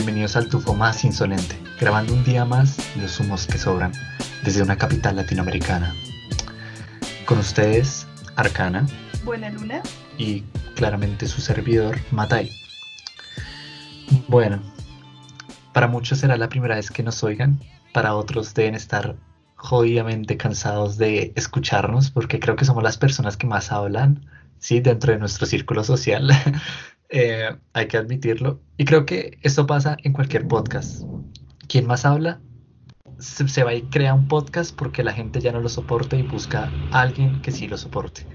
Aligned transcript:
Bienvenidos 0.00 0.34
al 0.36 0.48
tufo 0.48 0.72
más 0.72 1.04
insolente, 1.04 1.58
grabando 1.78 2.14
un 2.14 2.24
día 2.24 2.46
más 2.46 2.78
los 2.96 3.20
humos 3.20 3.46
que 3.46 3.58
sobran 3.58 3.92
desde 4.42 4.62
una 4.62 4.78
capital 4.78 5.16
latinoamericana. 5.16 5.94
Con 7.26 7.36
ustedes, 7.36 8.06
Arcana. 8.34 8.86
Buena 9.26 9.50
Luna. 9.50 9.82
Y 10.16 10.40
claramente 10.74 11.26
su 11.26 11.42
servidor, 11.42 11.98
Matai. 12.12 12.50
Bueno, 14.26 14.62
para 15.74 15.86
muchos 15.86 16.20
será 16.20 16.38
la 16.38 16.48
primera 16.48 16.76
vez 16.76 16.90
que 16.90 17.02
nos 17.02 17.22
oigan, 17.22 17.60
para 17.92 18.14
otros 18.14 18.54
deben 18.54 18.74
estar 18.74 19.16
jodidamente 19.56 20.38
cansados 20.38 20.96
de 20.96 21.34
escucharnos 21.36 22.10
porque 22.10 22.40
creo 22.40 22.56
que 22.56 22.64
somos 22.64 22.82
las 22.82 22.96
personas 22.96 23.36
que 23.36 23.46
más 23.46 23.70
hablan, 23.70 24.24
sí, 24.60 24.80
dentro 24.80 25.12
de 25.12 25.18
nuestro 25.18 25.44
círculo 25.44 25.84
social. 25.84 26.30
Eh, 27.10 27.50
hay 27.72 27.88
que 27.88 27.96
admitirlo. 27.96 28.60
Y 28.76 28.84
creo 28.84 29.04
que 29.04 29.38
esto 29.42 29.66
pasa 29.66 29.96
en 30.02 30.12
cualquier 30.12 30.46
podcast. 30.46 31.02
Quien 31.68 31.86
más 31.86 32.04
habla 32.04 32.40
se, 33.18 33.64
va 33.64 33.74
y 33.74 33.82
crea 33.82 34.14
un 34.14 34.28
podcast 34.28 34.74
porque 34.74 35.02
la 35.02 35.12
gente 35.12 35.40
ya 35.40 35.52
no 35.52 35.60
lo 35.60 35.68
soporta 35.68 36.16
y 36.16 36.22
busca 36.22 36.70
a 36.92 37.00
alguien 37.02 37.42
que 37.42 37.50
sí 37.50 37.66
lo 37.68 37.76
soporte. 37.76 38.26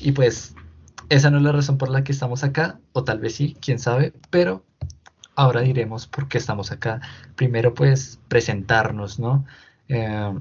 Y 0.00 0.12
pues 0.12 0.54
esa 1.08 1.30
no 1.30 1.38
es 1.38 1.44
la 1.44 1.52
razón 1.52 1.78
por 1.78 1.90
la 1.90 2.02
que 2.04 2.12
estamos 2.12 2.42
acá, 2.42 2.80
o 2.92 3.04
tal 3.04 3.20
vez 3.20 3.34
sí, 3.34 3.56
quién 3.60 3.78
sabe, 3.78 4.12
pero 4.30 4.64
ahora 5.36 5.60
diremos 5.60 6.06
por 6.06 6.28
qué 6.28 6.38
estamos 6.38 6.72
acá. 6.72 7.00
Primero 7.36 7.74
pues 7.74 8.18
presentarnos, 8.28 9.18
¿no? 9.18 9.44
Eh, 9.88 10.34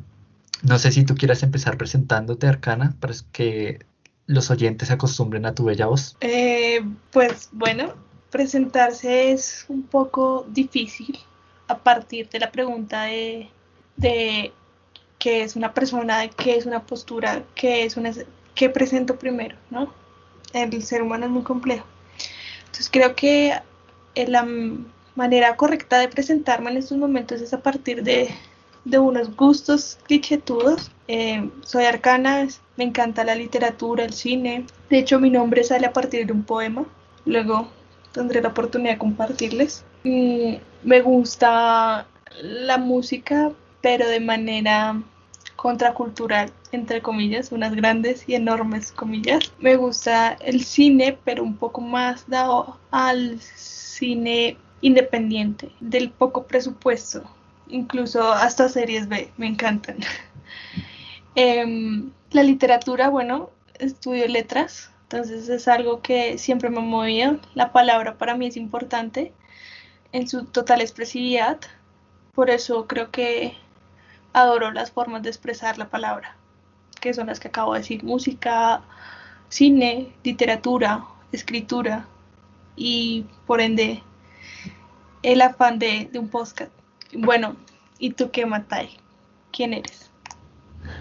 no 0.63 0.79
sé 0.79 0.91
si 0.91 1.05
tú 1.05 1.15
quieras 1.15 1.43
empezar 1.43 1.77
presentándote, 1.77 2.47
Arcana, 2.47 2.95
para 2.99 3.13
que 3.31 3.85
los 4.29 4.51
oyentes 4.51 4.87
se 4.87 4.93
acostumbren 4.93 5.47
a 5.47 5.55
tu 5.55 5.65
bella 5.65 5.87
voz. 5.87 6.15
Eh, 6.21 6.81
pues 7.11 7.49
bueno, 7.51 7.95
presentarse 8.29 9.31
es 9.31 9.65
un 9.69 9.81
poco 9.81 10.45
difícil 10.47 11.17
a 11.67 11.79
partir 11.79 12.29
de 12.29 12.39
la 12.39 12.51
pregunta 12.51 13.05
de, 13.05 13.49
de 13.97 14.53
qué 15.17 15.41
es 15.41 15.55
una 15.55 15.73
persona, 15.73 16.27
qué 16.29 16.55
es 16.55 16.67
una 16.67 16.83
postura, 16.83 17.43
qué 17.55 17.85
es 17.85 17.97
una 17.97 18.11
qué 18.53 18.69
presento 18.69 19.17
primero, 19.17 19.57
¿no? 19.71 19.91
El 20.53 20.83
ser 20.83 21.01
humano 21.01 21.25
es 21.25 21.31
muy 21.31 21.43
complejo. 21.43 21.87
Entonces 22.59 22.89
creo 22.91 23.15
que 23.15 23.59
la 24.15 24.47
manera 25.15 25.55
correcta 25.55 25.97
de 25.97 26.07
presentarme 26.07 26.69
en 26.69 26.77
estos 26.77 26.99
momentos 26.99 27.41
es 27.41 27.51
a 27.51 27.63
partir 27.63 28.03
de 28.03 28.29
de 28.85 28.99
unos 28.99 29.35
gustos 29.35 29.97
clichétudos. 30.07 30.91
Eh, 31.07 31.49
soy 31.63 31.85
arcana, 31.85 32.47
me 32.79 32.85
encanta 32.85 33.25
la 33.25 33.35
literatura, 33.35 34.05
el 34.05 34.13
cine. 34.13 34.65
De 34.89 34.99
hecho, 34.99 35.19
mi 35.19 35.29
nombre 35.29 35.65
sale 35.65 35.85
a 35.85 35.91
partir 35.91 36.25
de 36.25 36.31
un 36.31 36.43
poema. 36.43 36.85
Luego 37.25 37.67
tendré 38.13 38.41
la 38.41 38.47
oportunidad 38.47 38.93
de 38.93 38.97
compartirles. 38.97 39.83
me 40.03 41.01
gusta 41.01 42.07
la 42.41 42.77
música, 42.77 43.51
pero 43.81 44.07
de 44.07 44.21
manera 44.21 45.03
contracultural, 45.57 46.53
entre 46.71 47.01
comillas, 47.01 47.51
unas 47.51 47.75
grandes 47.75 48.23
y 48.29 48.35
enormes 48.35 48.93
comillas. 48.93 49.51
Me 49.59 49.75
gusta 49.75 50.37
el 50.39 50.63
cine, 50.63 51.17
pero 51.25 51.43
un 51.43 51.57
poco 51.57 51.81
más 51.81 52.29
dado 52.29 52.79
al 52.91 53.41
cine 53.41 54.55
independiente, 54.79 55.69
del 55.81 56.11
poco 56.11 56.47
presupuesto 56.47 57.23
incluso 57.71 58.31
hasta 58.31 58.67
series 58.67 59.07
B, 59.07 59.31
me 59.37 59.45
encantan. 59.47 59.97
Em, 61.41 62.11
la 62.31 62.43
literatura, 62.43 63.07
bueno, 63.07 63.49
estudio 63.75 64.27
letras, 64.27 64.91
entonces 65.03 65.47
es 65.47 65.69
algo 65.69 66.01
que 66.01 66.37
siempre 66.37 66.69
me 66.69 66.79
ha 66.79 66.81
movido. 66.81 67.39
La 67.53 67.71
palabra 67.71 68.17
para 68.17 68.35
mí 68.35 68.47
es 68.47 68.57
importante 68.57 69.31
en 70.11 70.27
su 70.27 70.43
total 70.43 70.81
expresividad, 70.81 71.57
por 72.33 72.49
eso 72.49 72.87
creo 72.87 73.09
que 73.09 73.53
adoro 74.33 74.71
las 74.71 74.91
formas 74.91 75.23
de 75.23 75.29
expresar 75.29 75.77
la 75.77 75.87
palabra, 75.89 76.35
que 76.99 77.13
son 77.13 77.27
las 77.27 77.39
que 77.39 77.47
acabo 77.47 77.71
de 77.71 77.79
decir, 77.79 78.03
música, 78.03 78.81
cine, 79.47 80.11
literatura, 80.25 81.05
escritura 81.31 82.05
y 82.75 83.25
por 83.47 83.61
ende 83.61 84.03
el 85.23 85.41
afán 85.41 85.79
de, 85.79 86.09
de 86.11 86.19
un 86.19 86.27
podcast. 86.27 86.73
Bueno, 87.13 87.55
¿y 87.97 88.09
tú 88.11 88.29
qué, 88.29 88.45
Matai? 88.45 88.89
¿Quién 89.53 89.73
eres? 89.73 90.08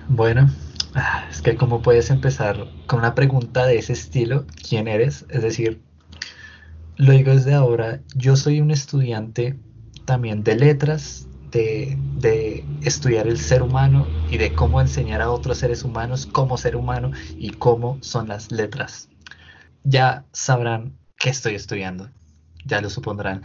Bueno, 0.09 0.49
ah, 0.95 1.27
es 1.31 1.43
que 1.43 1.55
cómo 1.55 1.83
puedes 1.83 2.09
empezar 2.09 2.67
con 2.87 3.01
una 3.01 3.15
pregunta 3.15 3.67
de 3.67 3.79
ese 3.79 3.93
estilo, 3.93 4.47
¿quién 4.67 4.89
eres? 4.89 5.27
Es 5.29 5.43
decir, 5.43 5.83
lo 6.97 7.13
digo 7.13 7.33
desde 7.33 7.53
ahora, 7.53 8.01
yo 8.15 8.35
soy 8.35 8.63
un 8.63 8.71
estudiante 8.71 9.59
también 10.07 10.43
de 10.45 10.57
letras, 10.57 11.27
de, 11.51 11.99
de, 12.17 12.65
estudiar 12.81 13.27
el 13.29 13.39
ser 13.39 13.63
humano 13.63 14.07
y 14.31 14.39
de 14.39 14.55
cómo 14.55 14.81
enseñar 14.81 15.21
a 15.21 15.31
otros 15.31 15.59
seres 15.59 15.85
humanos 15.85 16.27
cómo 16.27 16.57
ser 16.57 16.77
humano 16.77 17.13
y 17.37 17.51
cómo 17.51 17.99
son 18.01 18.29
las 18.29 18.51
letras. 18.51 19.11
Ya 19.85 20.25
sabrán 20.33 20.97
qué 21.19 21.29
estoy 21.29 21.55
estudiando, 21.55 22.11
ya 22.65 22.81
lo 22.81 22.89
supondrán. 22.89 23.43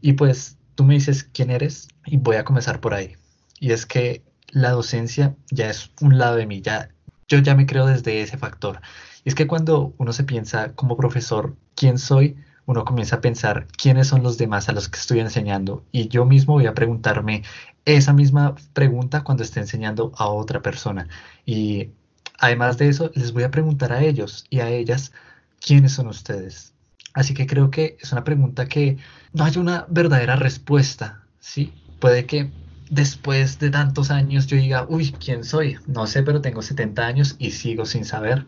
Y 0.00 0.14
pues 0.14 0.56
tú 0.76 0.84
me 0.84 0.94
dices 0.94 1.24
quién 1.24 1.50
eres 1.50 1.88
y 2.06 2.16
voy 2.16 2.36
a 2.36 2.44
comenzar 2.44 2.80
por 2.80 2.94
ahí. 2.94 3.16
Y 3.60 3.72
es 3.72 3.84
que 3.84 4.25
la 4.50 4.70
docencia 4.70 5.36
ya 5.50 5.70
es 5.70 5.90
un 6.00 6.18
lado 6.18 6.36
de 6.36 6.46
mí, 6.46 6.62
ya, 6.62 6.90
yo 7.28 7.38
ya 7.38 7.54
me 7.54 7.66
creo 7.66 7.86
desde 7.86 8.20
ese 8.20 8.38
factor. 8.38 8.80
Y 9.24 9.28
es 9.30 9.34
que 9.34 9.46
cuando 9.46 9.94
uno 9.98 10.12
se 10.12 10.24
piensa 10.24 10.72
como 10.74 10.96
profesor, 10.96 11.56
¿quién 11.74 11.98
soy? 11.98 12.36
Uno 12.66 12.84
comienza 12.84 13.16
a 13.16 13.20
pensar 13.20 13.66
quiénes 13.76 14.08
son 14.08 14.22
los 14.22 14.38
demás 14.38 14.68
a 14.68 14.72
los 14.72 14.88
que 14.88 14.98
estoy 14.98 15.20
enseñando. 15.20 15.84
Y 15.92 16.08
yo 16.08 16.24
mismo 16.24 16.54
voy 16.54 16.66
a 16.66 16.74
preguntarme 16.74 17.42
esa 17.84 18.12
misma 18.12 18.54
pregunta 18.72 19.22
cuando 19.24 19.42
esté 19.42 19.60
enseñando 19.60 20.12
a 20.16 20.28
otra 20.28 20.62
persona. 20.62 21.08
Y 21.44 21.90
además 22.38 22.78
de 22.78 22.88
eso, 22.88 23.10
les 23.14 23.32
voy 23.32 23.44
a 23.44 23.50
preguntar 23.50 23.92
a 23.92 24.02
ellos 24.02 24.46
y 24.50 24.60
a 24.60 24.68
ellas 24.68 25.12
quiénes 25.60 25.92
son 25.92 26.08
ustedes. 26.08 26.74
Así 27.14 27.34
que 27.34 27.46
creo 27.46 27.70
que 27.70 27.96
es 28.00 28.12
una 28.12 28.24
pregunta 28.24 28.66
que 28.66 28.98
no 29.32 29.44
hay 29.44 29.56
una 29.56 29.86
verdadera 29.88 30.36
respuesta, 30.36 31.22
¿sí? 31.40 31.72
Puede 31.98 32.26
que 32.26 32.50
después 32.90 33.58
de 33.58 33.70
tantos 33.70 34.10
años 34.10 34.46
yo 34.46 34.56
diga, 34.56 34.86
uy, 34.88 35.12
¿quién 35.12 35.44
soy? 35.44 35.78
No 35.86 36.06
sé, 36.06 36.22
pero 36.22 36.40
tengo 36.40 36.62
70 36.62 37.06
años 37.06 37.36
y 37.38 37.52
sigo 37.52 37.86
sin 37.86 38.04
saber. 38.04 38.46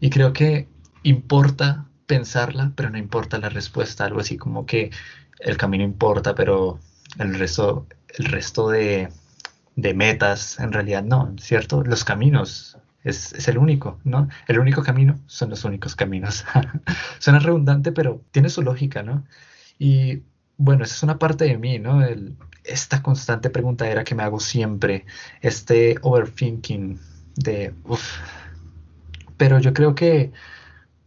Y 0.00 0.10
creo 0.10 0.32
que 0.32 0.68
importa 1.02 1.86
pensarla, 2.06 2.72
pero 2.74 2.90
no 2.90 2.98
importa 2.98 3.38
la 3.38 3.48
respuesta, 3.48 4.04
algo 4.04 4.20
así 4.20 4.36
como 4.36 4.66
que 4.66 4.90
el 5.40 5.56
camino 5.56 5.84
importa, 5.84 6.34
pero 6.34 6.80
el 7.18 7.34
resto, 7.38 7.86
el 8.18 8.26
resto 8.26 8.68
de, 8.68 9.08
de 9.76 9.94
metas 9.94 10.58
en 10.60 10.72
realidad 10.72 11.02
no, 11.02 11.34
¿cierto? 11.38 11.82
Los 11.84 12.04
caminos 12.04 12.78
es, 13.04 13.48
el 13.48 13.58
único, 13.58 13.98
¿no? 14.04 14.28
El 14.46 14.58
único 14.58 14.82
camino 14.82 15.18
son 15.26 15.50
los 15.50 15.64
únicos 15.64 15.96
caminos. 15.96 16.44
Suena 17.18 17.38
redundante, 17.38 17.92
pero 17.92 18.22
tiene 18.30 18.50
su 18.50 18.62
lógica, 18.62 19.02
¿no? 19.02 19.24
Y 19.78 20.22
bueno, 20.60 20.84
esa 20.84 20.94
es 20.94 21.02
una 21.02 21.18
parte 21.18 21.46
de 21.46 21.56
mí, 21.56 21.78
¿no? 21.78 22.02
esta 22.64 23.02
constante 23.02 23.48
pregunta 23.48 23.88
era 23.88 24.04
que 24.04 24.14
me 24.14 24.22
hago 24.22 24.40
siempre, 24.40 25.06
este 25.40 25.96
overthinking 26.02 27.00
de, 27.36 27.74
uff. 27.84 28.18
Pero 29.38 29.58
yo 29.58 29.72
creo 29.72 29.94
que 29.94 30.32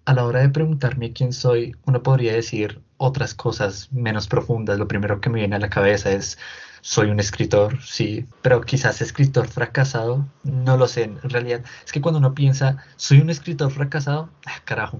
a 0.05 0.15
la 0.15 0.25
hora 0.25 0.39
de 0.41 0.49
preguntarme 0.49 1.13
quién 1.13 1.33
soy, 1.33 1.75
uno 1.85 2.01
podría 2.01 2.33
decir 2.33 2.81
otras 2.97 3.35
cosas 3.35 3.93
menos 3.93 4.27
profundas. 4.27 4.79
Lo 4.79 4.87
primero 4.87 5.21
que 5.21 5.29
me 5.29 5.39
viene 5.39 5.55
a 5.55 5.59
la 5.59 5.69
cabeza 5.69 6.11
es 6.11 6.39
soy 6.81 7.11
un 7.11 7.19
escritor, 7.19 7.79
sí, 7.83 8.25
pero 8.41 8.61
quizás 8.61 9.01
escritor 9.01 9.47
fracasado, 9.47 10.27
no 10.43 10.77
lo 10.77 10.87
sé, 10.87 11.03
en 11.03 11.21
realidad 11.21 11.61
es 11.85 11.91
que 11.91 12.01
cuando 12.01 12.17
uno 12.17 12.33
piensa, 12.33 12.77
soy 12.95 13.19
un 13.21 13.29
escritor 13.29 13.71
fracasado, 13.71 14.29
ah, 14.47 14.61
carajo, 14.65 14.99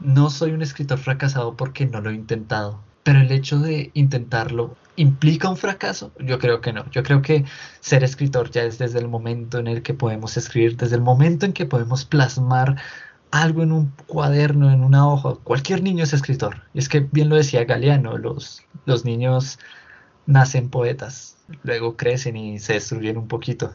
no 0.00 0.28
soy 0.28 0.50
un 0.50 0.62
escritor 0.62 0.98
fracasado 0.98 1.56
porque 1.56 1.86
no 1.86 2.00
lo 2.00 2.10
he 2.10 2.14
intentado, 2.14 2.82
pero 3.02 3.20
el 3.20 3.32
hecho 3.32 3.58
de 3.58 3.90
intentarlo 3.94 4.76
implica 4.96 5.48
un 5.48 5.56
fracaso, 5.56 6.12
yo 6.18 6.38
creo 6.38 6.60
que 6.60 6.72
no, 6.72 6.88
yo 6.90 7.02
creo 7.02 7.22
que 7.22 7.44
ser 7.80 8.04
escritor 8.04 8.50
ya 8.50 8.62
es 8.62 8.78
desde 8.78 8.98
el 8.98 9.08
momento 9.08 9.58
en 9.58 9.66
el 9.66 9.82
que 9.82 9.94
podemos 9.94 10.36
escribir, 10.36 10.76
desde 10.76 10.96
el 10.96 11.02
momento 11.02 11.46
en 11.46 11.52
que 11.52 11.66
podemos 11.66 12.04
plasmar 12.04 12.76
algo 13.30 13.62
en 13.62 13.72
un 13.72 13.92
cuaderno, 14.06 14.70
en 14.70 14.84
una 14.84 15.08
hoja, 15.08 15.36
cualquier 15.42 15.82
niño 15.82 16.04
es 16.04 16.12
escritor, 16.12 16.62
y 16.74 16.78
es 16.78 16.88
que 16.88 17.00
bien 17.00 17.28
lo 17.28 17.36
decía 17.36 17.64
Galeano, 17.64 18.18
los, 18.18 18.62
los 18.84 19.04
niños 19.04 19.58
nacen 20.26 20.68
poetas, 20.68 21.36
luego 21.62 21.96
crecen 21.96 22.36
y 22.36 22.58
se 22.58 22.74
destruyen 22.74 23.16
un 23.16 23.28
poquito. 23.28 23.74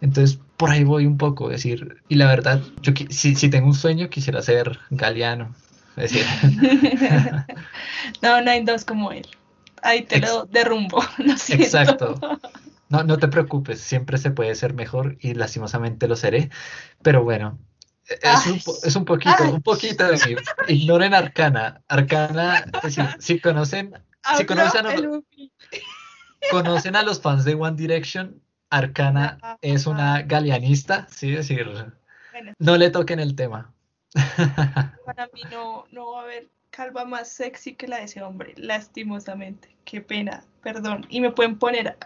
Entonces, 0.00 0.38
por 0.56 0.70
ahí 0.70 0.84
voy 0.84 1.06
un 1.06 1.16
poco, 1.16 1.48
decir, 1.48 2.02
y 2.08 2.16
la 2.16 2.26
verdad, 2.26 2.62
yo 2.82 2.92
si, 3.10 3.34
si 3.34 3.48
tengo 3.48 3.68
un 3.68 3.74
sueño, 3.74 4.10
quisiera 4.10 4.42
ser 4.42 4.78
galeano. 4.90 5.54
Decir. 6.02 6.24
no, 8.22 8.40
no 8.40 8.50
hay 8.50 8.64
dos 8.64 8.84
como 8.84 9.12
él. 9.12 9.26
Ahí 9.82 10.02
te 10.02 10.20
lo 10.20 10.46
derrumbo, 10.46 11.02
lo 11.18 11.36
siento. 11.36 11.64
Exacto. 11.64 12.18
No, 12.88 13.02
no 13.02 13.18
te 13.18 13.28
preocupes, 13.28 13.80
siempre 13.80 14.18
se 14.18 14.30
puede 14.30 14.54
ser 14.54 14.74
mejor 14.74 15.16
y 15.20 15.34
lastimosamente 15.34 16.08
lo 16.08 16.16
seré. 16.16 16.50
Pero 17.02 17.24
bueno, 17.24 17.58
es, 18.08 18.46
un, 18.46 18.60
es 18.84 18.96
un, 18.96 19.04
poquito, 19.04 19.42
un 19.50 19.62
poquito 19.62 20.06
de 20.06 20.16
mí. 20.26 20.36
Ignoren 20.68 21.14
Arcana. 21.14 21.82
Arcana, 21.88 22.64
si 23.18 23.40
conocen 23.40 23.94
si 24.36 24.44
conocen 24.44 24.86
a, 24.86 24.96
los, 24.96 25.22
conocen 26.50 26.96
a 26.96 27.02
los 27.02 27.20
fans 27.20 27.44
de 27.44 27.54
One 27.54 27.76
Direction, 27.76 28.42
Arcana 28.70 29.38
es 29.60 29.86
una 29.86 30.22
galeanista, 30.22 31.06
sí, 31.10 31.30
es 31.30 31.48
decir, 31.48 31.92
no 32.58 32.76
le 32.76 32.90
toquen 32.90 33.20
el 33.20 33.36
tema. 33.36 33.72
Para 35.04 35.26
mí 35.32 35.42
no, 35.50 35.84
no 35.92 36.12
va 36.12 36.20
a 36.20 36.22
haber 36.24 36.48
calva 36.70 37.04
más 37.04 37.28
sexy 37.28 37.74
que 37.74 37.88
la 37.88 37.98
de 37.98 38.04
ese 38.04 38.22
hombre, 38.22 38.54
lastimosamente. 38.56 39.74
Qué 39.84 40.00
pena, 40.00 40.44
perdón. 40.62 41.06
Y 41.08 41.20
me 41.20 41.30
pueden 41.30 41.58
poner 41.58 41.96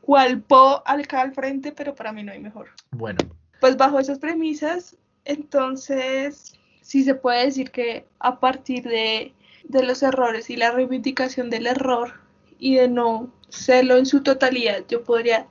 cual 0.00 0.42
po 0.42 0.82
acá 0.84 1.22
al 1.22 1.32
frente, 1.32 1.72
pero 1.72 1.94
para 1.94 2.12
mí 2.12 2.22
no 2.22 2.32
hay 2.32 2.40
mejor. 2.40 2.68
Bueno. 2.90 3.18
Pues 3.60 3.76
bajo 3.76 4.00
esas 4.00 4.18
premisas, 4.18 4.96
entonces 5.24 6.58
sí 6.80 7.04
se 7.04 7.14
puede 7.14 7.46
decir 7.46 7.70
que 7.70 8.06
a 8.18 8.40
partir 8.40 8.82
de, 8.82 9.32
de 9.64 9.82
los 9.84 10.02
errores 10.02 10.50
y 10.50 10.56
la 10.56 10.72
reivindicación 10.72 11.48
del 11.48 11.68
error 11.68 12.20
y 12.58 12.74
de 12.74 12.88
no 12.88 13.32
serlo 13.48 13.96
en 13.96 14.06
su 14.06 14.22
totalidad, 14.22 14.84
yo 14.88 15.04
podría 15.04 15.46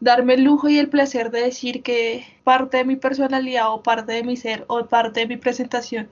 darme 0.00 0.34
el 0.34 0.44
lujo 0.44 0.68
y 0.68 0.78
el 0.78 0.88
placer 0.88 1.30
de 1.30 1.42
decir 1.42 1.82
que 1.82 2.24
parte 2.44 2.78
de 2.78 2.84
mi 2.84 2.96
personalidad 2.96 3.72
o 3.72 3.82
parte 3.82 4.12
de 4.12 4.24
mi 4.24 4.36
ser 4.36 4.64
o 4.66 4.86
parte 4.86 5.20
de 5.20 5.26
mi 5.26 5.36
presentación, 5.36 6.08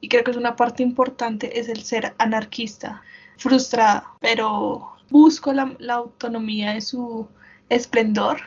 y 0.00 0.08
creo 0.08 0.24
que 0.24 0.30
es 0.30 0.36
una 0.36 0.56
parte 0.56 0.82
importante, 0.82 1.58
es 1.58 1.68
el 1.68 1.82
ser 1.82 2.14
anarquista, 2.18 3.02
frustrada, 3.36 4.12
pero 4.20 4.92
busco 5.10 5.52
la, 5.52 5.76
autonomía 5.88 6.74
de 6.74 6.80
su 6.80 7.28
esplendor. 7.68 8.40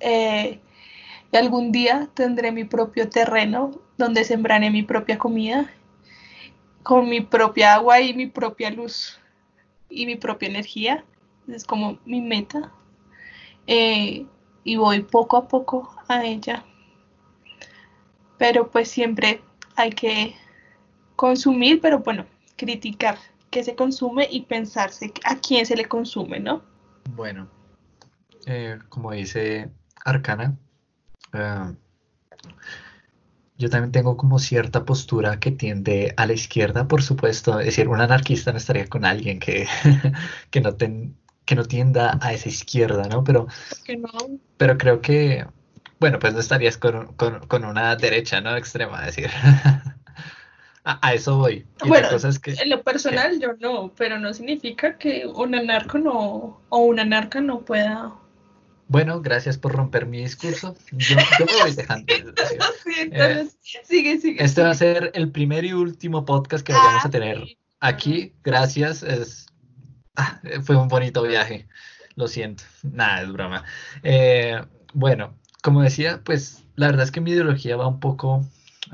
Eh, 0.00 0.60
y 1.32 1.36
algún 1.36 1.72
día 1.72 2.08
tendré 2.14 2.52
mi 2.52 2.64
propio 2.64 3.08
terreno 3.08 3.80
donde 3.96 4.24
sembraré 4.24 4.70
mi 4.70 4.82
propia 4.82 5.18
comida, 5.18 5.70
con 6.82 7.08
mi 7.08 7.20
propia 7.20 7.74
agua 7.74 8.00
y 8.00 8.14
mi 8.14 8.26
propia 8.26 8.70
luz 8.70 9.18
y 9.90 10.06
mi 10.06 10.16
propia 10.16 10.48
energía. 10.48 11.04
Es 11.48 11.64
como 11.64 11.98
mi 12.04 12.20
meta. 12.20 12.72
Eh, 13.68 14.26
y 14.64 14.76
voy 14.76 15.02
poco 15.02 15.36
a 15.36 15.46
poco 15.46 15.94
a 16.08 16.24
ella. 16.24 16.64
Pero 18.38 18.70
pues 18.70 18.88
siempre 18.90 19.42
hay 19.76 19.90
que 19.90 20.34
consumir, 21.16 21.80
pero 21.80 22.00
bueno, 22.00 22.24
criticar 22.56 23.18
qué 23.50 23.62
se 23.62 23.76
consume 23.76 24.26
y 24.30 24.42
pensarse 24.42 25.12
a 25.24 25.36
quién 25.36 25.66
se 25.66 25.76
le 25.76 25.84
consume, 25.84 26.40
¿no? 26.40 26.62
Bueno, 27.10 27.48
eh, 28.46 28.78
como 28.88 29.12
dice 29.12 29.70
Arcana, 30.04 30.56
eh, 31.34 31.74
yo 33.58 33.68
también 33.68 33.92
tengo 33.92 34.16
como 34.16 34.38
cierta 34.38 34.86
postura 34.86 35.40
que 35.40 35.50
tiende 35.50 36.14
a 36.16 36.26
la 36.26 36.32
izquierda, 36.32 36.88
por 36.88 37.02
supuesto. 37.02 37.60
Es 37.60 37.66
decir, 37.66 37.88
un 37.88 38.00
anarquista 38.00 38.52
no 38.52 38.58
estaría 38.58 38.86
con 38.86 39.04
alguien 39.04 39.40
que, 39.40 39.66
que 40.50 40.60
no, 40.62 40.74
ten, 40.74 41.16
que 41.48 41.54
no 41.54 41.64
tienda 41.64 42.18
a 42.20 42.34
esa 42.34 42.50
izquierda, 42.50 43.04
¿no? 43.08 43.24
Pero, 43.24 43.46
pero 44.58 44.76
creo 44.76 45.00
que, 45.00 45.46
bueno, 45.98 46.18
pues 46.18 46.34
no 46.34 46.40
estarías 46.40 46.76
con, 46.76 47.16
una 47.64 47.96
derecha, 47.96 48.42
¿no? 48.42 48.54
Extrema, 48.54 49.08
es 49.08 49.16
decir. 49.16 49.30
a, 50.84 51.14
eso 51.14 51.38
voy. 51.38 51.66
bueno, 51.86 52.08
en 52.10 52.68
lo 52.68 52.82
personal 52.82 53.40
yo 53.40 53.54
no, 53.58 53.94
pero 53.96 54.18
no 54.18 54.34
significa 54.34 54.98
que 54.98 55.26
un 55.26 55.54
anarco 55.54 55.96
no, 55.96 56.60
o 56.68 56.78
una 56.80 57.00
anarca 57.00 57.40
no 57.40 57.60
pueda 57.60 58.12
bueno, 58.90 59.20
gracias 59.20 59.58
por 59.58 59.72
romper 59.72 60.06
mi 60.06 60.22
discurso. 60.22 60.74
Yo, 60.92 61.16
me 61.16 61.62
voy 61.62 61.74
dejando. 61.74 62.14
Eh, 63.10 63.46
sigue, 63.84 64.18
sigue. 64.18 64.42
Este 64.42 64.62
va 64.62 64.70
a 64.70 64.74
ser 64.74 65.10
el 65.12 65.30
primer 65.30 65.66
y 65.66 65.74
último 65.74 66.24
podcast 66.24 66.66
que 66.66 66.72
vayamos 66.72 67.04
a 67.04 67.08
ah, 67.08 67.10
tener 67.10 67.44
aquí. 67.80 68.32
Gracias. 68.42 69.02
Es, 69.02 69.47
Fue 70.62 70.76
un 70.76 70.88
bonito 70.88 71.22
viaje, 71.22 71.68
lo 72.16 72.28
siento, 72.28 72.64
nada, 72.82 73.22
es 73.22 73.32
broma. 73.32 73.64
Eh, 74.02 74.60
bueno, 74.92 75.34
como 75.62 75.82
decía, 75.82 76.20
pues 76.24 76.64
la 76.76 76.86
verdad 76.86 77.04
es 77.04 77.10
que 77.10 77.20
mi 77.20 77.30
ideología 77.30 77.76
va 77.76 77.86
un 77.86 78.00
poco 78.00 78.44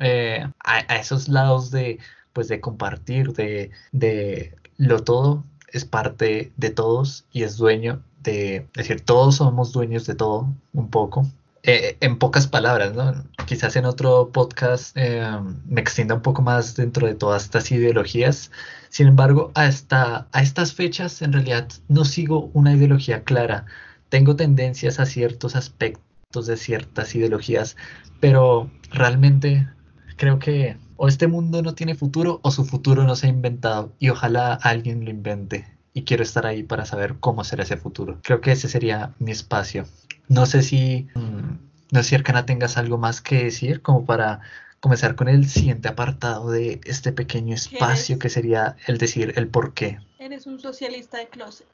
eh, 0.00 0.46
a, 0.64 0.96
esos 0.96 1.28
lados 1.28 1.70
de, 1.70 1.98
pues, 2.32 2.48
de 2.48 2.60
compartir, 2.60 3.32
de, 3.32 3.70
de 3.92 4.56
lo 4.76 5.02
todo 5.04 5.44
es 5.74 5.84
parte 5.84 6.52
de 6.56 6.70
todos 6.70 7.26
y 7.32 7.42
es 7.42 7.56
dueño 7.56 8.00
de, 8.22 8.56
es 8.56 8.72
decir, 8.74 9.00
todos 9.00 9.36
somos 9.36 9.72
dueños 9.72 10.06
de 10.06 10.14
todo, 10.14 10.48
un 10.72 10.88
poco. 10.88 11.26
Eh, 11.66 11.96
en 12.00 12.18
pocas 12.18 12.46
palabras, 12.46 12.94
¿no? 12.94 13.24
Quizás 13.46 13.74
en 13.76 13.86
otro 13.86 14.30
podcast 14.32 14.94
me 14.96 15.80
extienda 15.80 16.14
un 16.14 16.20
poco 16.20 16.42
más 16.42 16.76
dentro 16.76 17.06
de 17.06 17.14
todas 17.14 17.44
estas 17.44 17.72
ideologías, 17.72 18.50
sin 18.94 19.08
embargo, 19.08 19.50
hasta 19.54 20.28
a 20.30 20.40
estas 20.40 20.72
fechas 20.72 21.20
en 21.20 21.32
realidad 21.32 21.66
no 21.88 22.04
sigo 22.04 22.50
una 22.52 22.74
ideología 22.74 23.24
clara. 23.24 23.66
Tengo 24.08 24.36
tendencias 24.36 25.00
a 25.00 25.06
ciertos 25.06 25.56
aspectos 25.56 26.46
de 26.46 26.56
ciertas 26.56 27.12
ideologías, 27.16 27.76
pero 28.20 28.70
realmente 28.92 29.68
creo 30.16 30.38
que 30.38 30.76
o 30.96 31.08
este 31.08 31.26
mundo 31.26 31.60
no 31.60 31.74
tiene 31.74 31.96
futuro 31.96 32.38
o 32.44 32.52
su 32.52 32.64
futuro 32.64 33.02
no 33.02 33.16
se 33.16 33.26
ha 33.26 33.30
inventado 33.30 33.92
y 33.98 34.10
ojalá 34.10 34.54
alguien 34.54 35.04
lo 35.04 35.10
invente. 35.10 35.73
Y 35.94 36.04
quiero 36.04 36.22
estar 36.22 36.44
ahí 36.44 36.62
para 36.62 36.84
saber 36.84 37.14
cómo 37.20 37.44
será 37.44 37.62
ese 37.62 37.78
futuro. 37.78 38.18
Creo 38.22 38.40
que 38.40 38.52
ese 38.52 38.68
sería 38.68 39.14
mi 39.18 39.30
espacio. 39.30 39.86
No 40.28 40.44
sé 40.44 40.62
si, 40.62 41.08
mm, 41.14 41.58
no 41.92 42.02
sé 42.02 42.10
si 42.10 42.14
Arcana 42.16 42.44
tengas 42.44 42.76
algo 42.76 42.98
más 42.98 43.22
que 43.22 43.44
decir 43.44 43.80
como 43.80 44.04
para 44.04 44.40
comenzar 44.80 45.14
con 45.14 45.28
el 45.28 45.48
siguiente 45.48 45.88
apartado 45.88 46.50
de 46.50 46.80
este 46.84 47.12
pequeño 47.12 47.54
espacio 47.54 48.18
que 48.18 48.28
sería 48.28 48.76
el 48.86 48.98
decir 48.98 49.32
el 49.36 49.48
por 49.48 49.72
qué. 49.72 49.98
Eres 50.18 50.46
un 50.46 50.60
socialista 50.60 51.16
de 51.18 51.28
closet. 51.28 51.66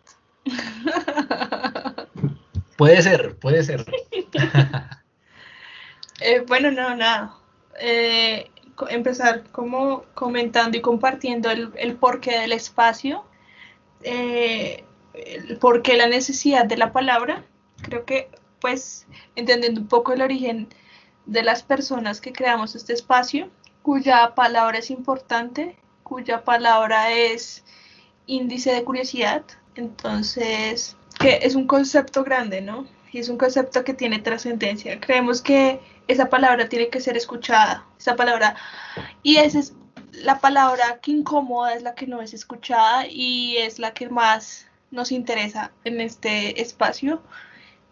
Puede 2.81 3.03
ser, 3.03 3.37
puede 3.37 3.63
ser. 3.63 3.85
Eh, 6.23 6.45
bueno, 6.47 6.71
no, 6.71 6.95
nada. 6.95 7.35
Eh, 7.79 8.51
empezar 8.91 9.45
como 9.53 10.05
comentando 10.13 10.77
y 10.77 10.83
compartiendo 10.83 11.51
el, 11.51 11.71
el 11.77 11.97
porqué 11.97 12.39
del 12.41 12.53
espacio, 12.53 13.25
eh, 14.03 14.85
el 15.15 15.59
porqué 15.59 15.97
la 15.97 16.09
necesidad 16.09 16.67
de 16.67 16.77
la 16.77 16.93
palabra. 16.93 17.45
Creo 17.83 18.05
que, 18.05 18.31
pues, 18.61 19.07
entendiendo 19.37 19.81
un 19.81 19.89
poco 19.89 20.13
el 20.13 20.23
origen 20.23 20.69
de 21.27 21.43
las 21.43 21.63
personas 21.63 22.21
que 22.21 22.33
creamos 22.33 22.75
este 22.75 22.93
espacio, 22.93 23.51
cuya 23.83 24.35
palabra 24.35 24.79
es 24.79 24.91
importante, 24.91 25.77
cuya 26.03 26.45
palabra 26.45 27.13
es 27.13 27.65
índice 28.27 28.73
de 28.73 28.85
curiosidad. 28.85 29.45
Entonces, 29.75 30.97
que 31.19 31.41
es 31.43 31.55
un 31.55 31.67
concepto 31.67 32.25
grande, 32.25 32.61
¿no? 32.61 32.87
Y 33.13 33.19
es 33.19 33.29
un 33.29 33.39
concepto 33.39 33.85
que 33.85 33.95
tiene 33.95 34.21
trascendencia. 34.21 35.01
Creemos 35.01 35.43
que 35.43 35.81
esa 36.09 36.29
palabra 36.29 36.69
tiene 36.69 36.89
que 36.89 37.01
ser 37.01 37.17
escuchada, 37.17 37.87
esa 37.99 38.17
palabra. 38.17 38.57
Y 39.23 39.37
esa 39.37 39.59
es 39.59 39.75
la 40.13 40.41
palabra 40.41 40.99
que 41.01 41.13
incomoda, 41.13 41.75
es 41.75 41.83
la 41.83 41.95
que 41.95 42.07
no 42.07 42.21
es 42.23 42.35
escuchada 42.35 43.07
y 43.07 43.57
es 43.57 43.79
la 43.79 43.93
que 43.93 44.09
más 44.09 44.67
nos 44.91 45.13
interesa 45.13 45.73
en 45.85 46.01
este 46.01 46.61
espacio. 46.61 47.23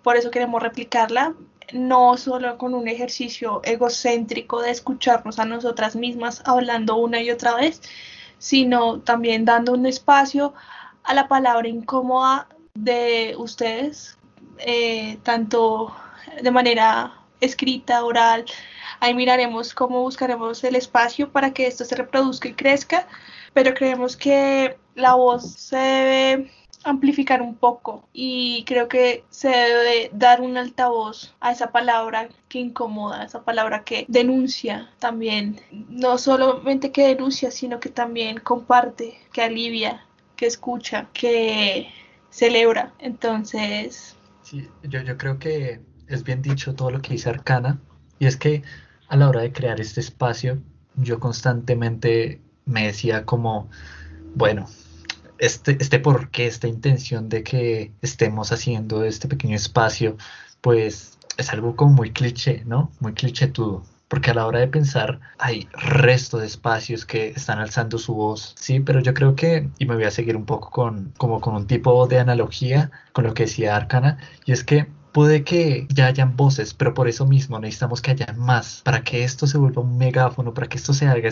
Por 0.02 0.16
eso 0.16 0.30
queremos 0.30 0.62
replicarla 0.62 1.34
no 1.72 2.16
solo 2.16 2.56
con 2.56 2.74
un 2.74 2.88
ejercicio 2.88 3.60
egocéntrico 3.64 4.62
de 4.62 4.70
escucharnos 4.70 5.38
a 5.38 5.44
nosotras 5.44 5.96
mismas 5.96 6.42
hablando 6.46 6.96
una 6.96 7.20
y 7.20 7.30
otra 7.30 7.54
vez, 7.54 7.82
sino 8.38 9.00
también 9.00 9.44
dando 9.44 9.72
un 9.72 9.86
espacio 9.86 10.54
a 11.04 11.14
la 11.14 11.28
palabra 11.28 11.68
incómoda 11.68 12.48
de 12.74 13.34
ustedes, 13.38 14.16
eh, 14.58 15.18
tanto 15.22 15.94
de 16.42 16.50
manera 16.50 17.12
escrita, 17.40 18.04
oral. 18.04 18.44
Ahí 19.00 19.14
miraremos 19.14 19.74
cómo 19.74 20.02
buscaremos 20.02 20.62
el 20.64 20.76
espacio 20.76 21.30
para 21.30 21.52
que 21.52 21.66
esto 21.66 21.84
se 21.84 21.96
reproduzca 21.96 22.48
y 22.48 22.54
crezca, 22.54 23.06
pero 23.52 23.74
creemos 23.74 24.16
que 24.16 24.76
la 24.94 25.14
voz 25.14 25.52
se 25.52 25.76
debe 25.76 26.50
amplificar 26.84 27.42
un 27.42 27.56
poco 27.56 28.08
y 28.12 28.64
creo 28.64 28.88
que 28.88 29.24
se 29.30 29.48
debe 29.48 30.10
dar 30.12 30.40
un 30.40 30.56
altavoz 30.56 31.34
a 31.40 31.52
esa 31.52 31.70
palabra 31.72 32.28
que 32.48 32.58
incomoda, 32.58 33.24
esa 33.24 33.44
palabra 33.44 33.84
que 33.84 34.06
denuncia 34.08 34.90
también, 34.98 35.60
no 35.88 36.18
solamente 36.18 36.92
que 36.92 37.08
denuncia, 37.08 37.50
sino 37.50 37.80
que 37.80 37.88
también 37.88 38.38
comparte, 38.38 39.18
que 39.32 39.42
alivia, 39.42 40.06
que 40.36 40.46
escucha, 40.46 41.08
que 41.12 41.88
celebra. 42.30 42.92
Entonces... 42.98 44.16
Sí, 44.42 44.68
yo, 44.82 45.02
yo 45.02 45.18
creo 45.18 45.38
que 45.38 45.80
es 46.06 46.24
bien 46.24 46.40
dicho 46.42 46.74
todo 46.74 46.90
lo 46.90 47.02
que 47.02 47.12
dice 47.12 47.28
Arcana 47.28 47.78
y 48.18 48.26
es 48.26 48.36
que 48.36 48.62
a 49.08 49.16
la 49.16 49.28
hora 49.28 49.40
de 49.42 49.52
crear 49.52 49.80
este 49.80 50.00
espacio 50.00 50.58
yo 50.96 51.20
constantemente 51.20 52.40
me 52.66 52.86
decía 52.86 53.24
como, 53.24 53.70
bueno, 54.34 54.66
este, 55.38 55.76
este 55.80 56.00
porqué, 56.00 56.46
esta 56.46 56.68
intención 56.68 57.28
de 57.28 57.42
que 57.42 57.92
estemos 58.02 58.52
haciendo 58.52 59.04
este 59.04 59.28
pequeño 59.28 59.56
espacio, 59.56 60.16
pues 60.60 61.18
es 61.36 61.52
algo 61.52 61.76
como 61.76 61.92
muy 61.94 62.12
cliché, 62.12 62.64
¿no? 62.66 62.90
Muy 63.00 63.14
cliché 63.14 63.46
todo. 63.48 63.84
porque 64.08 64.30
a 64.30 64.34
la 64.34 64.46
hora 64.46 64.60
de 64.60 64.68
pensar 64.68 65.20
hay 65.38 65.68
resto 65.72 66.38
de 66.38 66.46
espacios 66.46 67.04
que 67.04 67.28
están 67.28 67.58
alzando 67.58 67.98
su 67.98 68.14
voz, 68.14 68.54
sí, 68.58 68.80
pero 68.80 69.00
yo 69.00 69.14
creo 69.14 69.36
que, 69.36 69.68
y 69.78 69.86
me 69.86 69.94
voy 69.94 70.04
a 70.04 70.10
seguir 70.10 70.36
un 70.36 70.46
poco 70.46 70.70
con, 70.70 71.12
como 71.18 71.40
con 71.40 71.54
un 71.54 71.66
tipo 71.66 72.06
de 72.06 72.18
analogía 72.18 72.90
con 73.12 73.24
lo 73.24 73.34
que 73.34 73.44
decía 73.44 73.76
Arcana, 73.76 74.18
y 74.46 74.52
es 74.52 74.64
que 74.64 74.88
puede 75.12 75.44
que 75.44 75.86
ya 75.92 76.06
hayan 76.06 76.36
voces, 76.36 76.74
pero 76.74 76.94
por 76.94 77.08
eso 77.08 77.26
mismo 77.26 77.58
necesitamos 77.58 78.00
que 78.02 78.12
haya 78.12 78.32
más, 78.36 78.82
para 78.84 79.02
que 79.02 79.24
esto 79.24 79.46
se 79.46 79.58
vuelva 79.58 79.82
un 79.82 79.98
megáfono, 79.98 80.54
para 80.54 80.68
que 80.68 80.78
esto 80.78 80.92
se 80.92 81.06
haga 81.06 81.28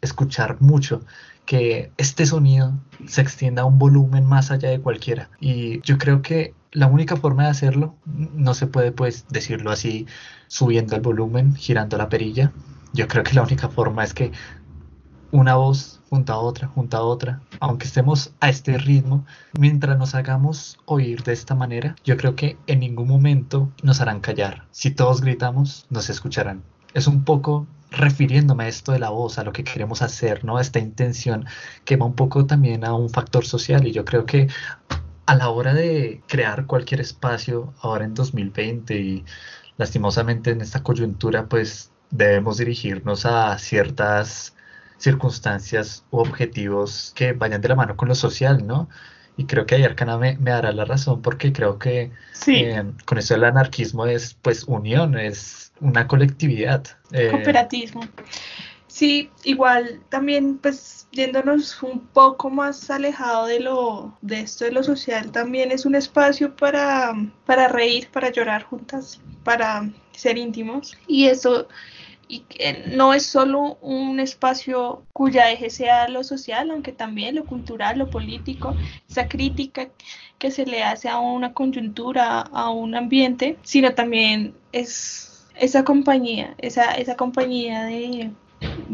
escuchar 0.00 0.60
mucho, 0.60 1.02
que 1.44 1.90
este 1.96 2.26
sonido 2.26 2.74
se 3.06 3.20
extienda 3.20 3.62
a 3.62 3.64
un 3.64 3.78
volumen 3.78 4.24
más 4.24 4.50
allá 4.50 4.70
de 4.70 4.80
cualquiera. 4.80 5.30
Y 5.40 5.80
yo 5.82 5.98
creo 5.98 6.22
que 6.22 6.54
la 6.72 6.86
única 6.86 7.16
forma 7.16 7.44
de 7.44 7.50
hacerlo, 7.50 7.96
no 8.04 8.54
se 8.54 8.66
puede 8.66 8.92
pues 8.92 9.24
decirlo 9.28 9.70
así, 9.70 10.06
subiendo 10.48 10.96
el 10.96 11.02
volumen, 11.02 11.54
girando 11.54 11.96
la 11.96 12.08
perilla. 12.08 12.52
Yo 12.92 13.08
creo 13.08 13.22
que 13.22 13.34
la 13.34 13.42
única 13.42 13.68
forma 13.68 14.04
es 14.04 14.14
que 14.14 14.32
una 15.30 15.56
voz 15.56 16.00
junto 16.08 16.32
a 16.32 16.38
otra, 16.38 16.68
junto 16.68 16.96
a 16.96 17.02
otra, 17.02 17.40
aunque 17.60 17.86
estemos 17.86 18.32
a 18.40 18.48
este 18.48 18.78
ritmo, 18.78 19.26
mientras 19.58 19.98
nos 19.98 20.14
hagamos 20.14 20.78
oír 20.86 21.22
de 21.22 21.32
esta 21.32 21.54
manera, 21.54 21.96
yo 22.04 22.16
creo 22.16 22.34
que 22.34 22.56
en 22.66 22.80
ningún 22.80 23.08
momento 23.08 23.70
nos 23.82 24.00
harán 24.00 24.20
callar. 24.20 24.66
Si 24.70 24.90
todos 24.90 25.20
gritamos, 25.20 25.86
nos 25.90 26.08
escucharán. 26.08 26.62
Es 26.94 27.06
un 27.06 27.24
poco 27.24 27.66
refiriéndome 27.90 28.64
a 28.64 28.68
esto 28.68 28.92
de 28.92 28.98
la 28.98 29.10
voz, 29.10 29.38
a 29.38 29.44
lo 29.44 29.52
que 29.52 29.64
queremos 29.64 30.02
hacer, 30.02 30.44
¿no? 30.44 30.60
Esta 30.60 30.78
intención 30.78 31.46
que 31.84 31.96
va 31.96 32.06
un 32.06 32.14
poco 32.14 32.46
también 32.46 32.84
a 32.84 32.94
un 32.94 33.10
factor 33.10 33.44
social 33.44 33.86
y 33.86 33.92
yo 33.92 34.04
creo 34.04 34.26
que 34.26 34.48
a 35.26 35.34
la 35.34 35.50
hora 35.50 35.74
de 35.74 36.22
crear 36.26 36.66
cualquier 36.66 37.00
espacio 37.00 37.74
ahora 37.80 38.04
en 38.04 38.14
2020 38.14 38.98
y 38.98 39.24
lastimosamente 39.76 40.50
en 40.50 40.60
esta 40.62 40.82
coyuntura 40.82 41.48
pues 41.48 41.92
debemos 42.10 42.58
dirigirnos 42.58 43.26
a 43.26 43.58
ciertas 43.58 44.54
circunstancias 44.98 46.04
u 46.10 46.18
objetivos 46.18 47.12
que 47.14 47.32
vayan 47.32 47.60
de 47.60 47.68
la 47.68 47.76
mano 47.76 47.96
con 47.96 48.08
lo 48.08 48.14
social, 48.14 48.66
¿no? 48.66 48.88
Y 49.36 49.44
creo 49.44 49.66
que 49.66 49.76
ayer 49.76 49.90
Arcana 49.90 50.18
me, 50.18 50.36
dará 50.36 50.72
la 50.72 50.84
razón 50.84 51.22
porque 51.22 51.52
creo 51.52 51.78
que 51.78 52.10
eh, 52.48 52.84
con 53.04 53.18
eso 53.18 53.36
el 53.36 53.44
anarquismo 53.44 54.04
es 54.04 54.34
pues 54.34 54.64
unión, 54.64 55.16
es 55.16 55.72
una 55.80 56.08
colectividad. 56.08 56.84
Eh, 57.12 57.28
Cooperativismo. 57.30 58.00
Sí, 58.88 59.30
igual 59.44 60.00
también 60.08 60.58
pues 60.58 61.06
yéndonos 61.12 61.84
un 61.84 62.00
poco 62.00 62.50
más 62.50 62.90
alejado 62.90 63.46
de 63.46 63.60
lo 63.60 64.18
de 64.22 64.40
esto 64.40 64.64
de 64.64 64.72
lo 64.72 64.82
social, 64.82 65.30
también 65.30 65.70
es 65.70 65.86
un 65.86 65.94
espacio 65.94 66.56
para, 66.56 67.12
para 67.46 67.68
reír, 67.68 68.08
para 68.10 68.32
llorar 68.32 68.64
juntas, 68.64 69.20
para 69.44 69.88
ser 70.10 70.36
íntimos. 70.36 70.98
Y 71.06 71.26
eso 71.26 71.68
y 72.28 72.44
no 72.94 73.14
es 73.14 73.24
solo 73.26 73.78
un 73.80 74.20
espacio 74.20 75.02
cuya 75.14 75.50
eje 75.50 75.70
sea 75.70 76.08
lo 76.08 76.22
social, 76.22 76.70
aunque 76.70 76.92
también 76.92 77.34
lo 77.34 77.46
cultural, 77.46 77.98
lo 77.98 78.10
político, 78.10 78.76
esa 79.08 79.28
crítica 79.28 79.88
que 80.38 80.50
se 80.50 80.66
le 80.66 80.82
hace 80.82 81.08
a 81.08 81.18
una 81.18 81.54
coyuntura, 81.54 82.40
a 82.40 82.70
un 82.70 82.94
ambiente, 82.94 83.56
sino 83.62 83.94
también 83.94 84.54
es 84.72 85.46
esa 85.56 85.84
compañía, 85.84 86.54
esa, 86.58 86.92
esa 86.92 87.16
compañía 87.16 87.84
de, 87.84 88.30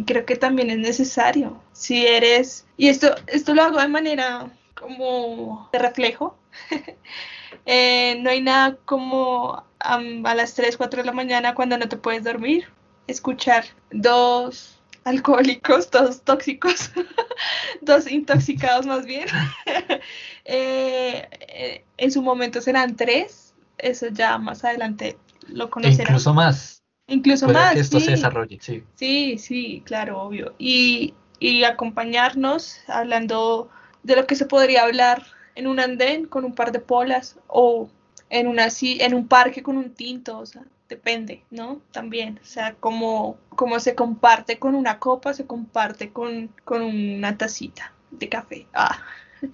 creo 0.07 0.25
que 0.25 0.37
también 0.37 0.71
es 0.71 0.79
necesario. 0.79 1.61
Si 1.73 2.07
eres, 2.07 2.67
y 2.77 2.89
esto, 2.89 3.15
esto 3.27 3.53
lo 3.55 3.63
hago 3.63 3.81
de 3.81 3.89
manera 3.89 4.49
como 4.81 5.69
de 5.73 5.79
reflejo, 5.81 6.37
eh, 7.67 8.17
no 8.21 8.31
hay 8.31 8.41
nada 8.41 8.77
como 8.85 9.65
a 9.81 10.35
las 10.35 10.55
3, 10.55 10.77
4 10.77 11.03
de 11.03 11.07
la 11.07 11.13
mañana 11.13 11.55
cuando 11.55 11.77
no 11.77 11.89
te 11.89 11.97
puedes 11.97 12.25
dormir 12.25 12.67
escuchar 13.07 13.65
dos 13.91 14.81
alcohólicos, 15.05 15.91
dos 15.91 16.23
tóxicos, 16.23 16.91
dos 17.83 18.11
intoxicados 18.11 18.87
más 18.87 19.07
bien. 19.07 19.27
Eh, 20.47 21.27
eh, 21.49 21.85
en 21.97 22.13
su 22.13 22.21
momento 22.21 22.61
serán 22.61 22.97
tres, 22.97 23.55
eso 23.79 24.09
ya 24.09 24.37
más 24.37 24.63
adelante 24.63 25.17
lo 25.49 25.71
conocerán. 25.71 26.09
Incluso 26.09 26.35
más. 26.35 26.83
Incluso 27.07 27.49
más. 27.49 27.73
Que 27.73 27.81
esto 27.81 27.99
se 27.99 28.11
desarrolle, 28.11 28.59
sí. 28.61 28.85
Sí, 28.97 29.39
sí, 29.39 29.83
claro, 29.87 30.21
obvio. 30.21 30.55
Y, 30.59 31.15
y 31.41 31.65
acompañarnos 31.65 32.81
hablando 32.89 33.71
de 34.03 34.17
lo 34.17 34.27
que 34.27 34.37
se 34.37 34.45
podría 34.45 34.83
hablar 34.83 35.25
en 35.55 35.67
un 35.67 35.81
andén 35.81 36.27
con 36.27 36.45
un 36.45 36.55
par 36.55 36.73
de 36.73 36.81
polas 36.81 37.39
o 37.47 37.89
en, 38.29 38.47
una, 38.47 38.69
en 38.83 39.15
un 39.15 39.29
parque 39.29 39.63
con 39.63 39.79
un 39.79 39.95
tinto, 39.95 40.39
o 40.39 40.47
sea, 40.47 40.63
depende, 40.95 41.45
¿no? 41.51 41.81
También, 41.93 42.41
o 42.43 42.47
sea, 42.47 42.75
como, 42.75 43.37
como 43.51 43.81
se 43.81 43.95
comparte 43.95 44.59
con 44.59 44.75
una 44.75 44.99
copa, 44.99 45.35
se 45.35 45.47
comparte 45.47 46.11
con, 46.13 46.51
con 46.65 46.83
una 46.83 47.37
tacita 47.37 47.93
de 48.11 48.29
café. 48.29 48.67
Ah. 48.73 48.99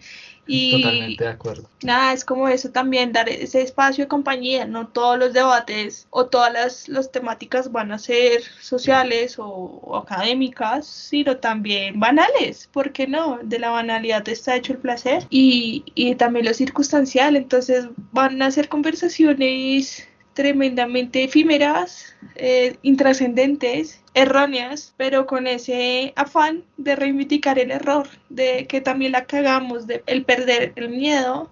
Y 0.52 0.82
Totalmente 0.82 1.22
de 1.22 1.30
acuerdo. 1.30 1.68
Nada, 1.84 2.12
es 2.12 2.24
como 2.24 2.48
eso 2.48 2.70
también, 2.70 3.12
dar 3.12 3.28
ese 3.28 3.62
espacio 3.62 4.04
de 4.04 4.08
compañía. 4.08 4.64
No 4.64 4.88
todos 4.88 5.16
los 5.16 5.32
debates 5.32 6.08
o 6.10 6.26
todas 6.26 6.52
las, 6.52 6.88
las 6.88 7.12
temáticas 7.12 7.70
van 7.70 7.92
a 7.92 8.00
ser 8.00 8.42
sociales 8.60 9.36
o, 9.38 9.96
académicas, 9.96 10.88
sino 10.88 11.36
también 11.36 12.00
banales. 12.00 12.68
¿Por 12.72 12.90
qué 12.90 13.06
no? 13.06 13.38
De 13.44 13.60
la 13.60 13.70
banalidad 13.70 14.28
está 14.28 14.56
hecho 14.56 14.72
el 14.72 14.80
placer 14.80 15.24
y, 15.30 15.84
y 15.94 16.16
también 16.16 16.46
lo 16.46 16.54
circunstancial. 16.54 17.36
Entonces 17.36 17.86
van 18.10 18.42
a 18.42 18.50
ser 18.50 18.68
conversaciones 18.68 20.08
tremendamente 20.40 21.22
efímeras, 21.22 22.16
eh, 22.34 22.78
intrascendentes, 22.80 24.00
erróneas, 24.14 24.94
pero 24.96 25.26
con 25.26 25.46
ese 25.46 26.14
afán 26.16 26.64
de 26.78 26.96
reivindicar 26.96 27.58
el 27.58 27.70
error, 27.70 28.08
de 28.30 28.66
que 28.66 28.80
también 28.80 29.12
la 29.12 29.26
cagamos, 29.26 29.86
de 29.86 30.02
el 30.06 30.24
perder 30.24 30.72
el 30.76 30.88
miedo, 30.88 31.50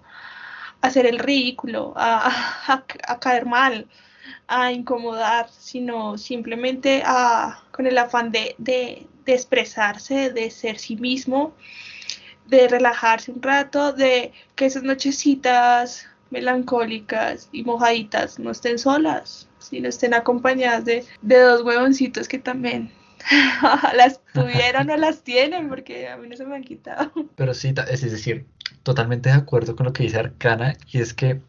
a 0.81 0.87
hacer 0.87 1.05
el 1.05 1.19
ridículo, 1.19 1.93
a, 1.97 2.83
caer 3.21 3.45
mal, 3.45 3.87
a 4.47 4.71
incomodar, 4.71 5.49
sino 5.51 6.17
simplemente 6.17 7.03
a, 7.05 7.61
con 7.69 7.85
el 7.85 7.95
afán 7.95 8.31
de, 8.31 8.55
de, 8.57 9.05
de 9.23 9.33
expresarse, 9.35 10.31
de 10.31 10.49
ser 10.49 10.79
sí 10.79 10.95
mismo, 10.95 11.53
de 12.47 12.67
relajarse 12.67 13.31
un 13.31 13.43
rato, 13.43 13.93
de 13.93 14.33
que 14.55 14.65
esas 14.65 14.81
nochecitas 14.81 16.09
melancólicas 16.29 17.49
y 17.51 17.63
mojaditas 17.63 18.39
no 18.39 18.51
estén 18.51 18.79
solas, 18.79 19.47
sino 19.59 19.87
estén 19.89 20.13
acompañadas 20.13 20.85
de, 20.85 21.05
dos 21.21 21.63
huevoncitos 21.63 22.27
que 22.27 22.39
también 22.39 22.91
las 23.95 24.21
tuvieron 24.33 24.89
o 24.89 24.97
las 24.97 25.23
tienen, 25.23 25.69
porque 25.69 26.07
a 26.07 26.17
mí 26.17 26.27
no 26.27 26.35
se 26.35 26.45
me 26.45 26.55
han 26.55 26.63
quitado. 26.63 27.11
Pero 27.35 27.53
sí, 27.53 27.73
es 27.89 28.01
decir, 28.01 28.45
totalmente 28.83 29.29
de 29.29 29.35
acuerdo 29.35 29.75
con 29.75 29.85
lo 29.85 29.93
que 29.93 30.03
dice 30.03 30.19
Arcana, 30.19 30.77
y 30.91 30.99
es 30.99 31.13
que 31.13 31.41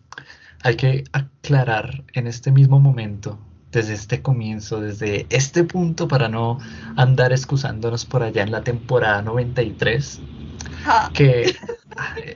hay 0.63 0.77
que 0.77 1.05
aclarar 1.13 2.05
en 2.13 2.27
este 2.27 2.53
mismo 2.53 2.81
momento, 2.81 3.39
desde 3.73 3.95
este 3.95 4.21
comienzo, 4.21 4.81
desde 4.81 5.27
este 5.31 5.65
punto, 5.65 6.09
para 6.09 6.29
no 6.29 6.59
andar 6.97 7.33
excusándonos 7.33 8.05
por 8.05 8.23
allá 8.23 8.43
en 8.43 8.51
la 8.51 8.63
temporada 8.63 9.23
93, 9.23 10.21
que 11.15 11.55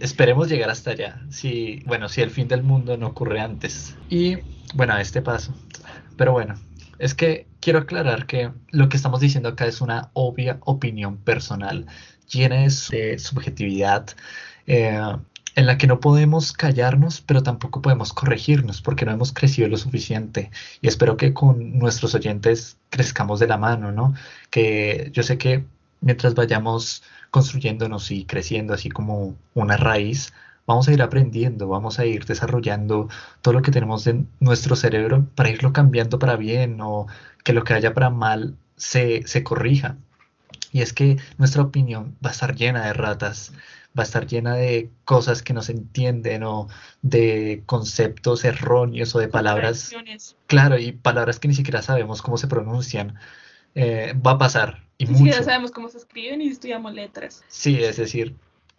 esperemos 0.01 0.49
llegar 0.49 0.71
hasta 0.71 0.91
allá. 0.91 1.23
Si, 1.31 1.83
bueno, 1.87 2.09
si 2.09 2.23
el 2.23 2.31
fin 2.31 2.49
del 2.49 2.63
mundo 2.63 2.97
no 2.97 3.09
ocurre 3.09 3.41
antes. 3.41 3.97
Y 4.09 4.39
bueno, 4.75 4.95
a 4.95 5.01
este 5.01 5.23
paso. 5.23 5.55
Pero 6.17 6.33
bueno, 6.33 6.55
es 6.99 7.15
que 7.15 7.47
quiero 7.61 7.81
aclarar 7.81 8.27
que 8.27 8.51
lo 8.71 8.89
que 8.89 8.97
estamos 8.97 9.21
diciendo 9.21 9.49
acá 9.49 9.67
es 9.67 9.81
una 9.81 10.11
obvia 10.15 10.59
opinión 10.61 11.17
personal, 11.17 11.87
llena 12.29 12.57
de 12.57 13.19
subjetividad, 13.19 14.07
eh, 14.67 15.01
en 15.57 15.67
la 15.67 15.79
que 15.79 15.87
no 15.87 16.01
podemos 16.01 16.53
callarnos, 16.53 17.21
pero 17.21 17.43
tampoco 17.43 17.81
podemos 17.81 18.13
corregirnos 18.13 18.83
porque 18.83 19.05
no 19.05 19.13
hemos 19.13 19.33
crecido 19.33 19.69
lo 19.69 19.77
suficiente. 19.77 20.51
Y 20.81 20.89
espero 20.89 21.17
que 21.17 21.33
con 21.33 21.79
nuestros 21.79 22.15
oyentes 22.15 22.79
crezcamos 22.91 23.39
de 23.41 23.47
la 23.47 23.57
mano, 23.57 23.93
¿no? 23.93 24.15
Que 24.51 25.11
yo 25.13 25.23
sé 25.23 25.39
que 25.39 25.65
mientras 26.05 26.35
vayamos 26.35 27.03
construyéndonos 27.31 28.11
y 28.11 28.25
creciendo 28.27 28.75
así 28.75 28.91
como 28.91 29.35
una 29.55 29.77
raíz, 29.77 30.33
vamos 30.67 30.87
a 30.87 30.93
ir 30.93 31.03
aprendiendo, 31.03 31.67
vamos 31.67 31.99
a 31.99 32.05
ir 32.05 32.27
desarrollando 32.27 33.09
todo 33.43 33.55
lo 33.55 33.63
que 33.63 33.73
tenemos 33.73 34.07
en 34.07 34.29
nuestro 34.39 34.77
cerebro 34.77 35.27
para 35.35 35.51
irlo 35.51 35.73
cambiando 35.73 36.19
para 36.19 36.37
bien 36.37 36.81
o 36.81 37.07
que 37.43 37.55
lo 37.55 37.65
que 37.65 37.75
haya 37.75 37.95
para 37.95 38.11
mal 38.11 38.57
se, 38.77 39.27
se 39.27 39.43
corrija. 39.43 39.97
Y 40.73 40.83
es 40.83 40.93
que 40.93 41.17
nuestra 41.39 41.63
opinión 41.63 42.17
va 42.25 42.31
a 42.31 42.33
estar 42.33 42.55
llena 42.55 42.85
de 42.87 42.93
ratas, 42.93 43.53
va 43.99 44.03
a 44.03 44.07
estar 44.07 44.27
llena 44.27 44.55
de 44.55 44.91
cosas 45.05 45.43
que 45.43 45.55
no 45.55 45.63
se 45.63 45.73
entienden 45.73 46.43
o 46.43 46.69
de 47.01 47.63
conceptos 47.65 48.45
erróneos 48.45 49.15
o 49.15 49.21
de 49.21 49.29
palabras. 49.29 49.93
Claro, 50.49 50.79
y 50.79 50.93
palabras 50.93 51.39
que 51.39 51.49
ni 51.49 51.55
siquiera 51.55 51.81
sabemos 51.81 52.21
cómo 52.21 52.37
se 52.37 52.49
pronuncian. 52.49 53.15
Eh, 53.75 54.15
va 54.25 54.33
a 54.33 54.39
pasar. 54.39 54.84
Y 54.99 55.07
Ni 55.07 55.17
siquiera 55.17 55.43
sabemos 55.43 55.71
cómo 55.71 55.89
se 55.89 55.99
escriben 55.99 56.41
y 56.41 56.49
estudiamos 56.49 56.95
letras. 56.95 57.43
Sí, 57.49 57.83
es 57.83 57.97
decir, 57.97 58.35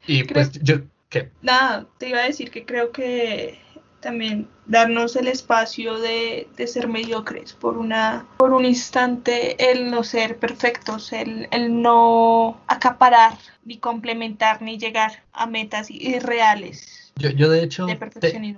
y 0.08 0.24
pues 0.24 0.52
yo, 0.64 0.78
¿qué? 1.10 1.32
Nada, 1.42 1.88
te 1.98 2.10
iba 2.10 2.20
a 2.20 2.26
decir 2.26 2.52
que 2.52 2.66
creo 2.66 2.92
que 2.92 3.60
también 4.06 4.48
darnos 4.68 5.16
el 5.16 5.28
espacio 5.28 5.98
de, 5.98 6.48
ser 6.68 6.88
mediocres 6.88 7.54
por 7.54 7.76
una 7.78 8.28
por 8.38 8.54
un 8.54 8.64
instante 8.64 9.72
el 9.72 9.90
no 9.90 10.04
ser 10.04 10.38
perfectos 10.38 11.12
el, 11.12 11.48
el 11.50 11.82
no 11.82 12.62
acaparar 12.68 13.34
ni 13.64 13.80
complementar 13.80 14.62
ni 14.62 14.78
llegar 14.78 15.24
a 15.34 15.48
metas 15.48 15.90
irreales 15.90 17.14
yo, 17.16 17.32
yo 17.32 17.50
de 17.50 17.64
hecho 17.64 17.88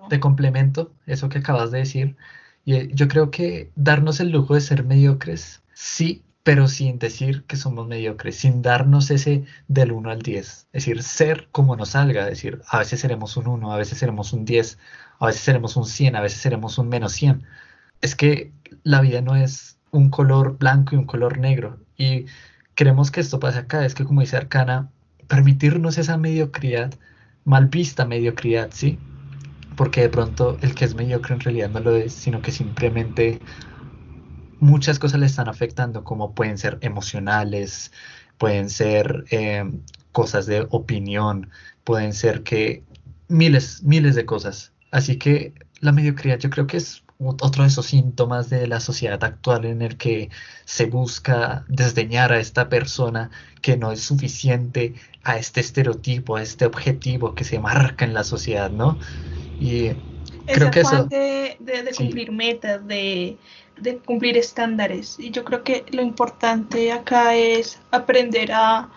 te, 0.09 0.19
complemento 0.19 0.91
eso 1.05 1.29
que 1.29 1.37
acabas 1.37 1.71
de 1.71 1.79
decir 1.79 2.17
y 2.65 2.75
eh, 2.75 2.89
yo 2.93 3.07
creo 3.07 3.31
que 3.31 3.69
darnos 3.77 4.19
el 4.19 4.31
lujo 4.31 4.53
de 4.53 4.59
ser 4.59 4.83
mediocres 4.83 5.61
sí 5.73 6.23
pero 6.47 6.69
sin 6.69 6.97
decir 6.97 7.43
que 7.43 7.57
somos 7.57 7.89
mediocres, 7.89 8.37
sin 8.37 8.61
darnos 8.61 9.11
ese 9.11 9.43
del 9.67 9.91
1 9.91 10.09
al 10.09 10.21
10. 10.21 10.47
Es 10.47 10.65
decir, 10.71 11.03
ser 11.03 11.49
como 11.51 11.75
nos 11.75 11.89
salga, 11.89 12.21
es 12.21 12.29
decir, 12.29 12.61
a 12.69 12.77
veces 12.79 13.01
seremos 13.01 13.35
un 13.35 13.47
1, 13.47 13.73
a 13.73 13.75
veces 13.75 13.97
seremos 13.97 14.31
un 14.31 14.45
10, 14.45 14.79
a 15.19 15.25
veces 15.25 15.41
seremos 15.41 15.75
un 15.75 15.85
100, 15.85 16.15
a 16.15 16.21
veces 16.21 16.39
seremos 16.39 16.77
un 16.77 16.87
menos 16.87 17.11
100. 17.11 17.43
Es 17.99 18.15
que 18.15 18.53
la 18.83 19.01
vida 19.01 19.19
no 19.19 19.35
es 19.35 19.77
un 19.91 20.09
color 20.09 20.57
blanco 20.57 20.95
y 20.95 20.99
un 20.99 21.05
color 21.05 21.37
negro. 21.37 21.79
Y 21.97 22.27
queremos 22.75 23.11
que 23.11 23.19
esto 23.19 23.41
pase 23.41 23.59
acá, 23.59 23.85
es 23.85 23.93
que 23.93 24.05
como 24.05 24.21
dice 24.21 24.37
Arcana, 24.37 24.89
permitirnos 25.27 25.97
esa 25.97 26.15
mediocridad, 26.15 26.93
mal 27.43 27.67
vista 27.67 28.05
mediocridad, 28.05 28.69
¿sí? 28.71 28.97
Porque 29.75 29.99
de 29.99 30.07
pronto 30.07 30.57
el 30.61 30.75
que 30.75 30.85
es 30.85 30.95
mediocre 30.95 31.35
en 31.35 31.41
realidad 31.41 31.71
no 31.71 31.81
lo 31.81 31.93
es, 31.93 32.13
sino 32.13 32.41
que 32.41 32.53
simplemente 32.53 33.41
muchas 34.59 34.99
cosas 34.99 35.19
le 35.19 35.25
están 35.25 35.47
afectando, 35.47 36.03
como 36.03 36.33
pueden 36.33 36.57
ser 36.57 36.77
emocionales, 36.81 37.91
pueden 38.37 38.69
ser 38.69 39.25
eh, 39.31 39.63
cosas 40.11 40.45
de 40.45 40.67
opinión, 40.69 41.49
pueden 41.83 42.13
ser 42.13 42.43
que 42.43 42.83
miles, 43.27 43.83
miles 43.83 44.15
de 44.15 44.25
cosas. 44.25 44.73
Así 44.91 45.17
que 45.17 45.53
la 45.79 45.91
mediocridad 45.91 46.39
yo 46.39 46.49
creo 46.49 46.67
que 46.67 46.77
es 46.77 47.03
otro 47.19 47.63
de 47.63 47.69
esos 47.69 47.87
síntomas 47.87 48.49
de 48.49 48.67
la 48.67 48.79
sociedad 48.79 49.23
actual 49.23 49.65
en 49.65 49.81
el 49.81 49.97
que 49.97 50.29
se 50.65 50.85
busca 50.85 51.65
desdeñar 51.67 52.31
a 52.31 52.39
esta 52.39 52.69
persona 52.69 53.31
que 53.61 53.75
no 53.75 53.91
es 53.91 54.01
suficiente 54.01 54.93
a 55.23 55.37
este 55.37 55.61
estereotipo, 55.61 56.35
a 56.35 56.43
este 56.43 56.65
objetivo 56.65 57.33
que 57.33 57.43
se 57.43 57.59
marca 57.59 58.05
en 58.05 58.13
la 58.13 58.23
sociedad, 58.23 58.69
¿no? 58.69 58.99
Y 59.59 59.91
creo 60.45 60.69
que 60.69 60.81
eso... 60.81 61.05
De, 61.05 61.57
de, 61.59 61.91
cumplir 61.97 62.31
metas, 62.31 62.85
de, 62.87 63.37
de 63.79 63.98
cumplir 63.98 64.38
estándares. 64.38 65.19
Y 65.19 65.31
yo 65.31 65.43
creo 65.43 65.63
que 65.63 65.86
lo 65.91 66.01
importante 66.01 66.91
acá 66.91 67.36
es 67.36 67.79
aprender 67.91 68.51
a, 68.51 68.89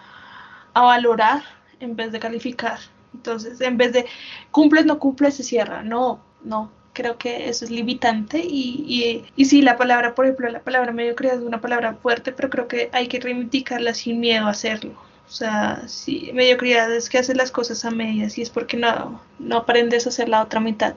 a 0.74 0.82
valorar 0.82 1.42
en 1.80 1.96
vez 1.96 2.12
de 2.12 2.20
calificar. 2.20 2.78
Entonces, 3.14 3.60
en 3.60 3.76
vez 3.76 3.92
de 3.92 4.06
cumples, 4.50 4.86
no 4.86 4.98
cumples, 4.98 5.34
se 5.34 5.42
cierra. 5.42 5.82
No, 5.82 6.20
no. 6.42 6.70
Creo 6.92 7.18
que 7.18 7.48
eso 7.48 7.64
es 7.64 7.70
limitante 7.70 8.40
y, 8.40 8.84
y, 8.86 9.24
y 9.36 9.44
sí, 9.44 9.62
la 9.62 9.76
palabra, 9.76 10.14
por 10.14 10.26
ejemplo, 10.26 10.48
la 10.50 10.60
palabra 10.60 10.92
mediocridad 10.92 11.36
es 11.36 11.42
una 11.42 11.60
palabra 11.60 11.94
fuerte, 11.94 12.32
pero 12.32 12.50
creo 12.50 12.66
que 12.68 12.90
hay 12.92 13.06
que 13.06 13.20
reivindicarla 13.20 13.94
sin 13.94 14.18
miedo 14.20 14.46
a 14.46 14.50
hacerlo. 14.50 14.92
O 15.26 15.32
sea, 15.32 15.84
sí, 15.86 16.30
mediocridad 16.34 16.92
es 16.92 17.08
que 17.08 17.18
haces 17.18 17.36
las 17.36 17.52
cosas 17.52 17.84
a 17.84 17.92
medias 17.92 18.36
y 18.36 18.42
es 18.42 18.50
porque 18.50 18.76
no, 18.76 19.22
no 19.38 19.58
aprendes 19.58 20.06
a 20.06 20.08
hacer 20.08 20.28
la 20.28 20.42
otra 20.42 20.58
mitad. 20.58 20.96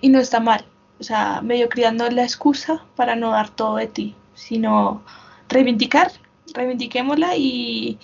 Y 0.00 0.08
no 0.08 0.18
está 0.18 0.40
mal. 0.40 0.64
O 1.00 1.02
sea, 1.02 1.40
mediocridad 1.42 1.92
no 1.92 2.06
es 2.06 2.12
la 2.12 2.24
excusa 2.24 2.84
para 2.96 3.14
no 3.14 3.30
dar 3.30 3.50
todo 3.50 3.76
de 3.76 3.86
ti, 3.86 4.14
sino 4.34 5.02
reivindicar, 5.48 6.10
reivindiquémosla 6.54 7.36
y, 7.36 7.98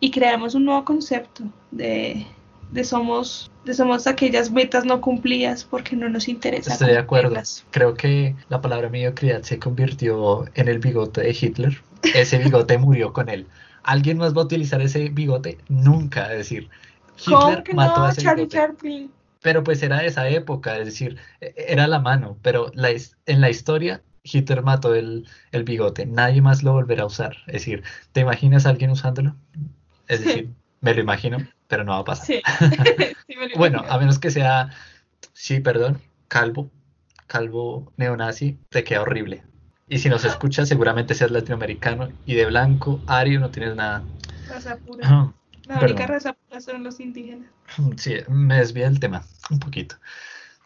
y 0.00 0.10
creamos 0.10 0.54
un 0.54 0.64
nuevo 0.64 0.84
concepto 0.84 1.44
de, 1.70 2.26
de 2.70 2.84
somos 2.84 3.50
de 3.64 3.74
somos 3.74 4.06
aquellas 4.06 4.50
metas 4.50 4.84
no 4.84 5.00
cumplidas 5.00 5.64
porque 5.64 5.94
no 5.94 6.08
nos 6.08 6.26
interesa. 6.28 6.72
Estoy 6.72 6.88
de 6.88 6.98
acuerdo. 6.98 7.34
Creo 7.70 7.94
que 7.94 8.34
la 8.48 8.60
palabra 8.60 8.88
mediocridad 8.88 9.42
se 9.42 9.58
convirtió 9.58 10.46
en 10.54 10.68
el 10.68 10.78
bigote 10.78 11.20
de 11.20 11.36
Hitler. 11.38 11.82
Ese 12.14 12.38
bigote 12.38 12.78
murió 12.78 13.12
con 13.12 13.28
él. 13.28 13.46
¿Alguien 13.82 14.18
más 14.18 14.34
va 14.34 14.42
a 14.42 14.44
utilizar 14.44 14.80
ese 14.80 15.10
bigote? 15.10 15.58
Nunca. 15.68 16.32
Es 16.32 16.38
decir, 16.38 16.70
Hitler 17.18 17.62
mató 17.74 18.04
a 18.04 18.10
ese 18.10 18.34
bigote. 18.34 19.08
Pero 19.42 19.62
pues 19.62 19.82
era 19.82 19.98
de 20.00 20.06
esa 20.06 20.28
época, 20.28 20.78
es 20.78 20.86
decir, 20.86 21.16
e, 21.40 21.54
era 21.68 21.86
la 21.86 22.00
mano, 22.00 22.38
pero 22.42 22.70
la, 22.74 22.90
en 22.90 23.40
la 23.40 23.50
historia 23.50 24.02
Hitler 24.22 24.62
mató 24.62 24.94
el, 24.94 25.26
el 25.52 25.64
bigote, 25.64 26.06
nadie 26.06 26.42
más 26.42 26.62
lo 26.62 26.72
volverá 26.72 27.02
a 27.02 27.06
usar. 27.06 27.36
Es 27.46 27.54
decir, 27.54 27.82
¿te 28.12 28.20
imaginas 28.20 28.66
a 28.66 28.70
alguien 28.70 28.90
usándolo? 28.90 29.36
Es 30.06 30.24
decir, 30.24 30.50
me 30.80 30.94
lo 30.94 31.00
imagino, 31.00 31.38
pero 31.66 31.84
no 31.84 31.92
va 31.92 31.98
a 31.98 32.04
pasar. 32.04 32.26
Sí. 32.26 32.42
bueno, 33.56 33.84
a 33.88 33.98
menos 33.98 34.18
que 34.18 34.30
sea, 34.30 34.70
sí, 35.32 35.60
perdón, 35.60 36.00
calvo, 36.28 36.70
calvo 37.26 37.92
neonazi, 37.96 38.58
te 38.70 38.84
queda 38.84 39.02
horrible. 39.02 39.42
Y 39.90 39.98
si 39.98 40.10
nos 40.10 40.24
escuchas, 40.24 40.68
seguramente 40.68 41.14
seas 41.14 41.30
latinoamericano 41.30 42.10
y 42.26 42.34
de 42.34 42.44
blanco, 42.44 43.00
ario, 43.06 43.40
no 43.40 43.50
tienes 43.50 43.74
nada. 43.74 44.02
La 45.68 45.80
única 45.80 46.06
raza 46.06 46.32
pura 46.32 46.60
son 46.60 46.82
los 46.82 46.98
indígenas. 46.98 47.50
Sí, 47.96 48.16
me 48.28 48.56
desvía 48.56 48.86
el 48.86 48.98
tema 49.00 49.24
un 49.50 49.58
poquito. 49.60 49.96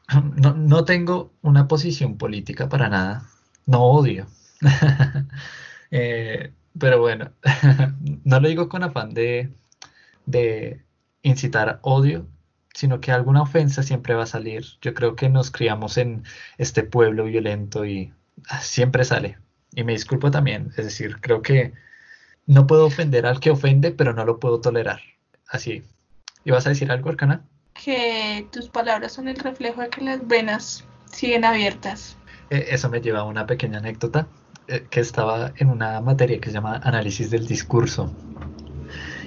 No, 0.37 0.53
no 0.53 0.85
tengo 0.85 1.33
una 1.41 1.69
posición 1.69 2.19
política 2.19 2.69
para 2.69 2.91
nada. 2.91 3.23
No 3.65 3.83
odio. 3.83 4.27
eh, 5.91 6.53
pero 6.79 7.01
bueno, 7.01 7.33
no 8.25 8.41
lo 8.41 8.49
digo 8.49 8.69
con 8.69 8.83
afán 8.83 9.15
de, 9.15 9.55
de 10.27 10.85
incitar 11.23 11.79
odio, 11.83 12.29
sino 12.75 13.01
que 13.01 13.13
alguna 13.13 13.43
ofensa 13.43 13.83
siempre 13.83 14.15
va 14.15 14.25
a 14.25 14.27
salir. 14.27 14.65
Yo 14.83 14.93
creo 14.93 15.17
que 15.17 15.29
nos 15.29 15.51
criamos 15.51 15.97
en 15.97 16.25
este 16.59 16.83
pueblo 16.83 17.25
violento 17.25 17.85
y 17.85 18.13
ah, 18.49 18.61
siempre 18.61 19.05
sale. 19.05 19.39
Y 19.75 19.85
me 19.85 19.93
disculpo 19.93 20.31
también, 20.31 20.69
es 20.77 20.85
decir, 20.85 21.21
creo 21.21 21.41
que 21.43 21.73
no 22.47 22.67
puedo 22.67 22.87
ofender 22.87 23.27
al 23.27 23.41
que 23.41 23.51
ofende, 23.51 23.91
pero 23.91 24.13
no 24.13 24.25
lo 24.25 24.39
puedo 24.39 24.61
tolerar. 24.61 25.01
Así. 25.49 25.83
¿Y 26.45 26.51
vas 26.51 26.67
a 26.67 26.71
decir 26.71 26.91
algo, 26.91 27.11
Arcana? 27.11 27.45
Que 27.75 28.47
tus 28.51 28.69
palabras 28.69 29.13
son 29.13 29.29
el 29.29 29.37
reflejo 29.37 29.81
de 29.81 29.89
que 29.89 30.03
las 30.03 30.27
venas 30.27 30.85
siguen 31.11 31.45
abiertas. 31.45 32.17
Eh, 32.51 32.67
eso 32.71 32.89
me 32.89 33.01
lleva 33.01 33.21
a 33.21 33.25
una 33.25 33.47
pequeña 33.47 33.79
anécdota 33.79 34.27
eh, 34.69 34.87
que 34.91 35.01
estaba 35.01 35.53
en 35.57 35.69
una 35.69 36.01
materia 36.01 36.41
que 36.41 36.49
se 36.49 36.55
llama 36.55 36.81
análisis 36.83 37.31
del 37.31 37.47
discurso. 37.47 38.13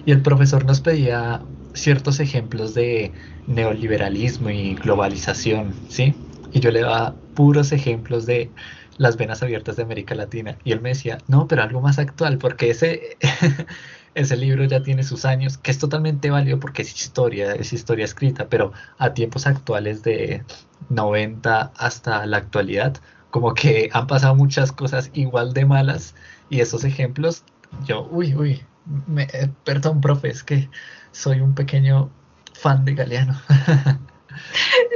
Y 0.06 0.12
el 0.12 0.22
profesor 0.22 0.66
nos 0.66 0.82
pedía 0.82 1.42
ciertos 1.74 2.20
ejemplos 2.20 2.74
de 2.74 3.12
neoliberalismo 3.48 4.50
y 4.50 4.76
globalización, 4.76 5.74
¿sí? 5.90 6.16
Y 6.54 6.60
yo 6.60 6.72
le 6.72 6.82
daba 6.82 7.16
puros 7.34 7.72
ejemplos 7.72 8.26
de 8.26 8.50
las 8.98 9.18
venas 9.18 9.44
abiertas 9.44 9.76
de 9.76 9.84
América 9.84 10.16
Latina. 10.16 10.58
Y 10.64 10.72
él 10.72 10.82
me 10.82 10.90
decía, 10.90 11.18
no, 11.28 11.48
pero 11.48 11.64
algo 11.64 11.82
más 11.82 12.00
actual, 12.00 12.38
porque 12.38 12.70
ese, 12.70 13.18
ese 14.16 14.38
libro 14.38 14.64
ya 14.66 14.82
tiene 14.82 15.04
sus 15.04 15.26
años, 15.26 15.58
que 15.58 15.72
es 15.72 15.80
totalmente 15.80 16.30
válido 16.30 16.60
porque 16.60 16.82
es 16.82 16.96
historia, 16.96 17.54
es 17.54 17.74
historia 17.74 18.06
escrita, 18.06 18.48
pero 18.48 18.72
a 18.98 19.14
tiempos 19.14 19.48
actuales 19.48 20.04
de 20.04 20.44
90 20.90 21.72
hasta 21.78 22.26
la 22.26 22.38
actualidad, 22.38 22.96
como 23.32 23.54
que 23.54 23.90
han 23.92 24.08
pasado 24.08 24.36
muchas 24.36 24.72
cosas 24.72 25.12
igual 25.14 25.54
de 25.54 25.66
malas 25.66 26.16
y 26.50 26.62
esos 26.62 26.84
ejemplos, 26.84 27.44
yo, 27.86 28.08
uy, 28.10 28.34
uy, 28.36 28.64
me, 29.08 29.24
eh, 29.24 29.50
perdón, 29.64 30.00
profe, 30.00 30.30
es 30.30 30.44
que 30.44 30.70
soy 31.12 31.42
un 31.42 31.54
pequeño 31.54 32.10
fan 32.54 32.86
de 32.86 32.96
Galeano. 32.96 33.40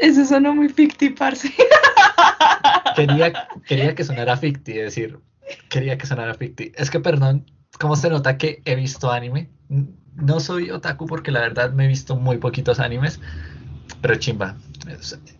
Eso 0.01 0.25
sonó 0.25 0.53
muy 0.53 0.69
ficti, 0.69 1.09
parce. 1.09 1.53
Quería, 2.95 3.47
quería 3.65 3.95
que 3.95 4.03
sonara 4.03 4.35
ficti, 4.35 4.73
es 4.73 4.85
decir, 4.85 5.19
quería 5.69 5.97
que 5.97 6.05
sonara 6.05 6.33
ficti. 6.33 6.71
Es 6.75 6.89
que, 6.89 6.99
perdón, 6.99 7.45
¿cómo 7.79 7.95
se 7.95 8.09
nota 8.09 8.37
que 8.37 8.61
he 8.65 8.75
visto 8.75 9.11
anime? 9.11 9.49
No 10.15 10.39
soy 10.39 10.71
otaku 10.71 11.05
porque 11.05 11.31
la 11.31 11.39
verdad 11.39 11.71
me 11.71 11.85
he 11.85 11.87
visto 11.87 12.15
muy 12.15 12.37
poquitos 12.37 12.79
animes, 12.79 13.19
pero 14.01 14.15
chimba. 14.15 14.57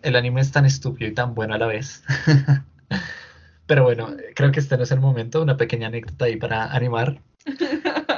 El 0.01 0.15
anime 0.15 0.41
es 0.41 0.51
tan 0.51 0.65
estúpido 0.65 1.09
y 1.09 1.13
tan 1.13 1.33
bueno 1.33 1.55
a 1.55 1.57
la 1.57 1.67
vez. 1.67 2.03
Pero 3.69 3.83
bueno, 3.83 4.15
creo 4.33 4.51
que 4.51 4.59
este 4.59 4.77
no 4.77 4.83
es 4.83 4.89
el 4.89 4.99
momento, 4.99 5.43
una 5.43 5.55
pequeña 5.55 5.89
anécdota 5.89 6.25
ahí 6.25 6.37
para 6.37 6.73
animar. 6.73 7.21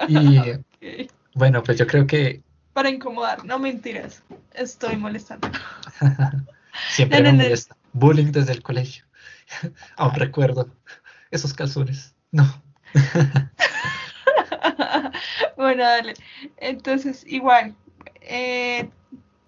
Y 0.07 0.39
bueno, 1.33 1.61
pues 1.61 1.77
yo 1.77 1.85
creo 1.85 2.07
que... 2.07 2.41
Para 2.71 2.89
incomodar, 2.89 3.43
no 3.43 3.59
mentiras, 3.59 4.23
estoy 4.53 4.95
molestando. 4.95 5.49
Siempre 6.91 7.21
me 7.21 7.33
molesta. 7.33 7.75
Bullying 7.93 8.31
desde 8.31 8.53
el 8.53 8.63
colegio. 8.63 9.05
Aún 9.97 10.15
recuerdo 10.15 10.69
esos 11.31 11.53
calzones. 11.53 12.15
No. 12.31 12.61
bueno, 15.57 15.83
dale. 15.83 16.13
Entonces, 16.57 17.25
igual, 17.27 17.75
eh, 18.21 18.89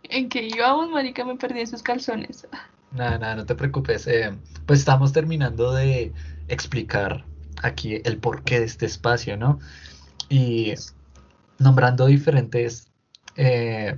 ¿en 0.03 0.29
qué 0.29 0.47
íbamos, 0.47 0.89
marica? 0.89 1.25
Me 1.25 1.36
perdí 1.36 1.62
esos 1.62 1.84
calzones. 1.84 2.47
Nada, 2.91 3.17
nada, 3.17 3.36
no 3.36 3.45
te 3.45 3.56
preocupes. 3.56 4.08
Eh, 4.08 4.32
pues 4.65 4.79
estamos 4.79 5.13
terminando 5.13 5.73
de 5.73 6.13
explicar 6.47 7.25
aquí 7.62 8.01
el 8.03 8.17
porqué 8.17 8.60
de 8.60 8.65
este 8.65 8.86
espacio, 8.86 9.38
¿no? 9.38 9.60
Y 10.29 10.73
nombrando 11.60 12.06
diferentes 12.06 12.91
eh, 13.36 13.97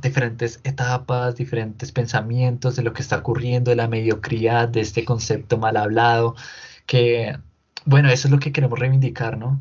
diferentes 0.00 0.60
etapas, 0.64 1.36
diferentes 1.36 1.92
pensamientos 1.92 2.76
de 2.76 2.82
lo 2.82 2.92
que 2.92 3.02
está 3.02 3.18
ocurriendo, 3.18 3.70
de 3.70 3.76
la 3.76 3.88
mediocridad, 3.88 4.68
de 4.68 4.80
este 4.80 5.04
concepto 5.04 5.58
mal 5.58 5.76
hablado, 5.76 6.36
que, 6.86 7.38
bueno, 7.84 8.10
eso 8.10 8.28
es 8.28 8.32
lo 8.32 8.38
que 8.38 8.52
queremos 8.52 8.78
reivindicar, 8.78 9.38
¿no? 9.38 9.60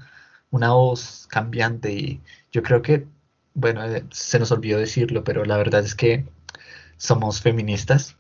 Una 0.52 0.72
voz 0.72 1.28
cambiante 1.30 1.94
y 1.94 2.22
yo 2.52 2.64
creo 2.64 2.82
que, 2.82 3.08
bueno, 3.54 3.84
eh, 3.86 4.06
se 4.12 4.40
nos 4.40 4.52
olvidó 4.52 4.80
decirlo, 4.80 5.24
pero 5.24 5.46
la 5.46 5.58
verdad 5.58 5.84
es 5.84 5.96
que 5.96 6.26
somos 6.98 7.42
feministas. 7.42 8.18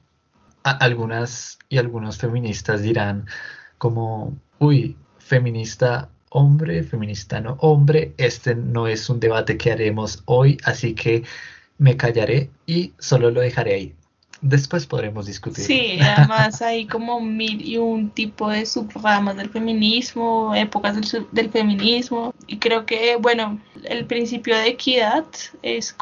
algunas 0.63 1.60
y 1.69 1.78
algunos 1.78 2.17
feministas 2.17 2.82
dirán 2.82 3.28
como, 3.78 4.38
uy, 4.60 4.97
feminista 5.19 6.10
hombre, 6.30 6.84
feminista 6.84 7.39
no 7.39 7.58
hombre, 7.62 8.13
este 8.17 8.56
no 8.56 8.88
es 8.88 9.10
un 9.10 9.19
debate 9.21 9.58
que 9.58 9.71
haremos 9.71 10.21
hoy, 10.25 10.58
así 10.65 10.93
que 10.93 11.23
me 11.77 11.97
callaré 11.97 12.49
y 12.65 12.93
solo 12.99 13.31
lo 13.31 13.41
dejaré 13.41 13.73
ahí. 13.73 13.95
Después 14.41 14.85
podremos 14.85 15.25
discutir. 15.25 15.63
Sí, 15.63 15.97
además 16.01 16.61
hay 16.61 16.85
como 16.85 17.19
mil 17.19 17.65
y 17.65 17.77
un 17.77 18.09
tipo 18.09 18.49
de 18.49 18.65
subramas 18.65 19.38
del 19.38 19.49
feminismo, 19.49 20.53
épocas 20.53 20.95
del, 21.31 21.49
feminismo, 21.49 22.33
y 22.47 22.57
creo 22.57 22.85
que, 22.85 23.15
bueno, 23.15 23.59
el 23.83 24.05
principio 24.05 24.55
de 24.55 24.67
equidad 24.67 25.25
es, 25.61 25.95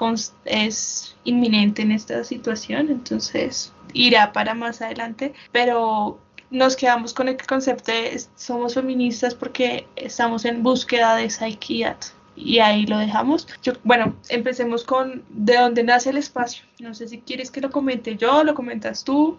es 0.46 1.16
inminente 1.24 1.84
en 1.84 1.92
esta 1.92 2.24
situación, 2.24 2.90
entonces 2.90 3.72
irá 3.94 4.34
para 4.34 4.54
más 4.54 4.82
adelante, 4.82 5.34
pero 5.52 6.20
nos 6.50 6.76
quedamos 6.76 7.14
con 7.14 7.30
el 7.30 7.38
concepto 7.38 7.92
de 7.92 8.22
somos 8.36 8.74
feministas 8.74 9.34
porque 9.36 9.88
estamos 9.96 10.46
en 10.46 10.64
búsqueda 10.64 11.16
de 11.16 11.26
esa 11.26 11.48
equidad 11.48 11.98
y 12.36 12.60
ahí 12.60 12.86
lo 12.86 12.98
dejamos. 12.98 13.48
Yo, 13.62 13.74
bueno, 13.84 14.16
empecemos 14.30 14.84
con 14.84 15.24
de 15.30 15.56
dónde 15.58 15.84
nace 15.84 16.10
el 16.10 16.18
espacio. 16.18 16.64
No 16.80 16.94
sé 16.94 17.08
si 17.08 17.20
quieres 17.20 17.52
que 17.52 17.62
lo 17.62 17.70
comente 17.72 18.16
yo, 18.16 18.44
lo 18.44 18.54
comentas 18.54 19.04
tú. 19.04 19.38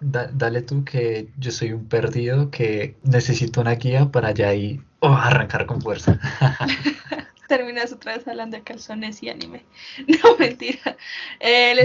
dale 0.00 0.62
tú 0.62 0.84
que 0.84 1.28
yo 1.38 1.50
soy 1.50 1.72
un 1.72 1.86
perdido 1.86 2.50
que 2.50 2.96
necesito 3.02 3.60
una 3.60 3.74
guía 3.74 4.10
para 4.10 4.32
ya 4.32 4.48
ahí 4.48 4.80
oh, 5.00 5.08
arrancar 5.08 5.66
con 5.66 5.80
fuerza. 5.80 6.18
Terminas 7.48 7.92
otra 7.92 8.14
vez 8.16 8.28
hablando 8.28 8.58
de 8.58 8.62
calzones 8.62 9.22
y 9.22 9.30
anime. 9.30 9.64
No, 10.06 10.36
mentira. 10.36 10.96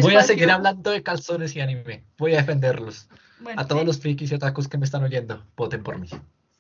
Voy 0.02 0.16
a 0.16 0.24
seguir 0.24 0.52
hablando 0.52 0.92
de 0.92 1.02
calzones 1.02 1.56
y 1.56 1.62
anime. 1.62 2.04
Voy 2.18 2.34
a 2.34 2.38
defenderlos. 2.38 3.08
a 3.56 3.66
todos 3.66 3.86
los 3.86 4.00
frikis 4.00 4.32
y 4.32 4.36
otakus 4.36 4.68
que 4.68 4.78
me 4.78 4.86
están 4.86 5.04
oyendo, 5.04 5.46
voten 5.56 5.82
por 5.84 5.98
mí. 5.98 6.10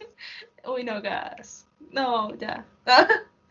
Uy, 0.65 0.83
no, 0.83 1.01
gas. 1.01 1.67
No, 1.91 2.33
ya. 2.35 2.65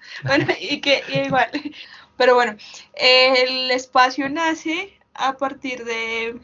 bueno, 0.25 0.47
y 0.61 0.81
que 0.81 1.03
igual. 1.25 1.51
Pero 2.17 2.35
bueno, 2.35 2.57
el 2.95 3.71
espacio 3.71 4.29
nace 4.29 4.97
a 5.15 5.37
partir 5.37 5.85
de, 5.85 6.39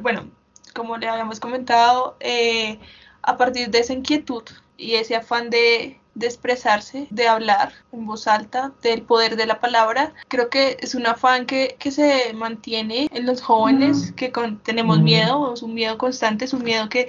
bueno, 0.00 0.30
como 0.74 0.96
le 0.96 1.08
habíamos 1.08 1.40
comentado, 1.40 2.16
eh, 2.20 2.78
a 3.22 3.36
partir 3.36 3.70
de 3.70 3.80
esa 3.80 3.92
inquietud 3.92 4.44
y 4.76 4.94
ese 4.94 5.16
afán 5.16 5.50
de, 5.50 5.98
expresarse, 6.20 7.06
de 7.10 7.26
hablar 7.26 7.72
en 7.92 8.06
voz 8.06 8.26
alta, 8.26 8.72
del 8.82 9.02
poder 9.02 9.36
de 9.36 9.46
la 9.46 9.60
palabra. 9.60 10.12
Creo 10.28 10.50
que 10.50 10.76
es 10.80 10.94
un 10.94 11.06
afán 11.06 11.46
que, 11.46 11.76
se 11.90 12.32
mantiene 12.34 13.08
en 13.12 13.26
los 13.26 13.40
jóvenes, 13.40 14.12
que 14.12 14.32
tenemos 14.62 15.00
miedo, 15.00 15.54
es 15.54 15.62
un 15.62 15.74
miedo 15.74 15.98
constante, 15.98 16.44
es 16.44 16.52
un 16.52 16.64
miedo 16.64 16.88
que 16.88 17.08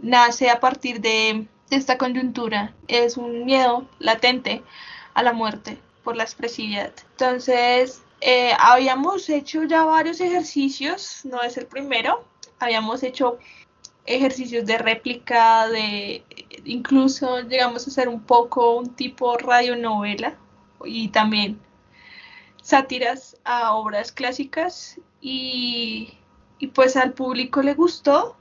nace 0.00 0.50
a 0.50 0.60
partir 0.60 1.00
de 1.00 1.46
esta 1.70 1.98
coyuntura, 1.98 2.74
es 2.88 3.16
un 3.16 3.44
miedo 3.44 3.86
latente 3.98 4.62
a 5.20 5.22
la 5.22 5.32
muerte 5.32 5.78
por 6.02 6.16
la 6.16 6.24
expresividad. 6.24 6.92
Entonces, 7.12 8.02
eh, 8.20 8.52
habíamos 8.58 9.28
hecho 9.28 9.64
ya 9.64 9.84
varios 9.84 10.20
ejercicios, 10.20 11.20
no 11.24 11.42
es 11.42 11.56
el 11.56 11.66
primero, 11.66 12.24
habíamos 12.58 13.02
hecho 13.02 13.38
ejercicios 14.06 14.66
de 14.66 14.78
réplica, 14.78 15.68
de 15.68 16.24
incluso 16.64 17.40
llegamos 17.40 17.86
a 17.86 17.90
hacer 17.90 18.08
un 18.08 18.20
poco 18.22 18.76
un 18.76 18.94
tipo 18.94 19.36
radionovela 19.36 20.36
y 20.84 21.08
también 21.08 21.60
sátiras 22.62 23.36
a 23.44 23.74
obras 23.74 24.12
clásicas 24.12 24.98
y, 25.20 26.14
y 26.58 26.68
pues 26.68 26.96
al 26.96 27.12
público 27.12 27.62
le 27.62 27.74
gustó. 27.74 28.36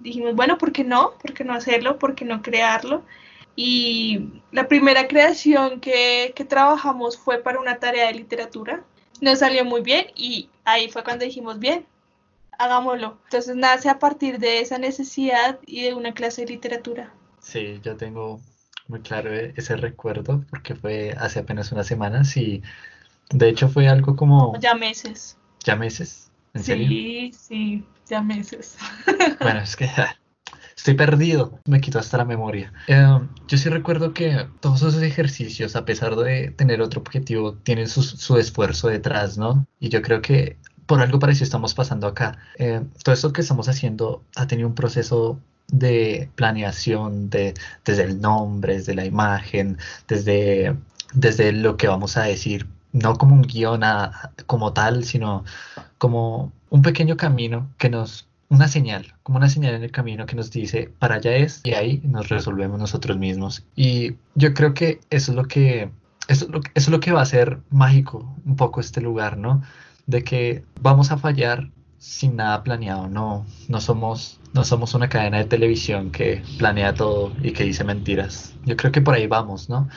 dijimos, 0.00 0.34
bueno, 0.34 0.56
¿por 0.58 0.72
qué 0.72 0.84
no? 0.84 1.12
¿Por 1.22 1.34
qué 1.34 1.44
no 1.44 1.52
hacerlo? 1.52 1.98
¿Por 1.98 2.14
qué 2.14 2.24
no 2.24 2.42
crearlo? 2.42 3.02
Y 3.60 4.40
la 4.52 4.68
primera 4.68 5.08
creación 5.08 5.80
que, 5.80 6.32
trabajamos 6.48 7.18
fue 7.18 7.38
para 7.38 7.58
una 7.58 7.80
tarea 7.80 8.06
de 8.06 8.14
literatura. 8.14 8.84
Nos 9.20 9.40
salió 9.40 9.64
muy 9.64 9.80
bien 9.80 10.06
y 10.14 10.48
ahí 10.64 10.88
fue 10.88 11.02
cuando 11.02 11.24
dijimos, 11.24 11.58
bien, 11.58 11.84
hagámoslo. 12.56 13.18
Entonces 13.24 13.56
nace 13.56 13.88
a 13.88 13.98
partir 13.98 14.38
de 14.38 14.60
esa 14.60 14.78
necesidad 14.78 15.58
y 15.66 15.82
de 15.82 15.94
una 15.94 16.14
clase 16.14 16.42
de 16.42 16.52
literatura. 16.52 17.12
Sí, 17.40 17.80
yo 17.82 17.96
tengo 17.96 18.40
muy 18.86 19.00
claro 19.00 19.34
ese 19.34 19.74
recuerdo 19.74 20.44
porque 20.50 20.76
fue 20.76 21.16
hace 21.18 21.40
apenas 21.40 21.72
unas 21.72 21.88
semanas 21.88 22.36
y 22.36 22.62
de 23.30 23.48
hecho 23.48 23.68
fue 23.68 23.88
algo 23.88 24.14
como... 24.14 24.56
Ya 24.60 24.76
meses. 24.76 25.36
¿Ya 25.64 25.74
meses? 25.74 26.30
¿En 26.54 26.62
sí, 26.62 27.32
sí, 27.36 27.84
ya 28.08 28.22
meses. 28.22 28.78
Bueno, 29.40 29.62
es 29.62 29.74
que 29.74 29.90
Estoy 30.78 30.94
perdido, 30.94 31.58
me 31.66 31.80
quito 31.80 31.98
hasta 31.98 32.18
la 32.18 32.24
memoria. 32.24 32.72
Em, 32.86 33.28
yo 33.48 33.58
sí 33.58 33.68
recuerdo 33.68 34.14
que 34.14 34.46
todos 34.60 34.80
esos 34.82 35.02
ejercicios, 35.02 35.74
a 35.74 35.84
pesar 35.84 36.14
de 36.14 36.52
tener 36.52 36.80
otro 36.80 37.00
objetivo, 37.00 37.54
tienen 37.54 37.88
su, 37.88 38.36
esfuerzo 38.38 38.86
detrás, 38.86 39.36
¿no? 39.36 39.66
Y 39.80 39.88
yo 39.88 40.02
creo 40.02 40.22
que 40.22 40.56
por 40.86 41.00
algo 41.00 41.18
parecido 41.18 41.46
estamos 41.46 41.74
pasando 41.74 42.06
acá. 42.06 42.38
Em, 42.58 42.88
todo 43.02 43.12
esto 43.12 43.32
que 43.32 43.40
estamos 43.40 43.68
haciendo 43.68 44.22
ha 44.36 44.46
tenido 44.46 44.68
un 44.68 44.76
proceso 44.76 45.40
de 45.66 46.30
planeación 46.36 47.28
de, 47.28 47.54
desde 47.84 48.04
el 48.04 48.20
nombre, 48.20 48.74
desde 48.74 48.94
la 48.94 49.04
imagen, 49.04 49.78
desde, 50.06 50.76
desde 51.12 51.50
lo 51.50 51.76
que 51.76 51.88
vamos 51.88 52.16
a 52.16 52.22
decir, 52.22 52.68
no 52.92 53.16
como 53.16 53.34
un 53.34 53.42
guion 53.42 53.80
como 54.46 54.72
tal, 54.72 55.02
sino 55.04 55.44
como 55.98 56.52
un 56.70 56.82
pequeño 56.82 57.16
camino 57.16 57.68
que 57.78 57.90
nos 57.90 58.27
una 58.50 58.68
señal, 58.68 59.14
como 59.22 59.38
una 59.38 59.48
señal 59.48 59.74
en 59.74 59.82
el 59.82 59.90
camino 59.90 60.26
que 60.26 60.36
nos 60.36 60.50
dice 60.50 60.90
para 60.98 61.16
allá 61.16 61.36
es 61.36 61.60
y 61.64 61.72
ahí 61.72 62.00
nos 62.04 62.28
resolvemos 62.28 62.78
nosotros 62.78 63.18
mismos. 63.18 63.64
Y 63.76 64.14
yo 64.34 64.54
creo 64.54 64.74
que 64.74 65.00
eso 65.10 65.32
es 65.32 65.36
lo 65.36 65.44
que 65.44 65.90
eso 66.28 66.44
es 66.44 66.50
lo, 66.50 66.58
eso 66.58 66.70
es 66.74 66.88
lo 66.88 67.00
que 67.00 67.12
va 67.12 67.22
a 67.22 67.26
ser 67.26 67.60
mágico 67.70 68.34
un 68.44 68.56
poco 68.56 68.80
este 68.80 69.00
lugar, 69.00 69.36
¿no? 69.36 69.62
De 70.06 70.24
que 70.24 70.62
vamos 70.80 71.10
a 71.10 71.18
fallar 71.18 71.70
sin 71.98 72.36
nada 72.36 72.62
planeado, 72.62 73.08
no, 73.08 73.44
no 73.68 73.80
somos, 73.80 74.38
no 74.54 74.64
somos 74.64 74.94
una 74.94 75.08
cadena 75.08 75.38
de 75.38 75.44
televisión 75.44 76.10
que 76.10 76.42
planea 76.58 76.94
todo 76.94 77.32
y 77.42 77.52
que 77.52 77.64
dice 77.64 77.82
mentiras. 77.82 78.54
Yo 78.64 78.76
creo 78.76 78.92
que 78.92 79.00
por 79.00 79.14
ahí 79.14 79.26
vamos, 79.26 79.68
¿no? 79.68 79.88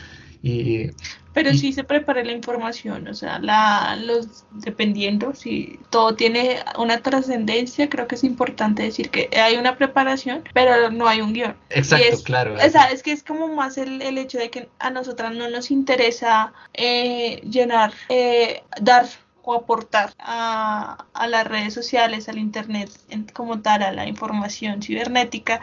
Pero 1.33 1.53
sí 1.53 1.71
se 1.71 1.83
prepara 1.83 2.23
la 2.23 2.31
información, 2.31 3.07
o 3.07 3.13
sea, 3.13 3.39
la, 3.39 3.95
los, 4.03 4.43
dependiendo 4.51 5.33
si 5.33 5.79
todo 5.89 6.15
tiene 6.15 6.57
una 6.77 6.97
trascendencia, 6.99 7.89
creo 7.89 8.07
que 8.07 8.15
es 8.15 8.23
importante 8.23 8.83
decir 8.83 9.09
que 9.09 9.29
hay 9.39 9.55
una 9.55 9.77
preparación, 9.77 10.43
pero 10.53 10.91
no 10.91 11.07
hay 11.07 11.21
un 11.21 11.33
guion. 11.33 11.55
Exacto, 11.69 12.23
claro. 12.23 12.55
O 12.55 12.69
sea, 12.69 12.91
es 12.91 13.01
que 13.01 13.11
es 13.11 13.23
como 13.23 13.47
más 13.47 13.77
el, 13.77 14.01
el 14.01 14.17
hecho 14.17 14.39
de 14.39 14.49
que 14.49 14.67
a 14.79 14.89
nosotras 14.89 15.33
no 15.33 15.49
nos 15.49 15.71
interesa 15.71 16.53
eh, 16.73 17.39
llenar, 17.49 17.93
eh, 18.09 18.63
dar 18.81 19.07
o 19.43 19.53
aportar 19.53 20.13
a, 20.19 21.05
a, 21.13 21.27
las 21.27 21.47
redes 21.47 21.73
sociales, 21.73 22.29
al 22.29 22.37
Internet 22.37 22.91
como 23.33 23.61
tal, 23.61 23.83
a 23.83 23.91
la 23.91 24.05
información 24.05 24.81
cibernética, 24.81 25.61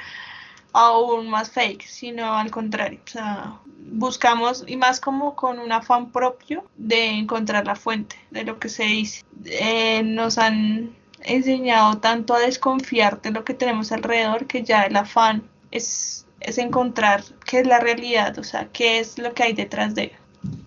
aún 0.73 1.29
más 1.29 1.51
fake, 1.51 1.83
sino 1.87 2.35
al 2.35 2.51
contrario. 2.51 3.01
O 3.07 3.11
sea, 3.11 3.59
buscamos, 3.93 4.65
y 4.67 4.77
más 4.77 5.01
como 5.01 5.35
con 5.35 5.59
un 5.59 5.73
afán 5.73 6.11
propio 6.11 6.65
de 6.77 7.07
encontrar 7.07 7.67
la 7.67 7.77
fuente 7.77 8.17
de 8.31 8.45
lo 8.45 8.59
que 8.59 8.69
se 8.69 8.85
dice. 8.85 9.25
Eh, 9.45 10.03
nos 10.03 10.39
han 10.39 10.95
enseñado 11.23 11.99
tanto 11.99 12.35
a 12.35 12.41
desconfiar 12.41 13.21
de 13.23 13.31
lo 13.31 13.45
que 13.45 13.55
tenemos 13.55 13.93
alrededor 13.93 14.47
que 14.47 14.63
ya 14.63 14.85
el 14.85 14.97
afán 14.97 15.43
es, 15.71 16.27
es 16.41 16.59
encontrar 16.59 17.23
qué 17.45 17.61
es 17.61 17.67
la 17.67 17.81
realidad, 17.81 18.39
o 18.39 18.45
sea, 18.45 18.69
qué 18.73 19.01
es 19.01 19.19
lo 19.19 19.35
que 19.35 19.43
hay 19.43 19.53
detrás 19.53 19.95
de 19.95 20.13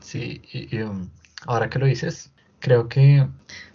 Sí, 0.01 0.41
y, 0.51 0.81
um, 0.81 1.09
ahora 1.47 1.69
que 1.69 1.79
lo 1.79 1.85
dices, 1.85 2.31
creo 2.59 2.89
que 2.89 3.25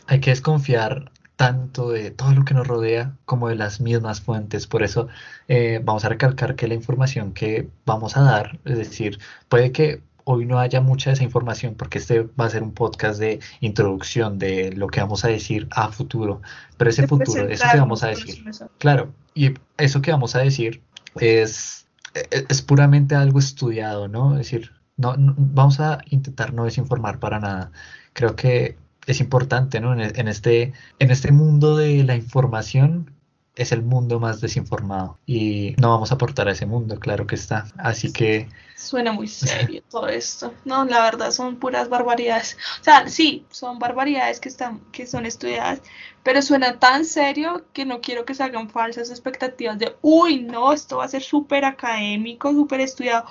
hay 0.06 0.20
que 0.20 0.30
desconfiar 0.30 1.10
tanto 1.36 1.90
de 1.90 2.10
todo 2.10 2.32
lo 2.32 2.44
que 2.44 2.54
nos 2.54 2.66
rodea 2.66 3.14
como 3.26 3.48
de 3.48 3.56
las 3.56 3.80
mismas 3.80 4.20
fuentes. 4.20 4.66
Por 4.66 4.82
eso 4.82 5.08
eh, 5.48 5.80
vamos 5.84 6.04
a 6.04 6.08
recalcar 6.08 6.56
que 6.56 6.66
la 6.66 6.74
información 6.74 7.32
que 7.32 7.68
vamos 7.84 8.16
a 8.16 8.22
dar, 8.22 8.58
es 8.64 8.78
decir, 8.78 9.18
puede 9.48 9.70
que 9.70 10.02
hoy 10.24 10.44
no 10.44 10.58
haya 10.58 10.80
mucha 10.80 11.10
de 11.10 11.14
esa 11.14 11.24
información 11.24 11.76
porque 11.76 11.98
este 11.98 12.22
va 12.22 12.46
a 12.46 12.50
ser 12.50 12.62
un 12.64 12.72
podcast 12.72 13.20
de 13.20 13.38
introducción 13.60 14.38
de 14.38 14.72
lo 14.72 14.88
que 14.88 15.00
vamos 15.00 15.24
a 15.24 15.28
decir 15.28 15.68
a 15.70 15.92
futuro, 15.92 16.42
pero 16.76 16.90
ese 16.90 17.06
futuro, 17.06 17.46
eso 17.48 17.64
que 17.70 17.78
vamos 17.78 18.02
a 18.02 18.08
decir, 18.08 18.42
claro, 18.78 19.12
y 19.34 19.54
eso 19.76 20.02
que 20.02 20.10
vamos 20.10 20.34
a 20.34 20.40
decir 20.40 20.82
es, 21.20 21.86
e, 22.14 22.44
es, 22.48 22.62
puramente 22.62 23.14
algo 23.14 23.38
estudiado, 23.38 24.08
¿no? 24.08 24.32
Es 24.32 24.38
decir, 24.50 24.72
no, 24.96 25.14
vamos 25.16 25.78
a 25.78 26.00
intentar 26.10 26.52
no 26.52 26.64
desinformar 26.64 27.20
para 27.20 27.38
nada. 27.38 27.70
Creo 28.12 28.34
que 28.34 28.76
es 29.06 29.20
importante, 29.20 29.80
¿no? 29.80 29.92
En, 29.92 30.28
este, 30.28 30.72
en 30.98 31.10
este 31.10 31.32
mundo 31.32 31.76
de 31.76 32.02
la 32.04 32.16
información 32.16 33.12
es 33.54 33.72
el 33.72 33.82
mundo 33.82 34.20
más 34.20 34.42
desinformado 34.42 35.18
y 35.24 35.74
no 35.78 35.88
vamos 35.88 36.12
a 36.12 36.16
aportar 36.16 36.46
a 36.46 36.52
ese 36.52 36.66
mundo, 36.66 37.00
claro 37.00 37.26
que 37.26 37.36
está. 37.36 37.66
Así 37.78 38.12
que... 38.12 38.48
Suena 38.76 39.12
muy 39.12 39.28
serio 39.28 39.82
todo 39.90 40.08
esto. 40.08 40.52
No, 40.66 40.84
la 40.84 41.00
verdad 41.02 41.30
son 41.30 41.56
puras 41.56 41.88
barbaridades. 41.88 42.58
O 42.80 42.84
sea, 42.84 43.08
sí, 43.08 43.46
son 43.50 43.78
barbaridades 43.78 44.40
que, 44.40 44.50
están, 44.50 44.80
que 44.92 45.06
son 45.06 45.24
estudiadas, 45.24 45.80
pero 46.22 46.42
suena 46.42 46.78
tan 46.78 47.06
serio 47.06 47.64
que 47.72 47.86
no 47.86 48.02
quiero 48.02 48.26
que 48.26 48.34
se 48.34 48.42
hagan 48.42 48.68
falsas 48.68 49.08
expectativas 49.10 49.78
de, 49.78 49.96
uy, 50.02 50.42
no, 50.42 50.74
esto 50.74 50.98
va 50.98 51.06
a 51.06 51.08
ser 51.08 51.22
súper 51.22 51.64
académico, 51.64 52.52
súper 52.52 52.80
estudiado. 52.80 53.24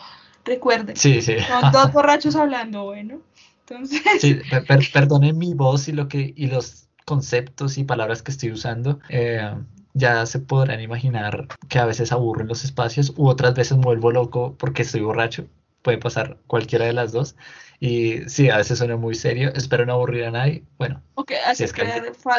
Recuerden, 0.44 0.96
sí, 0.96 1.22
sí. 1.22 1.38
son 1.40 1.72
dos 1.72 1.92
borrachos 1.94 2.36
hablando, 2.36 2.86
bueno. 2.86 3.20
Entonces... 3.68 4.02
Sí, 4.20 4.40
perdonen 4.94 5.38
mi 5.38 5.54
voz 5.54 5.88
y, 5.88 5.92
lo 5.92 6.08
que, 6.08 6.34
y 6.36 6.48
los 6.48 6.88
conceptos 7.06 7.78
y 7.78 7.84
palabras 7.84 8.22
que 8.22 8.32
estoy 8.32 8.52
usando. 8.52 9.00
Eh, 9.10 9.54
ya 9.94 10.26
se 10.26 10.40
podrán 10.40 10.82
imaginar 10.82 11.48
que 11.70 11.80
a 11.80 11.86
veces 11.86 12.12
aburren 12.12 12.48
los 12.48 12.66
espacios 12.66 13.14
u 13.16 13.28
otras 13.28 13.54
veces 13.54 13.78
me 13.78 13.86
vuelvo 13.86 14.12
loco 14.12 14.56
porque 14.58 14.82
estoy 14.82 15.02
borracho. 15.02 15.48
Puede 15.82 15.98
pasar 16.00 16.38
cualquiera 16.48 16.86
de 16.86 16.94
las 16.94 17.12
dos. 17.12 17.36
Y 17.80 18.28
sí, 18.28 18.50
a 18.50 18.58
veces 18.58 18.78
suena 18.78 18.98
muy 18.98 19.16
serio. 19.16 19.52
Espero 19.54 19.86
no 19.86 19.94
aburrir 19.94 20.26
a 20.26 20.32
nadie. 20.32 20.64
Bueno, 20.78 21.02
okay, 21.14 21.38
es 21.58 21.72
que 21.72 21.86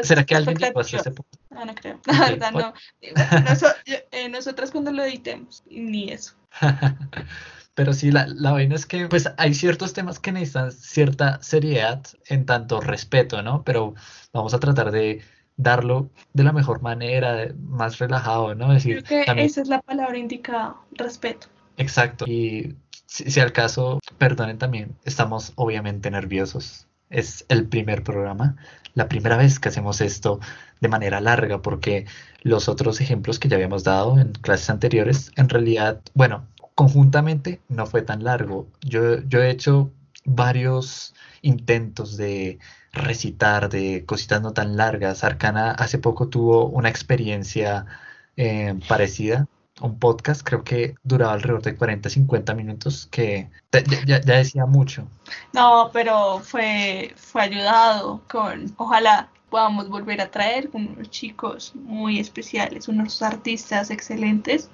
¿será 0.02 0.24
que 0.24 0.34
alguien 0.34 0.56
llegó 0.56 0.80
hasta 0.80 0.96
ese 0.98 1.10
punto? 1.12 1.38
No, 1.50 1.64
no 1.64 1.74
creo. 1.74 2.00
La 2.06 2.30
verdad, 2.30 2.52
no. 2.52 2.74
Eh, 3.00 4.28
nosotros 4.28 4.70
cuando 4.70 4.92
lo 4.92 5.04
editemos, 5.04 5.62
ni 5.70 6.10
eso. 6.10 6.34
Pero 7.76 7.92
sí, 7.92 8.10
la, 8.10 8.26
la 8.26 8.52
vaina 8.52 8.74
es 8.74 8.86
que 8.86 9.06
pues 9.06 9.30
hay 9.36 9.52
ciertos 9.52 9.92
temas 9.92 10.18
que 10.18 10.32
necesitan 10.32 10.72
cierta 10.72 11.42
seriedad 11.42 12.02
en 12.26 12.46
tanto 12.46 12.80
respeto, 12.80 13.42
¿no? 13.42 13.64
Pero 13.64 13.94
vamos 14.32 14.54
a 14.54 14.58
tratar 14.58 14.90
de 14.90 15.20
darlo 15.58 16.08
de 16.32 16.42
la 16.42 16.52
mejor 16.52 16.80
manera, 16.80 17.48
más 17.58 17.98
relajado, 17.98 18.54
¿no? 18.54 18.72
decir, 18.72 19.04
Creo 19.04 19.34
que 19.34 19.44
esa 19.44 19.60
es 19.60 19.68
la 19.68 19.82
palabra 19.82 20.16
indicada, 20.16 20.76
respeto. 20.92 21.48
Exacto. 21.76 22.24
Y 22.26 22.76
si, 23.06 23.40
al 23.40 23.52
caso, 23.52 24.00
perdonen 24.16 24.56
también, 24.56 24.96
estamos 25.04 25.52
obviamente 25.56 26.10
nerviosos. 26.10 26.86
Es 27.10 27.44
el 27.48 27.68
primer 27.68 28.02
programa, 28.02 28.56
la 28.94 29.06
primera 29.08 29.36
vez 29.36 29.60
que 29.60 29.68
hacemos 29.68 30.00
esto 30.00 30.40
de 30.80 30.88
manera 30.88 31.20
larga, 31.20 31.60
porque 31.60 32.06
los 32.40 32.68
otros 32.68 33.02
ejemplos 33.02 33.38
que 33.38 33.48
ya 33.48 33.56
habíamos 33.56 33.84
dado 33.84 34.18
en 34.18 34.32
clases 34.32 34.70
anteriores, 34.70 35.30
en 35.36 35.50
realidad, 35.50 36.00
bueno, 36.14 36.48
conjuntamente 36.76 37.60
no 37.68 37.86
fue 37.86 38.02
tan 38.02 38.22
largo. 38.22 38.68
Yo, 38.82 39.20
yo 39.22 39.42
he 39.42 39.50
hecho 39.50 39.90
varios 40.24 41.14
intentos 41.42 42.16
de 42.16 42.58
recitar, 42.92 43.70
de 43.70 44.04
cositas 44.06 44.42
no 44.42 44.52
tan 44.52 44.76
largas. 44.76 45.24
Arcana 45.24 45.72
hace 45.72 45.98
poco 45.98 46.28
tuvo 46.28 46.66
una 46.66 46.90
experiencia 46.90 47.86
eh, 48.36 48.78
parecida, 48.88 49.48
un 49.80 49.98
podcast, 49.98 50.42
creo 50.42 50.64
que 50.64 50.94
duraba 51.02 51.32
alrededor 51.32 51.62
de 51.62 51.76
40, 51.76 52.10
50 52.10 52.54
minutos, 52.54 53.08
que 53.10 53.48
ya, 54.06 54.20
decía 54.20 54.66
mucho. 54.66 55.08
No, 55.54 55.90
pero 55.94 56.40
fue, 56.40 57.14
fue 57.16 57.42
ayudado 57.42 58.20
con, 58.30 58.74
ojalá 58.76 59.28
podamos 59.48 59.88
volver 59.88 60.20
a 60.20 60.30
traer 60.30 60.68
unos 60.74 61.08
chicos 61.08 61.72
muy 61.74 62.18
especiales, 62.18 62.88
unos 62.88 63.22
artistas 63.22 63.90
excelentes, 63.90 64.68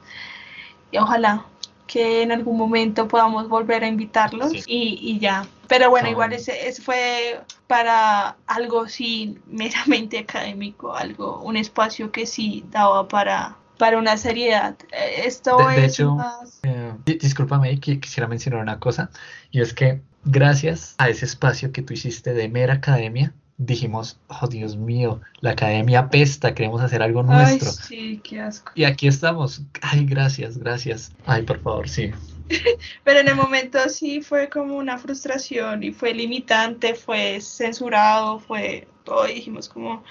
y 0.90 0.98
ojalá 0.98 1.46
que 1.92 2.22
en 2.22 2.32
algún 2.32 2.56
momento 2.56 3.06
podamos 3.06 3.50
volver 3.50 3.84
a 3.84 3.86
invitarlos 3.86 4.50
y, 4.54 4.62
y, 4.66 5.18
ya. 5.18 5.46
Pero 5.68 5.90
bueno, 5.90 6.08
igual 6.08 6.32
ese, 6.32 6.66
ese, 6.66 6.80
fue 6.80 7.38
para 7.66 8.38
algo 8.46 8.88
sí 8.88 9.38
meramente 9.46 10.18
académico, 10.18 10.94
algo, 10.94 11.42
un 11.42 11.58
espacio 11.58 12.10
que 12.10 12.24
sí 12.24 12.64
daba 12.70 13.08
para, 13.08 13.58
para 13.76 13.98
una 13.98 14.16
seriedad. 14.16 14.74
Eh, 14.90 15.26
esto 15.26 15.58
de, 15.68 15.84
hecho, 15.84 16.16
eh, 16.62 16.94
discúlpame, 17.04 17.78
quisiera 17.78 18.26
mencionar 18.26 18.62
una 18.62 18.80
cosa, 18.80 19.10
y 19.50 19.60
es 19.60 19.74
que 19.74 20.00
gracias 20.24 20.94
a 20.96 21.10
ese 21.10 21.26
espacio 21.26 21.72
que 21.72 21.82
tú 21.82 21.92
hiciste 21.92 22.32
de 22.32 22.48
mera 22.48 22.74
academia, 22.74 23.34
dijimos, 23.66 24.18
oh 24.28 24.46
Dios 24.46 24.76
mío, 24.76 25.20
la 25.40 25.50
academia 25.52 26.08
pesta, 26.08 26.54
queremos 26.54 26.80
hacer 26.82 27.02
algo 27.02 27.22
nuestro. 27.22 27.70
Ay, 27.70 27.76
sí, 27.86 28.20
qué 28.22 28.40
asco. 28.40 28.72
Y 28.74 28.84
aquí 28.84 29.06
estamos. 29.06 29.62
Ay, 29.80 30.04
gracias, 30.04 30.58
gracias. 30.58 31.12
Ay, 31.26 31.42
por 31.42 31.60
favor, 31.60 31.88
sí. 31.88 32.10
Pero 33.04 33.20
en 33.20 33.28
el 33.28 33.36
momento 33.36 33.78
sí 33.88 34.20
fue 34.20 34.48
como 34.48 34.76
una 34.76 34.98
frustración 34.98 35.82
y 35.82 35.92
fue 35.92 36.12
limitante, 36.14 36.94
fue 36.94 37.40
censurado, 37.40 38.40
fue 38.40 38.88
todo, 39.04 39.24
dijimos 39.24 39.68
como, 39.68 40.02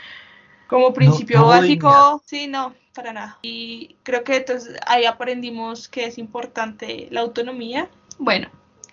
como 0.67 0.93
principio 0.93 1.45
básico, 1.45 2.21
sí, 2.25 2.47
no, 2.47 2.73
para 2.93 3.13
nada. 3.13 3.37
Y 3.41 3.95
creo 4.03 4.23
que 4.23 4.37
entonces 4.37 4.75
ahí 4.87 5.05
aprendimos 5.05 5.87
que 5.87 6.05
es 6.05 6.17
importante 6.17 7.07
la 7.11 7.21
autonomía. 7.21 7.89
Bueno, 8.17 8.49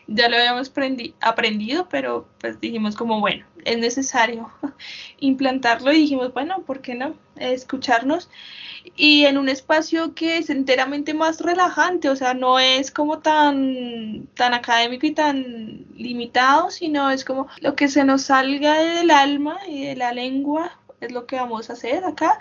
ya 0.09 0.29
lo 0.29 0.37
habíamos 0.37 0.73
aprendido, 1.21 1.89
pero 1.89 2.27
pues 2.41 2.61
dijimos 2.61 2.97
como, 2.97 3.21
bueno, 3.21 3.47
es 3.65 3.79
necesario 3.79 4.51
implantarlo 5.21 5.93
y 5.93 6.01
dijimos, 6.01 6.33
bueno, 6.33 6.63
¿por 6.63 6.81
qué 6.81 6.95
no? 6.95 7.15
Escucharnos 7.37 8.29
y 8.97 9.27
en 9.27 9.37
un 9.37 9.49
espacio 9.49 10.15
que 10.15 10.39
es 10.39 10.51
enteramente 10.51 11.13
más 11.13 11.41
relajante, 11.41 12.09
o 12.09 12.17
sea, 12.17 12.33
no 12.33 12.59
es 12.59 12.91
como 12.91 13.19
tan, 13.19 14.27
tan 14.35 14.55
académico 14.55 15.07
y 15.07 15.13
tan 15.13 15.85
limitado, 15.95 16.71
sino 16.71 17.11
es 17.11 17.25
como 17.25 17.49
lo 17.61 17.77
que 17.77 17.89
se 17.89 18.05
nos 18.05 18.23
salga 18.23 18.81
del 18.81 19.11
alma 19.11 19.59
y 19.69 19.87
de 19.87 19.97
la 19.97 20.13
lengua, 20.13 20.81
es 21.01 21.13
lo 21.13 21.27
que 21.27 21.37
vamos 21.37 21.69
a 21.69 21.75
hacer 21.75 22.05
acá, 22.05 22.39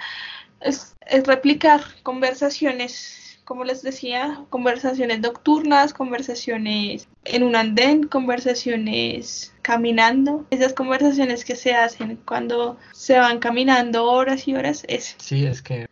es, 0.62 0.96
es 1.06 1.28
replicar 1.28 1.82
conversaciones 2.04 3.27
como 3.48 3.64
les 3.64 3.82
decía, 3.82 4.44
conversaciones 4.50 5.22
nocturnas, 5.22 5.94
conversaciones 5.94 7.08
en 7.24 7.44
un 7.44 7.56
andén, 7.56 8.06
conversaciones 8.06 9.54
caminando, 9.62 10.46
esas 10.50 10.74
conversaciones 10.74 11.46
que 11.46 11.56
se 11.56 11.74
hacen 11.74 12.20
cuando 12.26 12.78
se 12.92 13.18
van 13.18 13.40
caminando 13.40 14.04
horas 14.04 14.50
y 14.50 14.54
horas, 14.54 14.84
es. 14.90 15.16
Sí, 15.18 15.46
es 15.46 15.62
que... 15.62 15.84
Eh, 15.84 15.88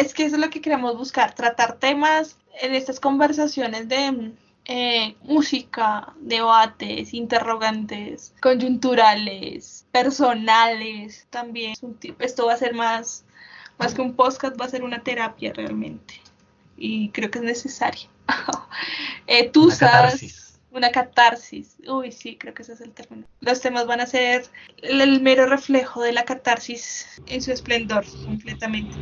es 0.00 0.14
que 0.14 0.24
eso 0.24 0.36
es 0.36 0.40
lo 0.40 0.48
que 0.48 0.62
queremos 0.62 0.96
buscar, 0.96 1.34
tratar 1.34 1.76
temas 1.76 2.38
en 2.62 2.74
estas 2.74 2.98
conversaciones 3.00 3.86
de 3.86 4.32
eh, 4.64 5.14
música, 5.24 6.14
debates, 6.20 7.12
interrogantes, 7.12 8.34
coyunturales, 8.40 9.86
personales, 9.92 11.26
también. 11.28 11.74
Esto 12.18 12.46
va 12.46 12.54
a 12.54 12.56
ser 12.56 12.72
más, 12.72 13.26
más 13.78 13.92
que 13.92 14.00
un 14.00 14.16
podcast, 14.16 14.58
va 14.58 14.64
a 14.64 14.70
ser 14.70 14.82
una 14.82 15.02
terapia 15.02 15.52
realmente 15.52 16.23
y 16.76 17.10
creo 17.10 17.30
que 17.30 17.38
es 17.38 17.44
necesario. 17.44 18.08
eh, 19.26 19.50
tú 19.50 19.66
una 19.66 19.76
Catarsis. 19.76 20.44
Una 20.74 20.90
catarsis. 20.90 21.76
Uy, 21.86 22.10
sí, 22.10 22.36
creo 22.36 22.52
que 22.52 22.62
ese 22.62 22.72
es 22.72 22.80
el 22.80 22.90
término. 22.90 23.28
Los 23.38 23.60
temas 23.60 23.86
van 23.86 24.00
a 24.00 24.06
ser 24.06 24.44
el, 24.82 25.20
mero 25.22 25.46
reflejo 25.46 26.02
de 26.02 26.12
la 26.12 26.24
catarsis 26.24 27.22
en 27.26 27.40
su 27.40 27.52
esplendor, 27.52 28.04
completamente. 28.24 28.96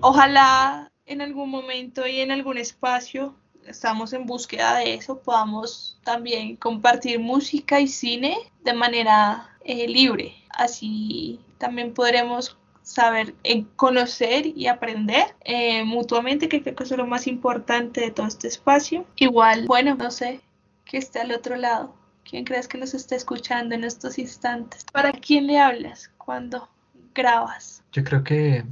Ojalá 0.00 0.92
en 1.06 1.22
algún 1.22 1.48
momento 1.48 2.06
y 2.06 2.20
en 2.20 2.32
algún 2.32 2.58
espacio, 2.58 3.34
estamos 3.66 4.12
en 4.12 4.26
búsqueda 4.26 4.76
de 4.76 4.92
eso, 4.92 5.22
podamos 5.22 5.98
también 6.04 6.56
compartir 6.56 7.18
música 7.18 7.80
y 7.80 7.88
cine 7.88 8.36
de 8.62 8.74
manera 8.74 9.56
eh, 9.64 9.88
libre. 9.88 10.34
Así 10.50 11.40
también 11.56 11.94
podremos 11.94 12.58
saber 12.88 13.34
en 13.44 13.64
conocer 13.76 14.46
y 14.46 14.66
aprender 14.66 15.36
eh, 15.44 15.84
mutuamente, 15.84 16.48
que 16.48 16.62
creo 16.62 16.74
que 16.74 16.84
es 16.84 16.90
lo 16.90 17.06
más 17.06 17.26
importante 17.26 18.00
de 18.00 18.10
todo 18.10 18.26
este 18.26 18.48
espacio. 18.48 19.04
Igual, 19.16 19.66
bueno, 19.66 19.94
no 19.94 20.10
sé, 20.10 20.40
que 20.86 20.96
está 20.96 21.20
al 21.20 21.32
otro 21.32 21.56
lado. 21.56 21.94
¿Quién 22.24 22.44
crees 22.44 22.66
que 22.66 22.78
nos 22.78 22.94
está 22.94 23.14
escuchando 23.14 23.74
en 23.74 23.84
estos 23.84 24.18
instantes? 24.18 24.86
¿Para 24.90 25.12
quién 25.12 25.46
le 25.46 25.58
hablas 25.58 26.10
cuando 26.16 26.70
grabas? 27.14 27.82
Yo 27.92 28.02
creo 28.04 28.24
que 28.24 28.64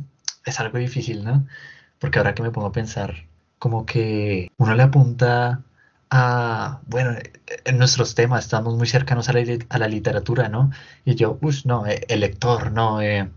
es 0.46 0.60
algo 0.60 0.78
difícil, 0.78 1.22
¿no? 1.22 1.46
Porque 1.98 2.18
ahora 2.18 2.34
que 2.34 2.42
me 2.42 2.50
pongo 2.50 2.68
a 2.68 2.72
pensar, 2.72 3.26
como 3.58 3.84
que 3.84 4.50
uno 4.56 4.74
le 4.74 4.82
apunta 4.82 5.62
a, 6.10 6.80
bueno, 6.86 7.16
en 7.64 7.78
nuestros 7.78 8.14
temas 8.14 8.44
estamos 8.44 8.76
muy 8.76 8.86
cercanos 8.86 9.28
a 9.28 9.32
la, 9.32 9.88
literatura, 9.88 10.48
¿no? 10.48 10.70
Y 11.04 11.14
yo, 11.14 11.38
uff, 11.42 11.64
no, 11.64 11.86
eh, 11.86 12.04
el 12.08 12.20
lector, 12.20 12.72
¿no? 12.72 13.00
Eh, 13.02 13.28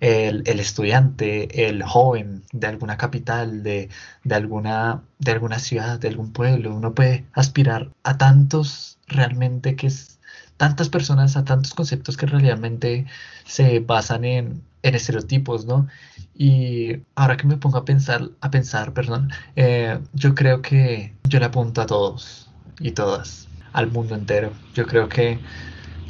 el, 0.00 0.60
estudiante, 0.60 1.68
el 1.68 1.82
joven 1.82 2.42
de 2.52 2.66
alguna 2.66 2.96
capital, 2.96 3.62
de, 3.62 3.88
de, 4.24 4.34
alguna, 4.34 5.02
de 5.18 5.32
alguna 5.32 5.58
ciudad, 5.58 5.98
de 5.98 6.08
algún 6.08 6.32
pueblo, 6.32 6.74
uno 6.74 6.94
puede 6.94 7.26
aspirar 7.32 7.90
a 8.02 8.18
tantos 8.18 8.98
realmente 9.06 9.76
que 9.76 9.88
es, 9.88 10.19
tantas 10.60 10.90
personas, 10.90 11.38
a 11.38 11.44
tantos 11.46 11.72
conceptos 11.72 12.18
que 12.18 12.26
realmente 12.26 13.06
se 13.46 13.80
basan 13.80 14.26
en, 14.26 14.62
estereotipos, 14.82 15.64
¿no? 15.64 15.88
Y 16.34 16.98
ahora 17.14 17.38
que 17.38 17.46
me 17.46 17.56
pongo 17.56 17.78
a 17.78 17.86
pensar, 17.86 18.28
a 18.42 18.50
pensar, 18.50 18.92
perdón, 18.92 19.30
eh, 19.56 19.98
yo 20.12 20.34
creo 20.34 20.60
que 20.60 21.14
yo 21.24 21.38
le 21.38 21.46
apunto 21.46 21.80
a 21.80 21.86
todos 21.86 22.50
y 22.78 22.90
todas, 22.90 23.48
al 23.72 23.90
mundo 23.90 24.14
entero. 24.14 24.52
Yo 24.74 24.86
creo 24.86 25.08
que 25.08 25.38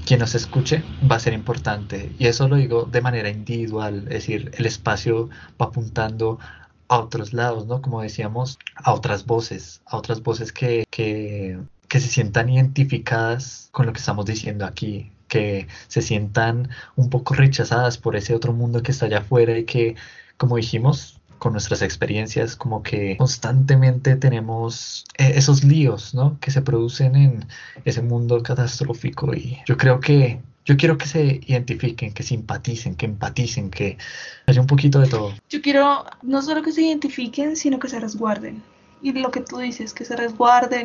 quien 0.04 0.18
nos 0.18 0.34
escuche 0.34 0.82
va 1.08 1.14
a 1.14 1.20
ser 1.20 1.32
importante. 1.32 2.12
Y 2.18 2.26
eso 2.26 2.48
lo 2.48 2.56
digo 2.56 2.88
de 2.90 3.00
manera 3.02 3.28
individual, 3.28 4.02
es 4.08 4.26
decir, 4.26 4.50
el 4.58 4.66
espacio 4.66 5.28
va 5.60 5.66
apuntando 5.66 6.40
a 6.88 6.98
otros 6.98 7.32
lados, 7.32 7.66
¿no? 7.66 7.80
Como 7.82 8.02
decíamos, 8.02 8.58
a 8.74 8.92
otras 8.94 9.26
voces, 9.26 9.80
a 9.86 9.96
otras 9.96 10.24
voces 10.24 10.52
que, 10.52 10.84
que, 10.90 11.56
que 11.90 11.98
se 11.98 12.06
sientan 12.06 12.48
identificadas 12.48 13.68
con 13.72 13.84
lo 13.84 13.92
que 13.92 13.98
estamos 13.98 14.24
diciendo 14.24 14.64
aquí, 14.64 15.10
que 15.26 15.66
se 15.88 16.02
sientan 16.02 16.70
un 16.94 17.10
poco 17.10 17.34
rechazadas 17.34 17.98
por 17.98 18.14
ese 18.14 18.32
otro 18.32 18.52
mundo 18.52 18.80
que 18.80 18.92
está 18.92 19.06
allá 19.06 19.18
afuera 19.18 19.58
y 19.58 19.64
que, 19.64 19.96
como 20.36 20.54
dijimos, 20.56 21.20
con 21.38 21.52
nuestras 21.52 21.82
experiencias, 21.82 22.54
como 22.54 22.84
que 22.84 23.16
constantemente 23.16 24.14
tenemos 24.14 25.04
eh, 25.18 25.32
esos 25.34 25.64
líos, 25.64 26.14
¿no? 26.14 26.38
Que 26.38 26.52
se 26.52 26.62
producen 26.62 27.16
en 27.16 27.46
ese 27.84 28.02
mundo 28.02 28.40
catastrófico 28.40 29.34
y 29.34 29.58
yo 29.66 29.76
creo 29.76 29.98
que 29.98 30.40
yo 30.64 30.76
quiero 30.76 30.96
que 30.96 31.06
se 31.06 31.40
identifiquen, 31.44 32.12
que 32.12 32.22
simpaticen, 32.22 32.94
que 32.94 33.06
empaticen, 33.06 33.68
que 33.68 33.98
haya 34.46 34.60
un 34.60 34.68
poquito 34.68 35.00
de 35.00 35.08
todo. 35.08 35.34
Yo 35.48 35.60
quiero 35.60 36.04
no 36.22 36.40
solo 36.40 36.62
que 36.62 36.70
se 36.70 36.82
identifiquen, 36.82 37.56
sino 37.56 37.80
que 37.80 37.88
se 37.88 37.98
resguarden. 37.98 38.62
Y 39.02 39.12
lo 39.12 39.30
que 39.30 39.40
tú 39.40 39.58
dices, 39.58 39.94
que 39.94 40.04
se 40.04 40.14
resguarden. 40.14 40.84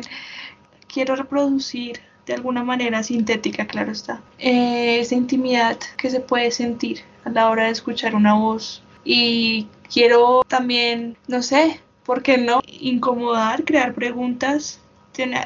Quiero 0.96 1.14
reproducir 1.14 2.00
de 2.24 2.32
alguna 2.32 2.64
manera 2.64 3.02
sintética, 3.02 3.66
claro 3.66 3.92
está, 3.92 4.22
eh, 4.38 4.98
esa 4.98 5.14
intimidad 5.14 5.76
que 5.98 6.08
se 6.08 6.20
puede 6.20 6.50
sentir 6.50 7.02
a 7.26 7.28
la 7.28 7.50
hora 7.50 7.64
de 7.64 7.72
escuchar 7.72 8.14
una 8.14 8.32
voz. 8.32 8.82
Y 9.04 9.66
quiero 9.92 10.42
también, 10.48 11.18
no 11.28 11.42
sé, 11.42 11.82
¿por 12.02 12.22
qué 12.22 12.38
no? 12.38 12.62
Incomodar, 12.66 13.66
crear 13.66 13.92
preguntas, 13.92 14.80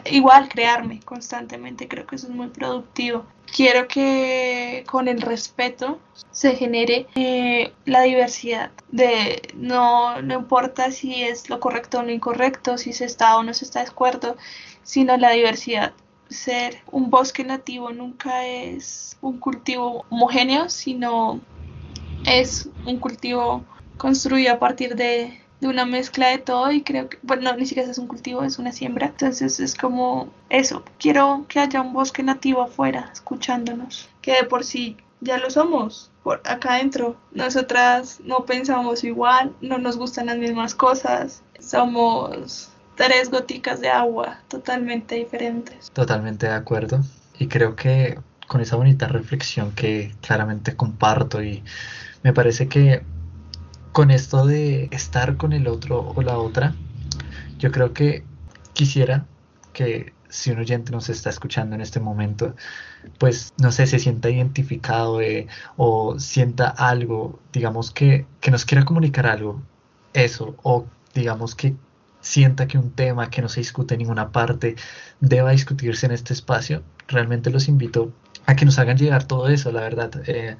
igual 0.09 0.49
crearme 0.49 1.01
constantemente, 1.01 1.89
creo 1.89 2.07
que 2.07 2.15
eso 2.15 2.29
es 2.29 2.33
muy 2.33 2.47
productivo. 2.47 3.27
Quiero 3.53 3.89
que 3.89 4.85
con 4.87 5.09
el 5.09 5.21
respeto 5.21 5.99
se 6.31 6.55
genere 6.55 7.09
eh, 7.17 7.73
la 7.87 8.03
diversidad 8.03 8.71
de 8.93 9.43
no, 9.55 10.23
no 10.23 10.35
importa 10.35 10.93
si 10.93 11.25
es 11.25 11.51
lo 11.51 11.59
correcto 11.59 11.99
o 11.99 12.03
lo 12.03 12.13
incorrecto, 12.13 12.79
si 12.79 12.93
se 12.93 13.05
está 13.05 13.37
o 13.37 13.43
no 13.43 13.53
se 13.53 13.65
está 13.65 13.83
de 13.83 13.91
acuerdo, 13.91 14.37
sino 14.83 15.17
la 15.17 15.31
diversidad 15.31 15.93
ser 16.31 16.79
un 16.91 17.11
bosque 17.11 17.45
nativo 17.45 17.93
nunca 17.93 18.47
es 18.47 19.19
un 19.21 19.39
cultivo 19.39 20.05
homogéneo, 20.09 20.69
sino 20.69 21.41
es 22.25 22.69
un 22.87 22.99
cultivo 22.99 23.65
construido 23.97 24.55
a 24.55 24.59
partir 24.59 24.95
de, 24.97 25.37
una 25.63 25.85
mezcla 25.85 26.29
de 26.29 26.39
todo 26.39 26.73
y 26.73 26.81
creo 26.83 27.11
que, 27.11 27.19
bueno, 27.23 27.55
ni 27.55 27.67
siquiera 27.67 27.91
es 27.91 27.99
un 27.99 28.07
cultivo, 28.07 28.43
es 28.43 28.59
una 28.59 28.73
siembra. 28.73 29.09
Entonces 29.09 29.61
es 29.61 29.75
como 29.75 30.31
eso, 30.49 30.83
quiero 30.99 31.45
que 31.49 31.61
haya 31.61 31.83
un 31.83 31.93
bosque 31.93 32.23
nativo 32.23 32.63
afuera 32.63 33.11
escuchándonos, 33.13 34.09
que 34.23 34.33
de 34.33 34.45
por 34.45 34.65
sí 34.65 34.97
ya 35.21 35.37
lo 35.37 35.51
somos, 35.51 36.11
por 36.23 36.41
acá 36.47 36.77
adentro. 36.77 37.17
Nosotras 37.33 38.21
no 38.25 38.47
pensamos 38.47 39.05
igual, 39.05 39.55
no 39.61 39.77
nos 39.77 39.99
gustan 39.99 40.27
las 40.27 40.39
mismas 40.39 40.75
cosas, 40.75 41.43
somos 41.59 42.71
tres 43.01 43.31
goticas 43.31 43.81
de 43.81 43.89
agua 43.89 44.41
totalmente 44.49 45.15
diferentes. 45.15 45.91
Totalmente 45.93 46.47
de 46.47 46.53
acuerdo. 46.53 47.01
Y 47.39 47.47
creo 47.49 47.75
que 47.75 48.19
con 48.47 48.61
esa 48.61 48.77
bonita 48.77 49.09
reflexión 49.09 49.73
que 49.73 50.15
claramente 50.21 50.77
comparto 50.77 51.43
y 51.43 51.65
me 52.23 52.35
parece 52.35 52.69
que 52.69 53.03
con 53.93 54.11
esto 54.11 54.45
de 54.45 54.89
estar 54.91 55.39
con 55.39 55.55
el 55.55 55.67
otro 55.67 56.13
o 56.15 56.21
la 56.21 56.37
otra, 56.37 56.75
yo 57.59 57.73
creo 57.73 57.95
que 57.95 58.23
quisiera 58.75 59.25
que 59.73 60.13
si 60.29 60.51
un 60.51 60.59
oyente 60.59 60.93
nos 60.93 61.09
está 61.09 61.31
escuchando 61.31 61.75
en 61.77 61.81
este 61.81 62.01
momento, 62.01 62.55
pues 63.19 63.55
no 63.59 63.73
sé, 63.73 63.87
se 63.87 63.99
sienta 63.99 64.29
identificado 64.29 65.23
eh, 65.23 65.47
o 65.79 66.19
sienta 66.19 66.69
algo, 66.69 67.41
digamos 67.51 67.93
que, 67.93 68.27
que 68.43 68.51
nos 68.51 68.67
quiera 68.67 68.85
comunicar 68.85 69.27
algo, 69.27 69.63
eso, 70.13 70.55
o 70.63 70.85
digamos 71.15 71.55
que 71.55 71.75
sienta 72.21 72.67
que 72.67 72.79
un 72.79 72.91
tema 72.91 73.31
que 73.31 73.43
no 73.43 73.49
se 73.49 73.61
discute 73.61 73.95
en 73.95 73.99
ninguna 73.99 74.31
parte 74.31 74.77
deba 75.21 75.51
discutirse 75.51 76.07
en 76.07 76.13
este 76.13 76.33
espacio, 76.33 76.83
realmente 77.09 77.51
los 77.51 77.69
invito 77.69 78.13
a 78.47 78.57
que 78.57 78.65
nos 78.65 78.79
hagan 78.79 78.97
llegar 78.97 79.25
todo 79.25 79.49
eso, 79.49 79.73
la 79.73 79.81
verdad. 79.83 80.11
Eh, 80.27 80.57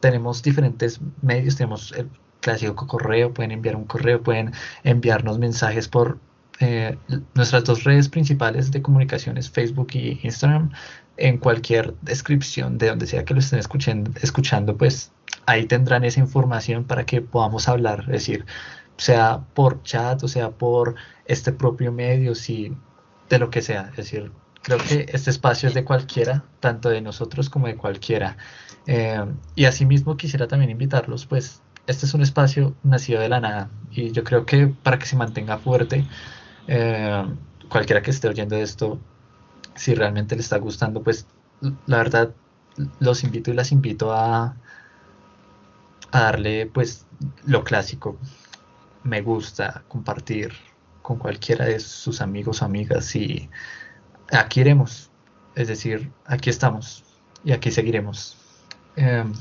tenemos 0.00 0.42
diferentes 0.42 1.00
medios, 1.22 1.56
tenemos 1.56 1.92
el 1.92 2.08
clásico 2.40 2.86
correo, 2.86 3.32
pueden 3.32 3.52
enviar 3.52 3.76
un 3.76 3.84
correo, 3.84 4.22
pueden 4.22 4.52
enviarnos 4.82 5.38
mensajes 5.38 5.88
por 5.88 6.18
eh, 6.60 6.96
nuestras 7.34 7.64
dos 7.64 7.84
redes 7.84 8.08
principales 8.08 8.70
de 8.70 8.82
comunicaciones, 8.82 9.50
Facebook 9.50 9.88
y 9.94 10.20
Instagram. 10.22 10.70
En 11.16 11.38
cualquier 11.38 11.94
descripción 12.02 12.76
de 12.76 12.88
donde 12.88 13.06
sea 13.06 13.24
que 13.24 13.34
lo 13.34 13.40
estén 13.40 13.60
escuchando, 13.60 14.10
escuchando 14.20 14.76
pues 14.76 15.12
ahí 15.46 15.64
tendrán 15.66 16.04
esa 16.04 16.20
información 16.20 16.84
para 16.84 17.06
que 17.06 17.20
podamos 17.20 17.68
hablar. 17.68 18.00
Es 18.00 18.26
decir, 18.26 18.44
sea 18.96 19.44
por 19.54 19.82
chat 19.82 20.22
o 20.22 20.28
sea 20.28 20.50
por 20.50 20.94
este 21.26 21.52
propio 21.52 21.92
medio, 21.92 22.34
si 22.34 22.76
de 23.28 23.38
lo 23.38 23.50
que 23.50 23.62
sea. 23.62 23.88
Es 23.90 23.96
decir, 23.96 24.32
creo 24.62 24.78
que 24.78 25.06
este 25.12 25.30
espacio 25.30 25.68
es 25.68 25.74
de 25.74 25.84
cualquiera, 25.84 26.44
tanto 26.60 26.88
de 26.88 27.00
nosotros 27.00 27.50
como 27.50 27.66
de 27.66 27.76
cualquiera. 27.76 28.36
Eh, 28.86 29.24
y 29.54 29.64
asimismo 29.64 30.16
quisiera 30.16 30.46
también 30.48 30.70
invitarlos, 30.70 31.26
pues 31.26 31.62
este 31.86 32.06
es 32.06 32.14
un 32.14 32.22
espacio 32.22 32.74
nacido 32.82 33.20
de 33.20 33.28
la 33.28 33.40
nada 33.40 33.70
y 33.90 34.10
yo 34.12 34.24
creo 34.24 34.46
que 34.46 34.68
para 34.68 34.98
que 34.98 35.06
se 35.06 35.16
mantenga 35.16 35.58
fuerte, 35.58 36.04
eh, 36.66 37.24
cualquiera 37.68 38.02
que 38.02 38.10
esté 38.10 38.28
oyendo 38.28 38.56
esto, 38.56 38.98
si 39.74 39.94
realmente 39.94 40.34
le 40.34 40.42
está 40.42 40.58
gustando, 40.58 41.02
pues 41.02 41.26
la 41.86 41.98
verdad 41.98 42.34
los 43.00 43.24
invito 43.24 43.50
y 43.50 43.54
las 43.54 43.72
invito 43.72 44.12
a, 44.12 44.56
a 46.10 46.20
darle 46.20 46.66
pues 46.66 47.06
lo 47.44 47.64
clásico, 47.64 48.18
me 49.04 49.20
gusta 49.20 49.84
compartir 49.88 50.52
con 51.02 51.18
cualquiera 51.18 51.66
de 51.66 51.78
sus 51.78 52.20
amigos 52.20 52.62
o 52.62 52.64
amigas 52.64 53.14
y 53.14 53.48
aquí 54.32 54.62
iremos. 54.62 55.10
Es 55.54 55.68
decir, 55.68 56.10
aquí 56.24 56.50
estamos 56.50 57.04
y 57.44 57.52
aquí 57.52 57.70
seguiremos. 57.70 58.36
Em, 58.96 59.32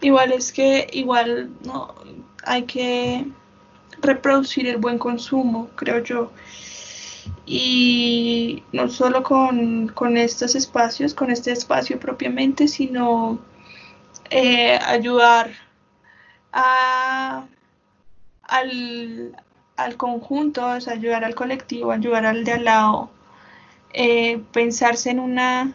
igual 0.00 0.32
es 0.32 0.52
que 0.52 0.88
igual 0.92 1.50
no 1.64 1.94
hay 2.44 2.62
que 2.64 3.26
reproducir 4.00 4.66
el 4.66 4.78
buen 4.78 4.98
consumo, 4.98 5.68
creo 5.76 6.02
yo. 6.02 6.32
Y 7.44 8.62
no 8.72 8.88
solo 8.88 9.22
con, 9.22 10.16
estos 10.16 10.54
espacios, 10.54 11.12
con 11.12 11.30
este 11.30 11.52
espacio 11.52 12.00
propiamente, 12.00 12.66
sino 12.66 13.38
eh, 14.30 14.78
ayudar 14.82 15.50
a 16.52 17.46
al, 18.48 19.36
al 19.76 19.96
conjunto, 19.96 20.74
es 20.74 20.88
ayudar 20.88 21.24
al 21.24 21.34
colectivo, 21.34 21.92
ayudar 21.92 22.26
al 22.26 22.44
de 22.44 22.52
al 22.52 22.64
lado, 22.64 23.10
eh, 23.92 24.42
pensarse 24.52 25.10
en 25.10 25.20
una 25.20 25.74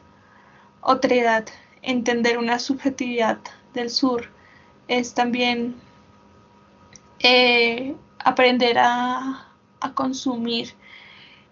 otredad, 0.81 1.45
entender 1.81 2.37
una 2.37 2.59
subjetividad 2.59 3.37
del 3.73 3.89
sur, 3.89 4.29
es 4.87 5.13
también 5.13 5.75
eh, 7.19 7.95
aprender 8.19 8.77
a, 8.79 9.47
a 9.79 9.93
consumir 9.93 10.73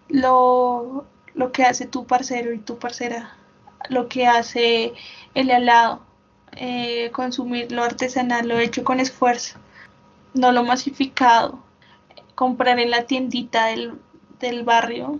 lo, 0.09 1.05
lo, 1.33 1.51
que 1.51 1.63
hace 1.63 1.85
tu 1.85 2.05
parcero 2.05 2.53
y 2.53 2.59
tu 2.59 2.77
parcera, 2.77 3.35
lo 3.89 4.09
que 4.09 4.27
hace 4.27 4.93
el 5.33 5.47
de 5.47 5.53
al 5.53 5.65
lado, 5.67 6.01
eh, 6.53 7.11
consumir 7.11 7.71
lo 7.71 7.83
artesanal, 7.83 8.47
lo 8.47 8.59
hecho 8.59 8.83
con 8.83 8.99
esfuerzo 8.99 9.57
no 10.33 10.51
lo 10.51 10.63
masificado, 10.63 11.63
comprar 12.35 12.79
en 12.79 12.91
la 12.91 13.05
tiendita 13.05 13.67
del, 13.67 13.99
barrio 14.63 15.19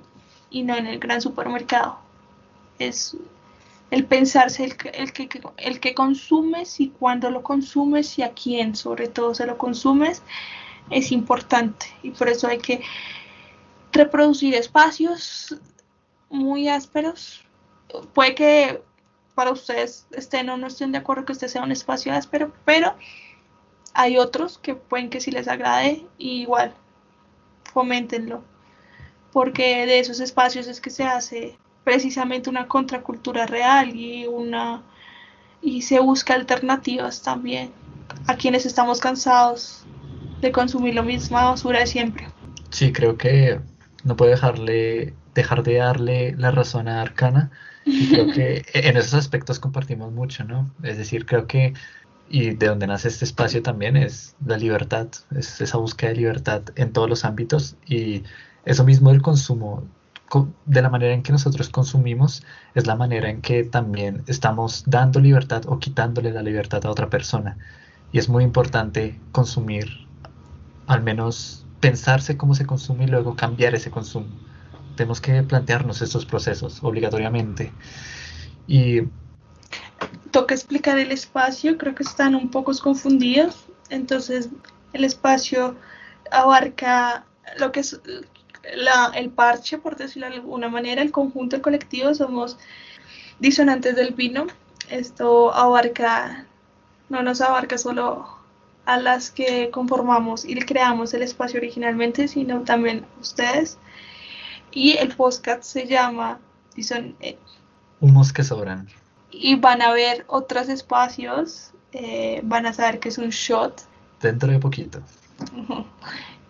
y 0.49 0.64
no 0.64 0.76
en 0.76 0.88
el 0.88 0.99
gran 0.99 1.22
supermercado. 1.22 1.99
Es 2.80 3.16
el 3.91 4.05
pensarse 4.05 4.64
el, 4.64 4.76
el, 4.93 5.14
que, 5.14 5.30
el 5.57 5.80
que 5.80 5.93
consumes 5.93 6.80
y 6.80 6.89
cuándo 6.89 7.30
lo 7.30 7.43
consumes 7.43 8.18
y 8.18 8.24
a 8.24 8.32
quién 8.32 8.76
sobre 8.76 9.07
todo 9.07 9.36
se 9.36 9.45
lo 9.45 9.57
consumes 9.57 10.24
es 10.89 11.12
importante 11.12 11.88
y 12.01 12.12
por 12.12 12.30
eso 12.30 12.47
hay 12.47 12.57
que 12.57 12.82
reproducir 13.91 14.55
espacios 14.55 15.55
muy 16.30 16.70
ásperos. 16.70 17.43
Puede 18.14 18.36
que 18.36 18.84
para 19.36 19.51
ustedes 19.51 20.07
estén 20.12 20.49
o 20.49 20.57
no 20.57 20.68
estén 20.68 20.91
de 20.91 20.97
acuerdo 20.97 21.26
que 21.26 21.34
este 21.34 21.49
sea 21.49 21.64
un 21.64 21.72
espacio 21.72 22.14
áspero, 22.14 22.53
pero 22.66 22.95
hay 23.93 24.17
otros 24.17 24.57
que 24.57 24.75
pueden 24.75 25.09
que 25.09 25.21
si 25.21 25.31
les 25.31 25.47
agrade 25.47 26.05
igual 26.17 26.73
foméntenlo 27.73 28.43
porque 29.31 29.85
de 29.85 29.99
esos 29.99 30.19
espacios 30.19 30.67
es 30.67 30.81
que 30.81 30.89
se 30.89 31.03
hace 31.03 31.57
precisamente 31.83 32.49
una 32.49 32.67
contracultura 32.67 33.45
real 33.45 33.95
y 33.95 34.27
una 34.27 34.83
y 35.61 35.83
se 35.83 35.99
busca 35.99 36.33
alternativas 36.33 37.21
también 37.21 37.71
a 38.27 38.35
quienes 38.35 38.65
estamos 38.65 38.99
cansados 38.99 39.85
de 40.41 40.51
consumir 40.51 40.95
lo 40.95 41.03
misma 41.03 41.51
basura 41.51 41.79
de 41.79 41.87
siempre. 41.87 42.27
Sí, 42.71 42.91
creo 42.91 43.17
que 43.17 43.59
no 44.03 44.15
puedo 44.15 44.31
dejarle 44.31 45.13
dejar 45.33 45.63
de 45.63 45.75
darle 45.75 46.35
la 46.37 46.51
razón 46.51 46.87
a 46.87 47.01
Arcana. 47.01 47.51
Y 47.85 48.09
creo 48.09 48.27
que 48.31 48.65
en 48.73 48.97
esos 48.97 49.13
aspectos 49.13 49.59
compartimos 49.59 50.11
mucho, 50.11 50.43
¿no? 50.43 50.69
Es 50.83 50.97
decir, 50.97 51.25
creo 51.25 51.47
que, 51.47 51.73
y 52.32 52.51
de 52.51 52.67
donde 52.67 52.88
nace 52.88 53.09
este 53.09 53.25
espacio 53.25 53.61
también, 53.61 53.97
es 53.97 54.36
la 54.45 54.57
libertad, 54.57 55.07
es 55.36 55.59
esa 55.59 55.77
búsqueda 55.77 56.11
de 56.11 56.15
libertad 56.15 56.63
en 56.75 56.93
todos 56.93 57.09
los 57.09 57.25
ámbitos 57.25 57.75
y 57.86 58.23
eso 58.63 58.86
mismo 58.86 59.09
del 59.09 59.21
consumo, 59.21 59.84
de 60.65 60.82
la 60.82 60.89
manera 60.89 61.13
en 61.13 61.23
que 61.23 61.34
nosotros 61.34 61.67
consumimos, 61.67 62.43
es 62.73 62.88
la 62.88 62.95
manera 62.95 63.29
en 63.29 63.41
que 63.41 63.65
también 63.65 64.23
estamos 64.27 64.86
dando 64.88 65.19
libertad 65.19 65.63
o 65.67 65.79
quitándole 65.79 66.32
la 66.32 66.41
libertad 66.41 66.86
a 66.86 66.89
otra 66.89 67.09
persona. 67.09 67.57
Y 68.13 68.19
es 68.19 68.29
muy 68.29 68.45
importante 68.45 69.19
consumir, 69.34 70.07
al 70.88 71.03
menos 71.03 71.65
pensarse 71.82 72.38
cómo 72.38 72.55
se 72.55 72.65
consume 72.65 73.05
y 73.05 73.07
luego 73.07 73.36
cambiar 73.36 73.75
ese 73.75 73.91
consumo. 73.91 74.27
Tenemos 74.95 75.19
que 75.19 75.43
plantearnos 75.43 76.01
estos 76.01 76.25
procesos 76.25 76.82
obligatoriamente. 76.82 77.73
Y 78.67 79.01
toca 80.32 80.55
explicar 80.55 80.97
el 80.97 81.11
espacio, 81.11 81.77
creo 81.77 81.95
que 81.95 82.03
están 82.03 82.36
un 82.36 82.49
poco 82.49 82.71
confundidos. 82.82 83.65
Entonces, 83.89 84.49
el 84.93 85.03
espacio 85.03 85.75
abarca 86.32 87.25
lo 87.57 87.71
que 87.71 87.82
es 87.82 87.99
el 89.15 89.29
parche, 89.32 89.77
por 89.77 89.97
decirlo 89.97 90.29
de 90.29 90.36
alguna 90.36 90.69
manera, 90.69 91.01
el 91.01 91.11
conjunto 91.11 91.55
el 91.55 91.61
colectivo, 91.61 92.13
somos 92.13 92.57
disonantes 93.39 93.95
del 93.95 94.13
vino. 94.13 94.47
Esto 94.89 95.53
abarca, 95.53 96.45
no 97.09 97.23
nos 97.23 97.41
abarca 97.41 97.77
solo 97.77 98.27
a 98.86 98.97
las 98.97 99.32
que 99.32 99.69
conformamos 99.71 100.45
y 100.45 100.55
creamos 100.59 101.13
el 101.13 101.21
espacio 101.21 101.59
originalmente, 101.59 102.27
sino 102.27 102.61
también 102.61 103.05
ustedes. 103.19 103.77
Y 104.71 104.97
el 104.97 105.15
podcast 105.15 105.63
se 105.63 105.88
llama 105.88 106.39
Dison, 106.75 107.15
eh, 107.19 107.38
Humos 107.99 108.34
que 108.34 108.43
sobran. 108.43 108.88
Y 109.32 109.55
van 109.55 109.82
a 109.82 109.91
ver 109.91 110.25
otros 110.27 110.69
espacios, 110.69 111.71
eh, 111.93 112.41
van 112.43 112.65
a 112.65 112.73
saber 112.73 112.99
que 112.99 113.09
es 113.09 113.17
un 113.17 113.29
shot. 113.29 113.82
Dentro 114.21 114.51
de 114.51 114.59
poquito. 114.59 115.01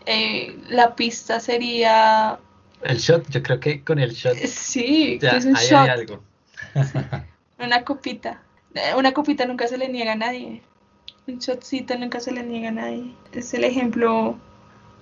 Eh, 0.07 0.59
la 0.67 0.95
pista 0.95 1.39
sería... 1.39 2.39
El 2.81 2.97
shot, 2.97 3.29
yo 3.29 3.43
creo 3.43 3.59
que 3.59 3.83
con 3.83 3.99
el 3.99 4.13
shot... 4.13 4.35
Sí, 4.35 5.19
es 5.21 5.45
un 5.45 5.53
shot. 5.53 5.73
Hay 5.73 5.89
algo. 5.89 6.23
Una 7.59 7.83
copita. 7.83 8.41
Una 8.97 9.11
copita 9.11 9.45
nunca 9.45 9.67
se 9.67 9.77
le 9.77 9.89
niega 9.89 10.13
a 10.13 10.15
nadie. 10.15 10.63
Un 11.27 11.39
shotcito 11.39 11.97
nunca 11.97 12.19
se 12.19 12.31
le 12.31 12.43
niega 12.43 12.69
a 12.69 12.71
nadie. 12.71 13.13
Es 13.31 13.53
el 13.53 13.63
ejemplo 13.63 14.37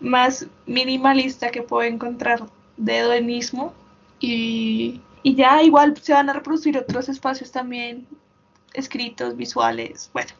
más 0.01 0.47
minimalista 0.65 1.51
que 1.51 1.61
puedo 1.61 1.87
encontrar 1.87 2.43
de 2.77 2.97
hedonismo. 2.97 3.73
Y, 4.19 5.01
y 5.23 5.35
ya 5.35 5.61
igual 5.63 5.95
se 5.97 6.13
van 6.13 6.29
a 6.29 6.33
reproducir 6.33 6.77
otros 6.77 7.09
espacios 7.09 7.51
también, 7.51 8.07
escritos, 8.73 9.35
visuales. 9.35 10.09
Bueno, 10.13 10.31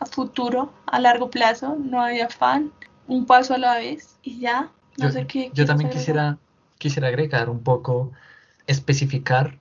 a 0.00 0.06
futuro, 0.06 0.72
a 0.86 0.98
largo 0.98 1.30
plazo, 1.30 1.76
no 1.78 2.00
hay 2.00 2.20
afán 2.20 2.72
un 3.06 3.26
paso 3.26 3.54
a 3.54 3.58
la 3.58 3.76
vez 3.76 4.16
y 4.22 4.40
ya. 4.40 4.70
No 4.98 5.06
yo, 5.06 5.10
sé 5.10 5.26
qué. 5.26 5.50
Yo 5.54 5.66
también 5.66 5.90
quisiera, 5.90 6.38
quisiera 6.78 7.08
agregar 7.08 7.48
un 7.50 7.62
poco, 7.62 8.12
especificar. 8.66 9.58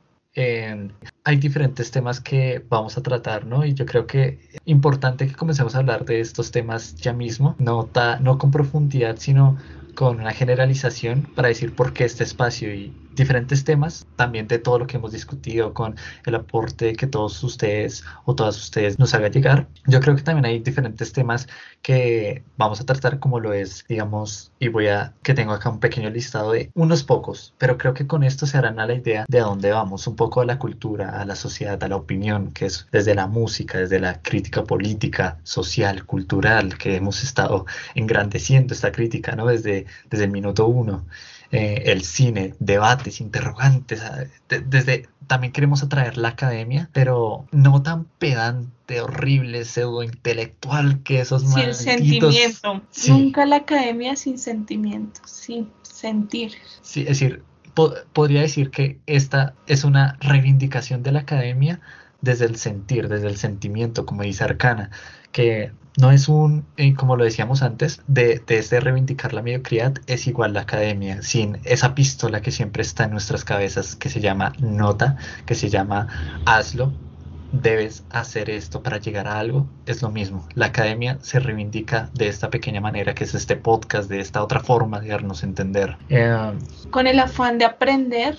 Hay 1.25 1.37
diferentes 1.37 1.91
temas 1.91 2.19
que 2.19 2.65
vamos 2.69 2.97
a 2.97 3.03
tratar, 3.03 3.45
¿no? 3.45 3.65
Y 3.65 3.73
yo 3.73 3.85
creo 3.85 4.05
que 4.07 4.39
es 4.51 4.61
importante 4.65 5.27
que 5.27 5.35
comencemos 5.35 5.75
a 5.75 5.79
hablar 5.79 6.05
de 6.05 6.19
estos 6.19 6.51
temas 6.51 6.95
ya 6.95 7.13
mismo, 7.13 7.55
no, 7.59 7.89
no 8.21 8.37
con 8.37 8.51
profundidad, 8.51 9.15
sino 9.17 9.57
con 9.95 10.19
una 10.19 10.31
generalización 10.31 11.23
para 11.35 11.49
decir 11.49 11.75
por 11.75 11.93
qué 11.93 12.05
este 12.05 12.23
espacio 12.23 12.73
y 12.73 12.93
diferentes 13.15 13.63
temas, 13.63 14.07
también 14.15 14.47
de 14.47 14.59
todo 14.59 14.79
lo 14.79 14.87
que 14.87 14.97
hemos 14.97 15.11
discutido 15.11 15.73
con 15.73 15.95
el 16.25 16.35
aporte 16.35 16.95
que 16.95 17.07
todos 17.07 17.43
ustedes 17.43 18.03
o 18.25 18.35
todas 18.35 18.57
ustedes 18.57 18.99
nos 18.99 19.13
hagan 19.13 19.31
llegar. 19.31 19.67
Yo 19.87 19.99
creo 19.99 20.15
que 20.15 20.23
también 20.23 20.45
hay 20.45 20.59
diferentes 20.59 21.13
temas 21.13 21.47
que 21.81 22.43
vamos 22.57 22.81
a 22.81 22.85
tratar 22.85 23.19
como 23.19 23.39
lo 23.39 23.53
es, 23.53 23.85
digamos, 23.87 24.51
y 24.59 24.69
voy 24.69 24.87
a 24.87 25.13
que 25.21 25.33
tengo 25.33 25.53
acá 25.53 25.69
un 25.69 25.79
pequeño 25.79 26.09
listado 26.09 26.53
de 26.53 26.71
unos 26.73 27.03
pocos, 27.03 27.53
pero 27.57 27.77
creo 27.77 27.93
que 27.93 28.07
con 28.07 28.23
esto 28.23 28.45
se 28.45 28.57
harán 28.57 28.79
a 28.79 28.87
la 28.87 28.95
idea 28.95 29.25
de 29.27 29.39
a 29.39 29.43
dónde 29.43 29.71
vamos, 29.71 30.07
un 30.07 30.15
poco 30.15 30.41
a 30.41 30.45
la 30.45 30.59
cultura, 30.59 31.12
a 31.21 31.25
la 31.25 31.35
sociedad, 31.35 31.81
a 31.83 31.87
la 31.87 31.95
opinión, 31.95 32.51
que 32.51 32.65
es 32.65 32.87
desde 32.91 33.15
la 33.15 33.27
música, 33.27 33.77
desde 33.77 33.99
la 33.99 34.21
crítica 34.21 34.63
política, 34.63 35.37
social, 35.43 36.05
cultural, 36.05 36.77
que 36.77 36.95
hemos 36.95 37.23
estado 37.23 37.65
engrandeciendo 37.95 38.73
esta 38.73 38.91
crítica, 38.91 39.35
¿no? 39.35 39.47
Desde, 39.47 39.85
desde 40.09 40.25
el 40.25 40.31
minuto 40.31 40.67
uno. 40.67 41.05
Eh, 41.51 41.91
el 41.91 42.03
cine, 42.03 42.55
debates, 42.57 43.21
interrogantes. 43.21 44.01
desde 44.47 45.07
también 45.27 45.53
queremos 45.53 45.83
atraer 45.83 46.17
la 46.17 46.29
academia, 46.29 46.89
pero 46.93 47.45
no 47.51 47.83
tan 47.83 48.05
pedante, 48.05 49.01
horrible, 49.01 49.63
pseudo 49.63 50.01
intelectual 50.01 51.03
que 51.03 51.21
esos 51.21 51.43
Sin 51.43 51.73
sentimiento. 51.75 52.81
Nunca 53.07 53.45
la 53.45 53.57
academia 53.57 54.15
sin 54.15 54.39
sentimiento, 54.39 55.21
sin 55.25 55.69
sentir. 55.83 56.53
Sí, 56.81 57.01
es 57.01 57.19
decir, 57.19 57.43
podría 57.73 58.41
decir 58.41 58.69
que 58.71 58.99
esta 59.05 59.53
es 59.67 59.83
una 59.83 60.17
reivindicación 60.21 61.03
de 61.03 61.11
la 61.11 61.19
academia 61.19 61.79
desde 62.21 62.45
el 62.45 62.55
sentir, 62.55 63.09
desde 63.09 63.27
el 63.27 63.37
sentimiento, 63.37 64.05
como 64.05 64.23
dice 64.23 64.43
Arcana, 64.43 64.91
que 65.31 65.71
no 65.97 66.11
es 66.11 66.29
un, 66.29 66.65
eh, 66.77 66.93
como 66.95 67.15
lo 67.17 67.23
decíamos 67.23 67.61
antes, 67.61 68.01
de, 68.07 68.41
de 68.47 68.57
este 68.57 68.79
reivindicar 68.79 69.33
la 69.33 69.41
mediocridad, 69.41 69.95
es 70.07 70.25
igual 70.27 70.53
la 70.53 70.61
academia, 70.61 71.21
sin 71.21 71.59
esa 71.65 71.93
pistola 71.95 72.41
que 72.41 72.51
siempre 72.51 72.81
está 72.81 73.05
en 73.05 73.11
nuestras 73.11 73.43
cabezas, 73.43 73.95
que 73.95 74.09
se 74.09 74.21
llama 74.21 74.53
nota, 74.59 75.17
que 75.45 75.55
se 75.55 75.69
llama 75.69 76.07
hazlo, 76.45 76.93
debes 77.53 78.03
hacer 78.09 78.49
esto 78.49 78.83
para 78.83 78.97
llegar 78.97 79.27
a 79.27 79.39
algo, 79.39 79.67
es 79.85 80.01
lo 80.01 80.09
mismo. 80.09 80.45
La 80.55 80.65
academia 80.67 81.17
se 81.21 81.39
reivindica 81.39 82.09
de 82.13 82.27
esta 82.27 82.49
pequeña 82.49 82.81
manera, 82.81 83.15
que 83.15 83.23
es 83.23 83.33
este 83.35 83.55
podcast, 83.55 84.09
de 84.09 84.19
esta 84.19 84.43
otra 84.43 84.59
forma 84.59 84.99
de 84.99 85.09
darnos 85.09 85.43
a 85.43 85.45
entender. 85.45 85.95
Eh, 86.09 86.51
Con 86.89 87.07
el 87.07 87.19
afán 87.19 87.59
de 87.59 87.65
aprender, 87.65 88.37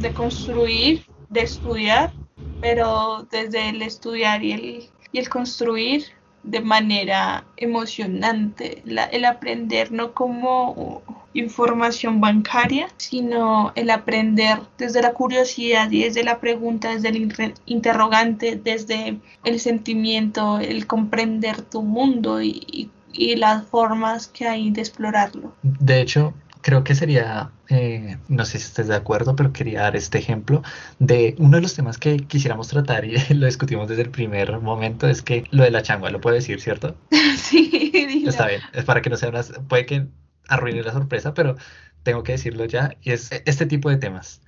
de 0.00 0.12
construir, 0.12 1.06
de 1.28 1.42
estudiar, 1.42 2.12
pero 2.60 3.28
desde 3.30 3.68
el 3.68 3.82
estudiar 3.82 4.42
y 4.42 4.52
el, 4.52 4.90
y 5.12 5.18
el 5.18 5.28
construir 5.28 6.06
de 6.42 6.60
manera 6.60 7.44
emocionante, 7.58 8.82
el 8.86 9.24
aprender 9.26 9.92
no 9.92 10.14
como 10.14 11.02
información 11.34 12.20
bancaria, 12.20 12.88
sino 12.96 13.72
el 13.74 13.90
aprender 13.90 14.58
desde 14.78 15.02
la 15.02 15.12
curiosidad 15.12 15.90
y 15.90 16.04
desde 16.04 16.24
la 16.24 16.40
pregunta, 16.40 16.90
desde 16.90 17.08
el 17.08 17.54
interrogante, 17.66 18.60
desde 18.62 19.18
el 19.44 19.60
sentimiento, 19.60 20.58
el 20.58 20.86
comprender 20.86 21.62
tu 21.62 21.82
mundo 21.82 22.42
y, 22.42 22.90
y 23.12 23.36
las 23.36 23.66
formas 23.66 24.28
que 24.28 24.48
hay 24.48 24.70
de 24.70 24.80
explorarlo. 24.80 25.54
De 25.62 26.00
hecho, 26.00 26.34
creo 26.62 26.84
que 26.84 26.94
sería, 26.94 27.50
eh, 27.68 28.18
no 28.28 28.44
sé 28.44 28.58
si 28.58 28.66
estés 28.66 28.88
de 28.88 28.96
acuerdo, 28.96 29.36
pero 29.36 29.52
quería 29.52 29.82
dar 29.82 29.96
este 29.96 30.18
ejemplo 30.18 30.62
de 30.98 31.34
uno 31.38 31.56
de 31.56 31.62
los 31.62 31.74
temas 31.74 31.98
que 31.98 32.18
quisiéramos 32.18 32.68
tratar 32.68 33.04
y 33.04 33.16
lo 33.34 33.46
discutimos 33.46 33.88
desde 33.88 34.02
el 34.02 34.10
primer 34.10 34.58
momento, 34.60 35.08
es 35.08 35.22
que 35.22 35.44
lo 35.50 35.62
de 35.62 35.70
la 35.70 35.82
changua, 35.82 36.10
¿lo 36.10 36.20
puedo 36.20 36.34
decir, 36.34 36.60
cierto? 36.60 36.96
sí, 37.36 37.90
dilo. 37.92 38.30
Está 38.30 38.46
bien, 38.46 38.60
es 38.72 38.84
para 38.84 39.02
que 39.02 39.10
no 39.10 39.16
sea 39.16 39.30
una, 39.30 39.42
puede 39.68 39.86
que 39.86 40.06
arruine 40.48 40.82
la 40.82 40.92
sorpresa, 40.92 41.34
pero 41.34 41.56
tengo 42.02 42.22
que 42.22 42.32
decirlo 42.32 42.64
ya, 42.64 42.96
y 43.02 43.12
es 43.12 43.30
este 43.44 43.66
tipo 43.66 43.90
de 43.90 43.96
temas. 43.96 44.40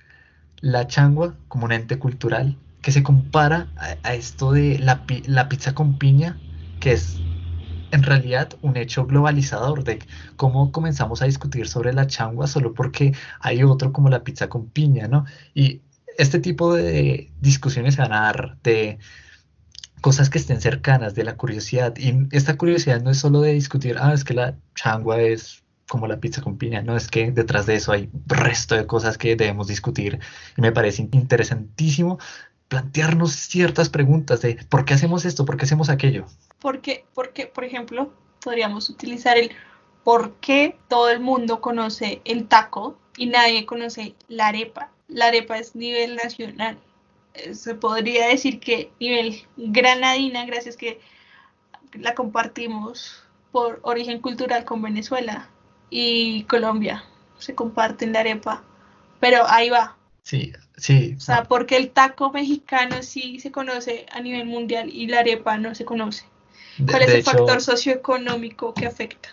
La 0.61 0.87
changua 0.87 1.35
como 1.47 1.65
un 1.65 1.71
ente 1.71 1.99
cultural 1.99 2.57
que 2.81 2.91
se 2.91 3.03
compara 3.03 3.67
a, 4.03 4.13
esto 4.13 4.51
de 4.51 4.79
la, 4.79 5.05
la 5.25 5.49
pizza 5.49 5.73
con 5.73 5.97
piña, 5.97 6.39
que 6.79 6.93
es 6.93 7.19
en 7.91 8.03
realidad 8.03 8.53
un 8.61 8.75
hecho 8.75 9.05
globalizador 9.05 9.83
de 9.83 9.99
cómo 10.35 10.71
comenzamos 10.71 11.21
a 11.21 11.25
discutir 11.25 11.67
sobre 11.67 11.93
la 11.93 12.07
changua 12.07 12.47
solo 12.47 12.73
porque 12.73 13.13
hay 13.39 13.63
otro 13.63 13.93
como 13.93 14.09
la 14.09 14.23
pizza 14.23 14.49
con 14.49 14.67
piña, 14.67 15.07
¿no? 15.07 15.25
Y 15.53 15.81
este 16.17 16.39
tipo 16.39 16.73
de 16.73 17.31
discusiones 17.39 17.95
se 17.95 18.01
van 18.01 18.13
a 18.13 18.21
dar 18.21 18.57
de 18.63 18.97
cosas 20.01 20.29
que 20.29 20.37
estén 20.37 20.59
cercanas, 20.59 21.15
de 21.15 21.23
la 21.23 21.37
curiosidad. 21.37 21.95
Y 21.97 22.27
esta 22.31 22.57
curiosidad 22.57 23.01
no 23.01 23.11
es 23.11 23.19
solo 23.19 23.41
de 23.41 23.53
discutir, 23.53 23.97
ah, 23.99 24.13
es 24.13 24.23
que 24.23 24.33
la 24.33 24.57
changua 24.75 25.21
es 25.21 25.62
como 25.87 26.07
la 26.07 26.19
pizza 26.19 26.41
con 26.41 26.57
piña, 26.57 26.81
no, 26.81 26.95
es 26.95 27.07
que 27.07 27.31
detrás 27.31 27.65
de 27.65 27.75
eso 27.75 27.91
hay 27.91 28.09
resto 28.25 28.75
de 28.75 28.87
cosas 28.87 29.17
que 29.17 29.35
debemos 29.35 29.67
discutir. 29.67 30.19
Y 30.57 30.61
me 30.61 30.71
parece 30.71 31.07
interesantísimo 31.11 32.19
plantearnos 32.67 33.33
ciertas 33.33 33.89
preguntas 33.89 34.41
de 34.41 34.57
por 34.69 34.85
qué 34.85 34.95
hacemos 34.95 35.25
esto, 35.25 35.45
por 35.45 35.57
qué 35.57 35.65
hacemos 35.65 35.89
aquello. 35.89 36.25
Porque, 36.59 37.05
porque, 37.13 37.45
por 37.45 37.63
ejemplo, 37.63 38.11
podríamos 38.43 38.89
utilizar 38.89 39.37
el 39.37 39.51
por 40.03 40.35
qué 40.35 40.77
todo 40.87 41.09
el 41.09 41.19
mundo 41.19 41.61
conoce 41.61 42.21
el 42.25 42.47
taco 42.47 42.97
y 43.17 43.27
nadie 43.27 43.65
conoce 43.65 44.15
la 44.27 44.47
arepa. 44.47 44.91
La 45.07 45.27
arepa 45.27 45.57
es 45.57 45.75
nivel 45.75 46.15
nacional. 46.15 46.79
Eh, 47.35 47.53
se 47.53 47.75
podría 47.75 48.27
decir 48.27 48.59
que 48.59 48.91
nivel 48.99 49.43
granadina, 49.57 50.45
gracias 50.45 50.77
que 50.77 50.99
la 51.93 52.15
compartimos 52.15 53.23
por 53.51 53.79
origen 53.83 54.19
cultural 54.19 54.65
con 54.65 54.81
Venezuela 54.81 55.49
y 55.93 56.43
Colombia. 56.43 57.03
Se 57.37 57.55
comparten 57.55 58.13
la 58.13 58.21
arepa 58.21 58.63
pero 59.23 59.47
ahí 59.47 59.69
va. 59.69 59.95
Sí, 60.21 60.51
sí. 60.75 61.15
O 61.15 61.21
sea, 61.21 61.45
porque 61.45 61.77
el 61.77 61.91
taco 61.91 62.29
mexicano 62.33 63.01
sí 63.03 63.39
se 63.39 63.53
conoce 63.53 64.05
a 64.11 64.19
nivel 64.19 64.47
mundial 64.47 64.89
y 64.89 65.07
la 65.07 65.19
arepa 65.19 65.57
no 65.57 65.73
se 65.75 65.85
conoce. 65.85 66.25
¿Cuál 66.85 67.03
es 67.03 67.13
el 67.13 67.23
factor 67.23 67.61
socioeconómico 67.61 68.73
que 68.73 68.85
afecta? 68.85 69.29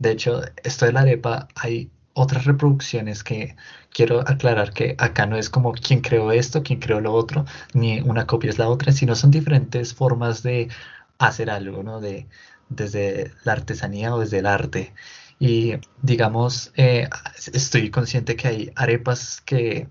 De 0.00 0.10
hecho, 0.10 0.42
esto 0.64 0.86
de 0.86 0.92
la 0.94 1.02
arepa, 1.02 1.46
hay 1.54 1.90
otras 2.14 2.44
reproducciones 2.44 3.22
que 3.22 3.54
quiero 3.90 4.22
aclarar 4.22 4.72
que 4.72 4.96
acá 4.98 5.26
no 5.26 5.36
es 5.36 5.48
como 5.48 5.74
quién 5.74 6.00
creó 6.00 6.32
esto, 6.32 6.64
quién 6.64 6.80
creó 6.80 7.00
lo 7.00 7.12
otro, 7.12 7.44
ni 7.72 8.00
una 8.00 8.26
copia 8.26 8.50
es 8.50 8.58
la 8.58 8.68
otra, 8.68 8.90
sino 8.90 9.14
son 9.14 9.30
diferentes 9.30 9.94
formas 9.94 10.42
de 10.42 10.70
hacer 11.18 11.50
algo, 11.50 11.84
¿no? 11.84 12.00
De, 12.00 12.26
desde 12.68 13.32
la 13.44 13.52
artesanía 13.52 14.12
o 14.12 14.18
desde 14.18 14.38
el 14.40 14.46
arte. 14.46 14.92
Y 15.40 15.72
digamos, 16.02 16.70
eh, 16.76 17.08
estoy 17.52 17.90
consciente 17.90 18.36
que 18.36 18.46
hay 18.46 18.72
arepas 18.76 19.40
que, 19.40 19.88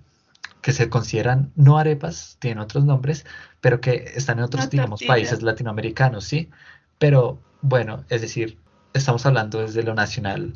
que, 0.62 0.72
se 0.72 0.90
consideran 0.90 1.52
no 1.56 1.80
arepas, 1.80 2.38
tienen 2.40 2.60
otros 2.60 2.86
nombres, 2.86 3.26
pero 3.60 3.82
que 3.82 4.12
están 4.16 4.38
en 4.38 4.46
otros, 4.46 4.70
digamos, 4.70 5.02
países 5.04 5.42
latinoamericanos, 5.42 6.24
¿sí? 6.24 6.50
Pero 7.00 7.42
bueno, 7.62 8.06
es 8.10 8.22
decir, 8.22 8.60
estamos 8.94 9.26
hablando 9.26 9.60
desde 9.60 9.84
lo 9.84 9.96
nacional 9.96 10.54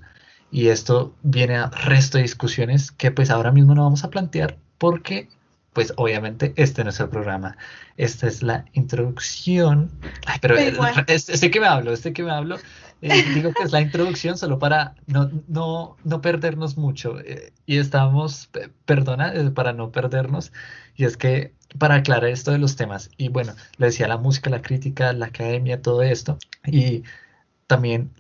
y 0.51 0.67
esto 0.67 1.15
viene 1.23 1.55
a 1.55 1.69
resto 1.69 2.19
de 2.19 2.21
discusiones 2.21 2.91
que 2.91 3.09
pues 3.09 3.31
ahora 3.31 3.51
mismo 3.51 3.73
no 3.73 3.83
vamos 3.83 4.03
a 4.03 4.11
plantear 4.11 4.57
porque 4.77 5.27
pues 5.73 5.93
obviamente 5.97 6.53
este 6.55 6.83
no 6.83 6.91
es 6.91 6.99
el 6.99 7.09
programa. 7.09 7.57
Esta 7.97 8.27
es 8.27 8.43
la 8.43 8.65
introducción. 8.73 9.91
Ay, 10.27 10.37
pero 10.41 10.55
este, 10.55 11.33
este, 11.33 11.49
que 11.49 11.59
me 11.59 11.65
hablo, 11.65 11.91
este 11.91 12.13
que 12.13 12.21
me 12.21 12.31
hablo, 12.31 12.57
eh, 13.03 13.25
digo 13.33 13.51
que 13.51 13.63
es 13.63 13.73
la 13.73 13.81
introducción 13.81 14.37
solo 14.37 14.59
para 14.59 14.95
no, 15.07 15.29
no, 15.49 15.97
no 16.05 16.21
perdernos 16.21 16.77
mucho. 16.77 17.19
Eh, 17.19 17.51
y 17.65 17.77
estamos, 17.77 18.49
perdona, 18.85 19.33
eh, 19.33 19.51
para 19.51 19.73
no 19.73 19.91
perdernos. 19.91 20.53
Y 20.95 21.03
es 21.03 21.17
que 21.17 21.53
para 21.77 21.95
aclarar 21.95 22.29
esto 22.29 22.51
de 22.51 22.59
los 22.59 22.77
temas, 22.77 23.09
y 23.17 23.27
bueno, 23.27 23.55
le 23.77 23.87
decía 23.87 24.07
la 24.07 24.17
música, 24.17 24.49
la 24.49 24.61
crítica, 24.61 25.11
la 25.11 25.25
academia, 25.27 25.81
todo 25.81 26.01
esto, 26.01 26.37
y 26.65 27.03
también 27.67 28.11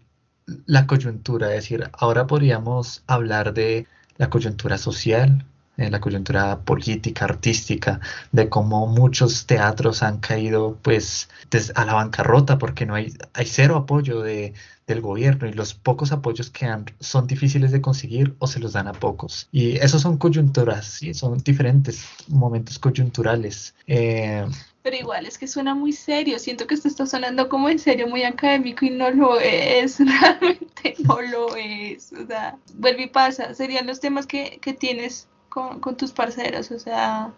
la 0.65 0.85
coyuntura, 0.85 1.47
es 1.49 1.55
decir, 1.63 1.89
ahora 1.93 2.27
podríamos 2.27 3.03
hablar 3.07 3.53
de 3.53 3.87
la 4.17 4.29
coyuntura 4.29 4.77
social, 4.77 5.45
en 5.77 5.91
la 5.91 5.99
coyuntura 5.99 6.59
política, 6.59 7.25
artística, 7.25 7.99
de 8.31 8.49
cómo 8.49 8.87
muchos 8.87 9.45
teatros 9.45 10.03
han 10.03 10.19
caído 10.19 10.77
pues 10.81 11.29
a 11.75 11.85
la 11.85 11.93
bancarrota 11.93 12.57
porque 12.57 12.85
no 12.85 12.95
hay, 12.95 13.13
hay 13.33 13.45
cero 13.45 13.75
apoyo 13.75 14.21
de, 14.21 14.53
del 14.87 15.01
gobierno 15.01 15.47
y 15.47 15.53
los 15.53 15.73
pocos 15.73 16.11
apoyos 16.11 16.49
que 16.49 16.65
han 16.65 16.85
son 16.99 17.27
difíciles 17.27 17.71
de 17.71 17.81
conseguir 17.81 18.35
o 18.39 18.47
se 18.47 18.59
los 18.59 18.73
dan 18.73 18.87
a 18.87 18.93
pocos. 18.93 19.47
Y 19.51 19.77
esos 19.77 20.01
son 20.01 20.17
coyunturas, 20.17 20.85
¿sí? 20.85 21.13
son 21.13 21.37
diferentes 21.39 22.05
momentos 22.27 22.79
coyunturales. 22.79 23.73
Eh, 23.87 24.45
pero 24.81 24.97
igual 24.97 25.25
es 25.25 25.37
que 25.37 25.47
suena 25.47 25.73
muy 25.73 25.93
serio, 25.93 26.37
siento 26.39 26.67
que 26.67 26.75
esto 26.75 26.89
está 26.89 27.05
sonando 27.05 27.47
como 27.47 27.69
en 27.69 27.79
serio, 27.79 28.07
muy 28.07 28.23
académico 28.23 28.85
y 28.85 28.89
no 28.89 29.09
lo 29.11 29.39
es, 29.39 29.97
realmente 29.99 30.95
no 30.99 31.21
lo 31.21 31.55
es. 31.55 32.11
O 32.11 32.27
sea, 32.27 32.57
vuelve 32.75 33.03
y 33.03 33.07
pasa, 33.07 33.53
serían 33.53 33.87
los 33.87 34.01
temas 34.01 34.27
que, 34.27 34.59
que 34.61 34.73
tienes 34.73 35.29
con, 35.53 35.95
tus 35.97 36.11
parceros, 36.11 36.71
o 36.71 36.79
sea, 36.79 37.31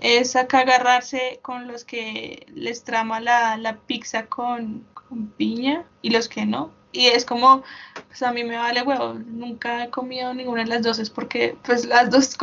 es 0.00 0.36
acá 0.36 0.60
agarrarse 0.60 1.40
con 1.42 1.66
los 1.66 1.84
que 1.84 2.46
les 2.54 2.84
trama 2.84 3.18
la, 3.20 3.78
pizza 3.86 4.26
con, 4.26 4.86
piña 5.36 5.84
y 6.02 6.10
los 6.10 6.28
que 6.28 6.46
no. 6.46 6.70
Y 6.92 7.06
es 7.06 7.24
como, 7.24 7.62
pues 8.06 8.22
a 8.22 8.32
mí 8.32 8.44
me 8.44 8.56
vale 8.56 8.82
huevo, 8.82 9.14
nunca 9.14 9.84
he 9.84 9.90
comido 9.90 10.32
ninguna 10.32 10.62
de 10.62 10.68
las 10.68 10.82
dos, 10.82 10.98
es 11.00 11.10
porque 11.10 11.56
pues 11.64 11.84
las 11.84 12.10
dos 12.10 12.36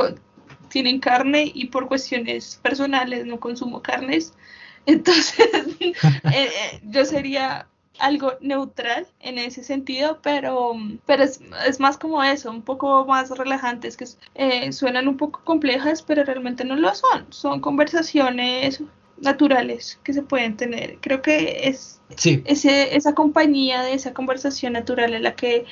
tienen 0.69 0.99
carne 0.99 1.51
y 1.53 1.67
por 1.67 1.87
cuestiones 1.87 2.59
personales 2.61 3.25
no 3.25 3.39
consumo 3.39 3.81
carnes. 3.81 4.33
Entonces, 4.85 5.47
eh, 5.79 5.93
eh, 6.33 6.81
yo 6.83 7.05
sería 7.05 7.67
algo 7.99 8.33
neutral 8.41 9.07
en 9.19 9.37
ese 9.37 9.63
sentido, 9.63 10.19
pero, 10.21 10.73
pero 11.05 11.23
es, 11.23 11.79
más 11.79 11.97
como 11.97 12.23
eso, 12.23 12.51
un 12.51 12.61
poco 12.61 13.05
más 13.05 13.29
relajantes, 13.29 13.97
que 13.97 14.05
eh, 14.35 14.71
suenan 14.71 15.07
un 15.07 15.17
poco 15.17 15.41
complejas, 15.43 16.01
pero 16.01 16.23
realmente 16.23 16.63
no 16.65 16.75
lo 16.75 16.93
son. 16.93 17.25
Son 17.29 17.59
conversaciones 17.59 18.81
naturales 19.21 19.99
que 20.03 20.13
se 20.13 20.21
pueden 20.21 20.57
tener. 20.57 20.97
Creo 21.01 21.21
que 21.21 21.67
es 21.67 22.01
ese, 22.45 22.95
esa 22.95 23.13
compañía 23.13 23.81
de 23.81 23.93
esa 23.93 24.13
conversación 24.13 24.73
natural 24.73 25.13
en 25.13 25.23
la 25.23 25.35
que 25.35 25.65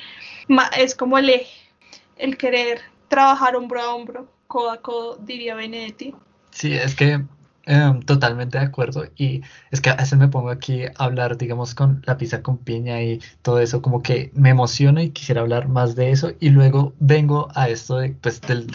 es 0.78 0.94
como 0.94 1.18
el 1.18 1.30
eje, 1.30 1.70
el 2.16 2.36
querer 2.36 2.80
trabajar 3.08 3.56
hombro 3.56 3.80
a 3.80 3.94
hombro, 3.94 4.28
codo 4.46 4.70
a 4.70 4.80
codo, 4.80 5.16
diría 5.16 5.54
Benedetti. 5.54 6.14
Sí, 6.50 6.72
es 6.72 6.94
que 6.94 7.20
Em, 7.68 8.00
totalmente 8.02 8.58
de 8.58 8.64
acuerdo. 8.64 9.06
Y 9.16 9.42
es 9.72 9.80
que 9.80 9.90
a 9.90 9.96
veces 9.96 10.16
me 10.16 10.28
pongo 10.28 10.50
aquí 10.50 10.84
a 10.84 10.92
hablar, 10.98 11.36
digamos, 11.36 11.74
con 11.74 12.00
la 12.06 12.16
pizza 12.16 12.40
con 12.40 12.58
piña 12.58 13.02
y 13.02 13.20
todo 13.42 13.58
eso, 13.58 13.82
como 13.82 14.02
que 14.02 14.30
me 14.34 14.50
emociono 14.50 15.00
y 15.02 15.10
quisiera 15.10 15.40
hablar 15.40 15.68
más 15.68 15.96
de 15.96 16.12
eso. 16.12 16.32
Y 16.38 16.50
luego 16.50 16.94
vengo 17.00 17.48
a 17.56 17.68
esto 17.68 17.98
de, 17.98 18.10
pues, 18.10 18.40
del, 18.42 18.68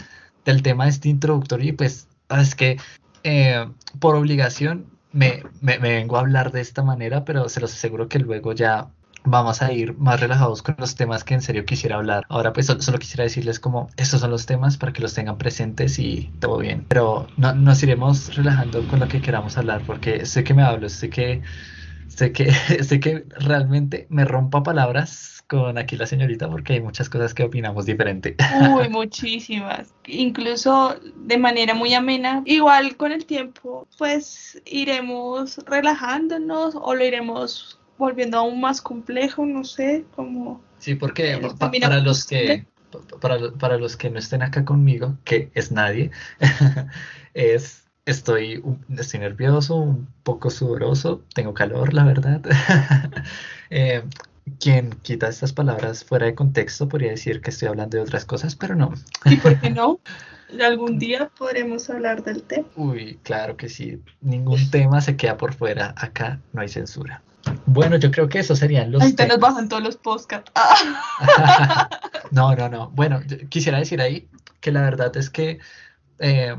del 0.46 0.62
tema 0.62 0.90
este 0.90 1.08
introductorio 1.10 1.70
y 1.70 1.74
pues 1.74 2.08
es 2.30 2.56
que 2.56 2.78
eh, 3.24 3.66
por 4.00 4.16
obligación 4.16 4.88
me, 5.14 5.44
me, 5.62 5.80
me 5.80 5.94
vengo 5.94 6.18
a 6.18 6.22
hablar 6.22 6.52
de 6.52 6.62
esta 6.62 6.84
manera, 6.84 7.24
pero 7.26 7.48
se 7.50 7.62
los 7.62 7.74
aseguro 7.74 8.10
que 8.10 8.20
luego 8.20 8.54
ya 8.54 8.90
vamos 9.24 9.62
a 9.62 9.72
ir 9.72 9.98
más 9.98 10.20
relajados 10.20 10.62
con 10.62 10.76
los 10.78 10.96
temas 10.96 11.24
que 11.24 11.34
en 11.34 11.42
serio 11.42 11.66
quisiera 11.66 11.96
hablar. 11.96 12.26
Ahora 12.30 12.54
pues 12.54 12.66
solo, 12.66 13.00
quisiera 13.00 13.24
decirles 13.24 13.60
como 13.60 13.90
estos 13.98 14.22
son 14.22 14.32
los 14.32 14.46
temas 14.46 14.78
para 14.78 14.94
que 14.94 15.02
los 15.02 15.14
tengan 15.14 15.38
presentes 15.38 16.00
y 16.00 16.32
todo 16.40 16.58
bien. 16.58 16.86
Pero 16.88 17.28
no, 17.38 17.54
nos 17.54 17.82
iremos 17.84 18.36
relajando 18.36 18.88
con 18.88 19.00
lo 19.00 19.08
que 19.08 19.22
queramos 19.22 19.58
hablar 19.58 19.82
porque 19.86 20.26
sé 20.26 20.44
que 20.44 20.54
me 20.54 20.64
hablo, 20.64 20.90
sé 20.90 21.10
que 21.10 21.42
sé 22.08 22.32
que 22.32 22.52
sé 22.84 23.00
que 23.00 23.26
realmente 23.40 24.08
me 24.10 24.26
rompa 24.26 24.64
palabras 24.64 25.44
con 25.48 25.78
aquí 25.78 25.98
la 25.98 26.06
señorita 26.06 26.50
porque 26.50 26.74
hay 26.74 26.82
muchas 26.82 27.10
cosas 27.10 27.34
que 27.34 27.44
opinamos 27.44 27.86
diferente. 27.86 28.38
Uy, 28.74 28.88
muchísimas. 28.90 29.94
Incluso 30.08 30.96
de 31.16 31.38
manera 31.38 31.74
muy 31.74 31.94
amena. 31.94 32.42
Igual 32.46 32.96
con 32.96 33.12
el 33.12 33.26
tiempo 33.26 33.86
pues 33.98 34.62
iremos 34.66 35.58
relajándonos 35.66 36.76
o 36.76 36.96
lo 36.96 37.04
iremos 37.04 37.81
volviendo 37.98 38.38
aún 38.38 38.60
más 38.62 38.82
complejo, 38.82 39.46
no 39.46 39.64
sé, 39.64 40.06
como... 40.16 40.62
Sí, 40.80 40.96
porque 40.96 41.40
para 41.80 42.00
los 42.00 42.26
que... 42.26 42.66
Para, 43.22 43.38
para, 43.54 43.78
los 43.78 43.96
que 43.96 44.10
no 44.10 44.20
estén 44.20 44.42
acá 44.42 44.66
conmigo, 44.66 45.18
que 45.24 45.50
es 45.54 45.72
nadie, 45.72 46.12
es 47.34 47.82
estoy, 48.06 48.64
estoy 48.98 49.20
nervioso, 49.20 49.76
un 49.76 50.08
poco 50.24 50.50
sudoroso, 50.50 51.24
tengo 51.34 51.54
calor, 51.54 51.94
la 51.94 52.04
verdad. 52.04 52.42
eh, 53.70 54.04
quien 54.60 54.92
quita 55.02 55.30
estas 55.30 55.54
palabras 55.54 56.04
fuera 56.04 56.26
de 56.26 56.36
contexto 56.36 56.88
podría 56.90 57.12
decir 57.12 57.42
que 57.42 57.52
estoy 57.52 57.68
hablando 57.68 57.98
de 57.98 58.04
otras 58.04 58.26
cosas, 58.26 58.56
pero 58.56 58.76
no. 58.76 58.94
¿Y 59.26 59.38
por 59.38 59.60
qué 59.60 59.70
no? 59.70 60.00
Algún 60.62 61.00
día 61.00 61.32
podremos 61.38 61.90
hablar 61.90 62.24
del 62.24 62.44
tema. 62.44 62.68
Uy, 62.76 63.20
claro 63.24 63.56
que 63.56 63.70
sí. 63.70 64.02
Ningún 64.20 64.70
tema 64.70 65.00
se 65.00 65.16
queda 65.16 65.38
por 65.38 65.54
fuera. 65.54 65.94
Acá 65.96 66.42
no 66.52 66.62
hay 66.62 66.68
censura. 66.68 67.24
Bueno, 67.66 67.98
yo 67.98 68.12
creo 68.12 68.30
que 68.30 68.40
esos 68.40 68.60
serían 68.60 68.92
los. 68.92 69.02
Ahí 69.02 69.14
te 69.14 69.28
nos 69.28 69.40
bajan 69.40 69.70
todos 69.70 69.84
los 69.84 69.98
podcasts. 69.98 70.52
no, 72.32 72.56
no, 72.56 72.70
no. 72.70 72.90
Bueno, 72.92 73.22
quisiera 73.50 73.80
decir 73.80 74.02
ahí 74.02 74.30
que 74.60 74.72
la 74.72 74.82
verdad 74.82 75.16
es 75.18 75.30
que 75.30 75.60
eh, 76.20 76.56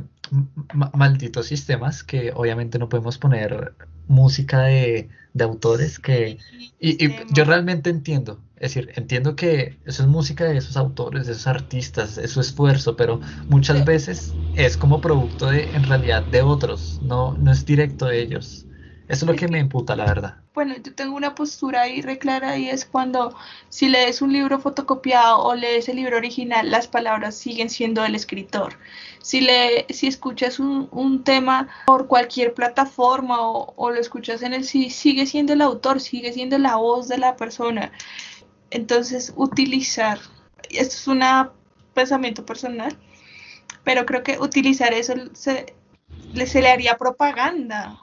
malditos 0.94 1.46
sistemas 1.46 2.02
que 2.02 2.32
obviamente 2.34 2.78
no 2.78 2.88
podemos 2.88 3.18
poner 3.18 3.74
música 4.08 4.62
de, 4.62 5.08
autores 5.40 5.98
que... 5.98 6.38
Y, 6.78 7.04
y, 7.04 7.16
yo 7.32 7.44
realmente 7.44 7.90
entiendo, 7.90 8.40
es 8.56 8.74
decir, 8.74 8.92
entiendo 8.96 9.36
que 9.36 9.78
eso 9.84 10.02
es 10.02 10.08
música 10.08 10.44
de 10.44 10.56
esos 10.56 10.76
autores, 10.76 11.26
de 11.26 11.32
esos 11.32 11.46
artistas, 11.46 12.18
es 12.18 12.32
su 12.32 12.40
esfuerzo, 12.40 12.96
pero 12.96 13.20
muchas 13.48 13.84
veces 13.84 14.34
es 14.56 14.76
como 14.76 15.00
producto 15.00 15.46
de, 15.46 15.64
en 15.74 15.84
realidad, 15.84 16.22
de 16.24 16.42
otros, 16.42 17.00
no, 17.02 17.36
no 17.38 17.52
es 17.52 17.64
directo 17.64 18.06
de 18.06 18.20
ellos. 18.22 18.66
Eso 19.08 19.24
es 19.26 19.30
lo 19.30 19.36
que 19.36 19.48
me 19.48 19.58
imputa, 19.58 19.96
la 19.96 20.04
verdad. 20.04 20.36
Bueno, 20.54 20.74
yo 20.82 20.94
tengo 20.94 21.16
una 21.16 21.34
postura 21.34 21.82
ahí 21.82 22.02
reclara 22.02 22.56
y 22.56 22.68
es 22.68 22.84
cuando 22.84 23.34
si 23.68 23.88
lees 23.88 24.22
un 24.22 24.32
libro 24.32 24.60
fotocopiado 24.60 25.38
o 25.38 25.54
lees 25.54 25.88
el 25.88 25.96
libro 25.96 26.16
original, 26.16 26.70
las 26.70 26.86
palabras 26.86 27.34
siguen 27.34 27.68
siendo 27.68 28.02
del 28.02 28.14
escritor. 28.14 28.78
Si, 29.20 29.40
le, 29.40 29.86
si 29.90 30.06
escuchas 30.06 30.60
un, 30.60 30.88
un 30.92 31.24
tema 31.24 31.68
por 31.86 32.06
cualquier 32.06 32.54
plataforma 32.54 33.40
o, 33.40 33.72
o, 33.76 33.90
lo 33.90 34.00
escuchas 34.00 34.42
en 34.42 34.54
el 34.54 34.64
sí, 34.64 34.90
sigue 34.90 35.26
siendo 35.26 35.52
el 35.52 35.62
autor, 35.62 36.00
sigue 36.00 36.32
siendo 36.32 36.58
la 36.58 36.76
voz 36.76 37.08
de 37.08 37.18
la 37.18 37.36
persona. 37.36 37.92
Entonces, 38.70 39.32
utilizar, 39.36 40.18
esto 40.70 40.94
es 40.94 41.08
un 41.08 41.22
pensamiento 41.92 42.46
personal, 42.46 42.96
pero 43.84 44.06
creo 44.06 44.22
que 44.22 44.38
utilizar 44.38 44.94
eso 44.94 45.14
se, 45.32 45.74
se 46.46 46.62
le 46.62 46.70
haría 46.70 46.96
propaganda 46.96 47.98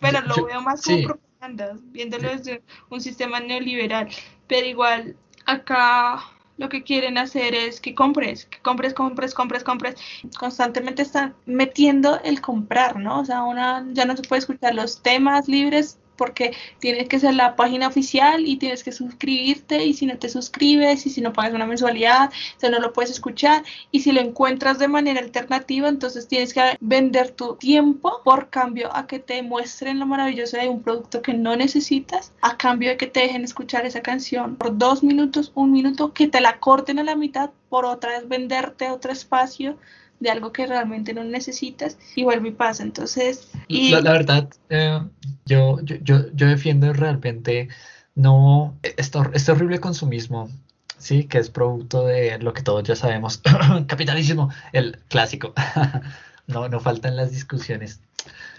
pero 0.00 0.20
lo 0.22 0.44
veo 0.44 0.60
más 0.60 0.82
como 0.82 1.02
propaganda, 1.02 1.76
viéndolo 1.84 2.28
desde 2.28 2.62
un 2.90 3.00
sistema 3.00 3.40
neoliberal. 3.40 4.08
Pero 4.46 4.66
igual, 4.66 5.16
acá 5.46 6.20
lo 6.56 6.68
que 6.68 6.82
quieren 6.82 7.18
hacer 7.18 7.54
es 7.54 7.80
que 7.80 7.94
compres, 7.94 8.46
que 8.46 8.58
compres, 8.60 8.92
compres, 8.92 9.32
compres, 9.32 9.64
compres. 9.64 9.94
Constantemente 10.38 11.02
están 11.02 11.34
metiendo 11.46 12.20
el 12.22 12.40
comprar, 12.40 12.98
¿no? 12.98 13.20
O 13.20 13.24
sea, 13.24 13.44
una 13.44 13.86
ya 13.92 14.04
no 14.04 14.16
se 14.16 14.22
puede 14.22 14.40
escuchar 14.40 14.74
los 14.74 15.02
temas 15.02 15.48
libres 15.48 15.98
porque 16.18 16.52
tienes 16.80 17.08
que 17.08 17.18
ser 17.18 17.34
la 17.34 17.56
página 17.56 17.88
oficial 17.88 18.46
y 18.46 18.58
tienes 18.58 18.84
que 18.84 18.92
suscribirte 18.92 19.86
y 19.86 19.94
si 19.94 20.04
no 20.04 20.18
te 20.18 20.28
suscribes 20.28 21.06
y 21.06 21.10
si 21.10 21.22
no 21.22 21.32
pagas 21.32 21.54
una 21.54 21.64
mensualidad, 21.64 22.30
o 22.62 22.68
no 22.68 22.80
lo 22.80 22.92
puedes 22.92 23.10
escuchar 23.10 23.62
y 23.90 24.00
si 24.00 24.12
lo 24.12 24.20
encuentras 24.20 24.78
de 24.78 24.88
manera 24.88 25.20
alternativa, 25.20 25.88
entonces 25.88 26.28
tienes 26.28 26.52
que 26.52 26.76
vender 26.80 27.30
tu 27.30 27.56
tiempo 27.56 28.20
por 28.24 28.50
cambio 28.50 28.94
a 28.94 29.06
que 29.06 29.18
te 29.18 29.42
muestren 29.42 29.98
lo 29.98 30.06
maravilloso 30.06 30.58
de 30.58 30.68
un 30.68 30.82
producto 30.82 31.22
que 31.22 31.32
no 31.32 31.56
necesitas, 31.56 32.32
a 32.42 32.58
cambio 32.58 32.90
de 32.90 32.96
que 32.96 33.06
te 33.06 33.20
dejen 33.20 33.44
escuchar 33.44 33.86
esa 33.86 34.02
canción 34.02 34.56
por 34.56 34.76
dos 34.76 35.02
minutos, 35.02 35.52
un 35.54 35.72
minuto, 35.72 36.12
que 36.12 36.28
te 36.28 36.40
la 36.40 36.58
corten 36.58 36.98
a 36.98 37.04
la 37.04 37.14
mitad 37.14 37.50
por 37.68 37.84
otra 37.84 38.10
vez 38.10 38.28
venderte 38.28 38.90
otro 38.90 39.12
espacio 39.12 39.78
de 40.20 40.30
algo 40.30 40.52
que 40.52 40.66
realmente 40.66 41.14
no 41.14 41.24
necesitas 41.24 41.98
y 42.14 42.24
vuelve 42.24 42.48
y 42.48 42.52
pasa. 42.52 42.82
Entonces, 42.82 43.48
y... 43.68 43.90
La, 43.90 44.12
verdad, 44.12 44.48
eh, 44.70 45.00
yo, 45.46 45.80
yo, 45.82 45.96
yo, 46.32 46.46
defiendo 46.46 46.92
realmente 46.92 47.68
no 48.14 48.76
este, 48.82 49.18
este 49.34 49.52
horrible 49.52 49.80
consumismo, 49.80 50.50
sí, 50.98 51.24
que 51.24 51.38
es 51.38 51.50
producto 51.50 52.04
de 52.04 52.38
lo 52.38 52.52
que 52.52 52.62
todos 52.62 52.82
ya 52.82 52.96
sabemos, 52.96 53.40
capitalismo, 53.86 54.50
el 54.72 54.98
clásico. 55.08 55.54
no, 56.46 56.68
no 56.68 56.80
faltan 56.80 57.16
las 57.16 57.30
discusiones. 57.30 58.00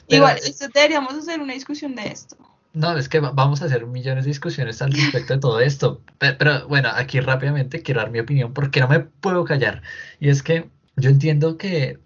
Igual, 0.07 0.39
deberíamos 0.73 1.13
hacer 1.13 1.39
una 1.39 1.53
discusión 1.53 1.95
de 1.95 2.07
esto. 2.07 2.35
No, 2.73 2.95
es 2.97 3.09
que 3.09 3.19
vamos 3.19 3.61
a 3.61 3.65
hacer 3.65 3.85
millones 3.87 4.25
de 4.25 4.29
discusiones 4.29 4.81
al 4.81 4.93
respecto 4.93 5.33
de 5.33 5.39
todo 5.39 5.59
esto. 5.59 6.01
pero, 6.19 6.67
bueno, 6.67 6.89
aquí 6.93 7.19
rápidamente 7.19 7.81
quiero 7.81 8.01
dar 8.01 8.11
mi 8.11 8.19
opinión 8.19 8.53
porque 8.53 8.79
no 8.79 8.87
me 8.87 8.99
puedo 8.99 9.43
callar. 9.43 9.81
Y 10.19 10.29
es 10.29 10.43
que 10.43 10.69
yo 10.99 11.09
entiendo 11.09 11.57
que, 11.57 11.99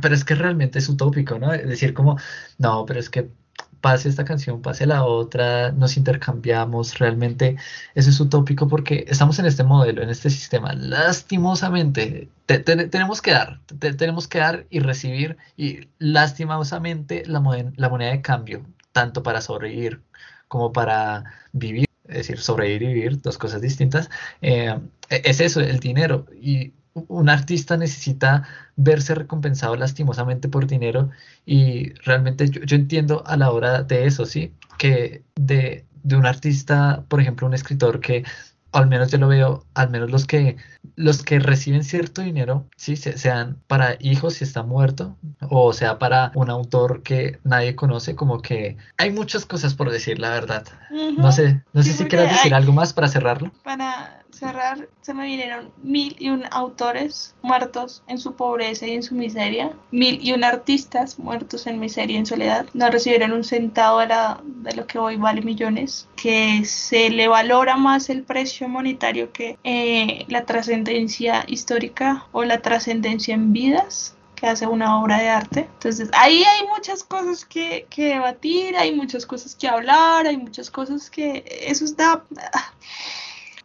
pero 0.00 0.14
es 0.14 0.24
que 0.24 0.34
realmente 0.34 0.78
es 0.78 0.88
utópico, 0.88 1.38
¿no? 1.38 1.50
Decir 1.50 1.94
como, 1.94 2.18
no, 2.58 2.84
pero 2.86 3.00
es 3.00 3.10
que 3.10 3.30
pase 3.80 4.08
esta 4.08 4.24
canción, 4.24 4.62
pase 4.62 4.86
la 4.86 5.04
otra, 5.04 5.72
nos 5.72 5.96
intercambiamos, 5.96 6.98
realmente 6.98 7.56
eso 7.94 8.10
es 8.10 8.20
utópico 8.20 8.68
porque 8.68 9.04
estamos 9.08 9.38
en 9.38 9.46
este 9.46 9.64
modelo, 9.64 10.02
en 10.02 10.10
este 10.10 10.30
sistema. 10.30 10.72
Lastimosamente, 10.74 12.28
tenemos 12.46 13.22
que 13.22 13.32
dar, 13.32 13.60
tenemos 13.96 14.28
que 14.28 14.38
dar 14.38 14.66
y 14.70 14.80
recibir 14.80 15.36
y 15.56 15.88
lastimosamente 15.98 17.24
la, 17.26 17.40
la 17.76 17.88
moneda 17.88 18.10
de 18.10 18.22
cambio, 18.22 18.66
tanto 18.92 19.22
para 19.22 19.40
sobrevivir 19.40 20.02
como 20.48 20.72
para 20.72 21.24
vivir, 21.52 21.86
es 22.08 22.16
decir, 22.16 22.38
sobrevivir 22.40 22.82
y 22.82 22.94
vivir, 22.94 23.22
dos 23.22 23.38
cosas 23.38 23.60
distintas, 23.60 24.10
eh, 24.40 24.78
es 25.10 25.40
eso, 25.40 25.60
el 25.60 25.78
dinero. 25.78 26.26
Y 26.40 26.72
un 26.94 27.28
artista 27.28 27.76
necesita 27.76 28.44
verse 28.76 29.14
recompensado 29.14 29.76
lastimosamente 29.76 30.48
por 30.48 30.66
dinero 30.66 31.10
y 31.46 31.92
realmente 32.04 32.48
yo, 32.48 32.76
entiendo 32.76 33.22
a 33.26 33.36
la 33.36 33.50
hora 33.50 33.82
de 33.82 34.06
eso, 34.06 34.26
¿sí? 34.26 34.52
Que 34.78 35.22
de, 35.36 35.84
de, 36.02 36.16
un 36.16 36.26
artista, 36.26 37.04
por 37.08 37.20
ejemplo, 37.20 37.46
un 37.46 37.54
escritor 37.54 38.00
que 38.00 38.24
al 38.72 38.86
menos 38.86 39.10
yo 39.10 39.18
lo 39.18 39.28
veo, 39.28 39.64
al 39.74 39.90
menos 39.90 40.10
los 40.10 40.26
que 40.26 40.56
los 40.96 41.22
que 41.22 41.38
reciben 41.38 41.84
cierto 41.84 42.22
dinero, 42.22 42.66
sí, 42.76 42.96
sean 42.96 43.58
para 43.66 43.96
hijos 44.00 44.34
si 44.34 44.44
está 44.44 44.62
muerto, 44.62 45.16
o 45.48 45.72
sea 45.72 45.98
para 45.98 46.32
un 46.34 46.50
autor 46.50 47.02
que 47.02 47.38
nadie 47.44 47.76
conoce, 47.76 48.14
como 48.14 48.42
que 48.42 48.76
hay 48.96 49.10
muchas 49.10 49.46
cosas 49.46 49.74
por 49.74 49.90
decir, 49.90 50.18
la 50.18 50.30
verdad. 50.30 50.64
No 51.16 51.32
sé, 51.32 51.62
no 51.72 51.82
sé 51.82 51.92
si 51.92 52.04
quieres 52.06 52.30
decir 52.30 52.54
algo 52.54 52.72
más 52.72 52.92
para 52.92 53.08
cerrarlo. 53.08 53.52
Para 53.62 54.22
cerrar, 54.30 54.88
se 55.00 55.14
me 55.14 55.24
vinieron 55.26 55.70
mil 55.82 56.16
y 56.18 56.30
un 56.30 56.44
autores 56.50 57.34
muertos 57.42 58.02
en 58.06 58.18
su 58.18 58.34
pobreza 58.34 58.86
y 58.86 58.92
en 58.92 59.02
su 59.02 59.14
miseria, 59.14 59.72
mil 59.90 60.20
y 60.22 60.32
un 60.32 60.44
artistas 60.44 61.18
muertos 61.18 61.66
en 61.66 61.80
miseria 61.80 62.16
y 62.16 62.18
en 62.18 62.26
soledad, 62.26 62.66
no 62.74 62.90
recibieron 62.90 63.32
un 63.32 63.44
centavo 63.44 64.00
de, 64.00 64.74
lo 64.74 64.86
que 64.86 64.98
hoy 64.98 65.16
vale 65.16 65.42
millones, 65.42 66.08
que 66.16 66.64
se 66.64 67.10
le 67.10 67.28
valora 67.28 67.76
más 67.76 68.10
el 68.10 68.22
precio 68.22 68.68
monetario 68.68 69.32
que 69.32 69.58
eh, 69.64 70.24
la 70.28 70.44
trascendencia 70.44 71.44
histórica 71.46 72.26
o 72.32 72.44
la 72.44 72.60
trascendencia 72.60 73.34
en 73.34 73.52
vidas 73.52 74.14
que 74.34 74.46
hace 74.46 74.68
una 74.68 75.00
obra 75.00 75.18
de 75.18 75.28
arte. 75.28 75.60
Entonces, 75.60 76.10
ahí 76.12 76.44
hay 76.44 76.66
muchas 76.68 77.02
cosas 77.02 77.44
que, 77.44 77.86
que 77.90 78.04
debatir, 78.04 78.76
hay 78.76 78.94
muchas 78.94 79.26
cosas 79.26 79.56
que 79.56 79.66
hablar, 79.66 80.28
hay 80.28 80.36
muchas 80.36 80.70
cosas 80.70 81.10
que 81.10 81.44
eso 81.66 81.84
está 81.84 82.22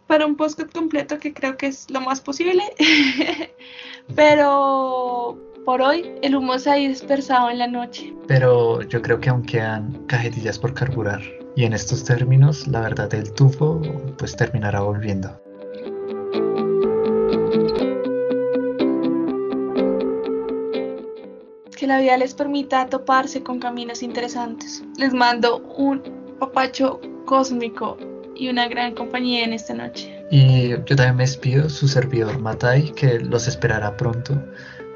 para 0.08 0.26
un 0.26 0.36
podcast 0.36 0.72
completo 0.72 1.18
que 1.18 1.34
creo 1.34 1.58
que 1.58 1.68
es 1.68 1.90
lo 1.90 2.02
más 2.02 2.22
posible. 2.22 2.64
Pero 4.16 5.38
por 5.66 5.82
hoy 5.82 6.12
el 6.22 6.36
humo 6.36 6.60
se 6.60 6.70
ha 6.70 6.76
dispersado 6.76 7.50
en 7.50 7.60
la 7.60 7.68
noche. 7.68 8.14
Pero 8.28 8.82
yo 8.82 9.02
creo 9.02 9.20
que 9.20 9.30
aún 9.30 9.44
quedan 9.44 9.94
cajetillas 10.08 10.60
por 10.60 10.74
carburar. 10.74 11.22
Y 11.56 11.66
en 11.66 11.74
estos 11.74 12.04
términos, 12.04 12.68
la 12.68 12.82
verdad 12.82 13.10
del 13.10 13.32
tufo 13.34 13.82
pues 14.18 14.36
terminará 14.36 14.82
volviendo. 14.82 15.40
Que 21.78 21.88
la 21.88 22.00
vida 22.00 22.18
les 22.18 22.34
permita 22.34 22.88
toparse 22.88 23.44
con 23.44 23.60
caminos 23.60 24.04
interesantes. 24.04 24.84
Les 24.98 25.14
mando 25.14 25.58
un 25.78 26.02
papacho 26.40 27.00
cósmico 27.26 27.98
y 28.36 28.50
una 28.50 28.68
gran 28.68 28.96
compañía 28.96 29.44
en 29.44 29.54
esta 29.54 29.74
noche. 29.74 30.26
Y 30.32 30.70
yo 30.70 30.96
también 30.96 31.16
me 31.16 31.24
despido, 31.24 31.70
su 31.70 31.88
servidor 31.88 32.40
Matai, 32.40 32.92
que 32.94 33.20
los 33.20 33.48
esperará 33.48 33.96
pronto 33.98 34.42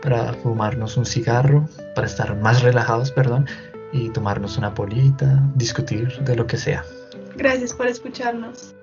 para 0.01 0.33
fumarnos 0.33 0.97
un 0.97 1.05
cigarro, 1.05 1.67
para 1.95 2.07
estar 2.07 2.35
más 2.37 2.61
relajados, 2.61 3.11
perdón, 3.11 3.47
y 3.91 4.09
tomarnos 4.09 4.57
una 4.57 4.73
polita, 4.73 5.41
discutir 5.55 6.19
de 6.19 6.35
lo 6.35 6.45
que 6.47 6.57
sea. 6.57 6.83
Gracias 7.35 7.73
por 7.73 7.87
escucharnos. 7.87 8.73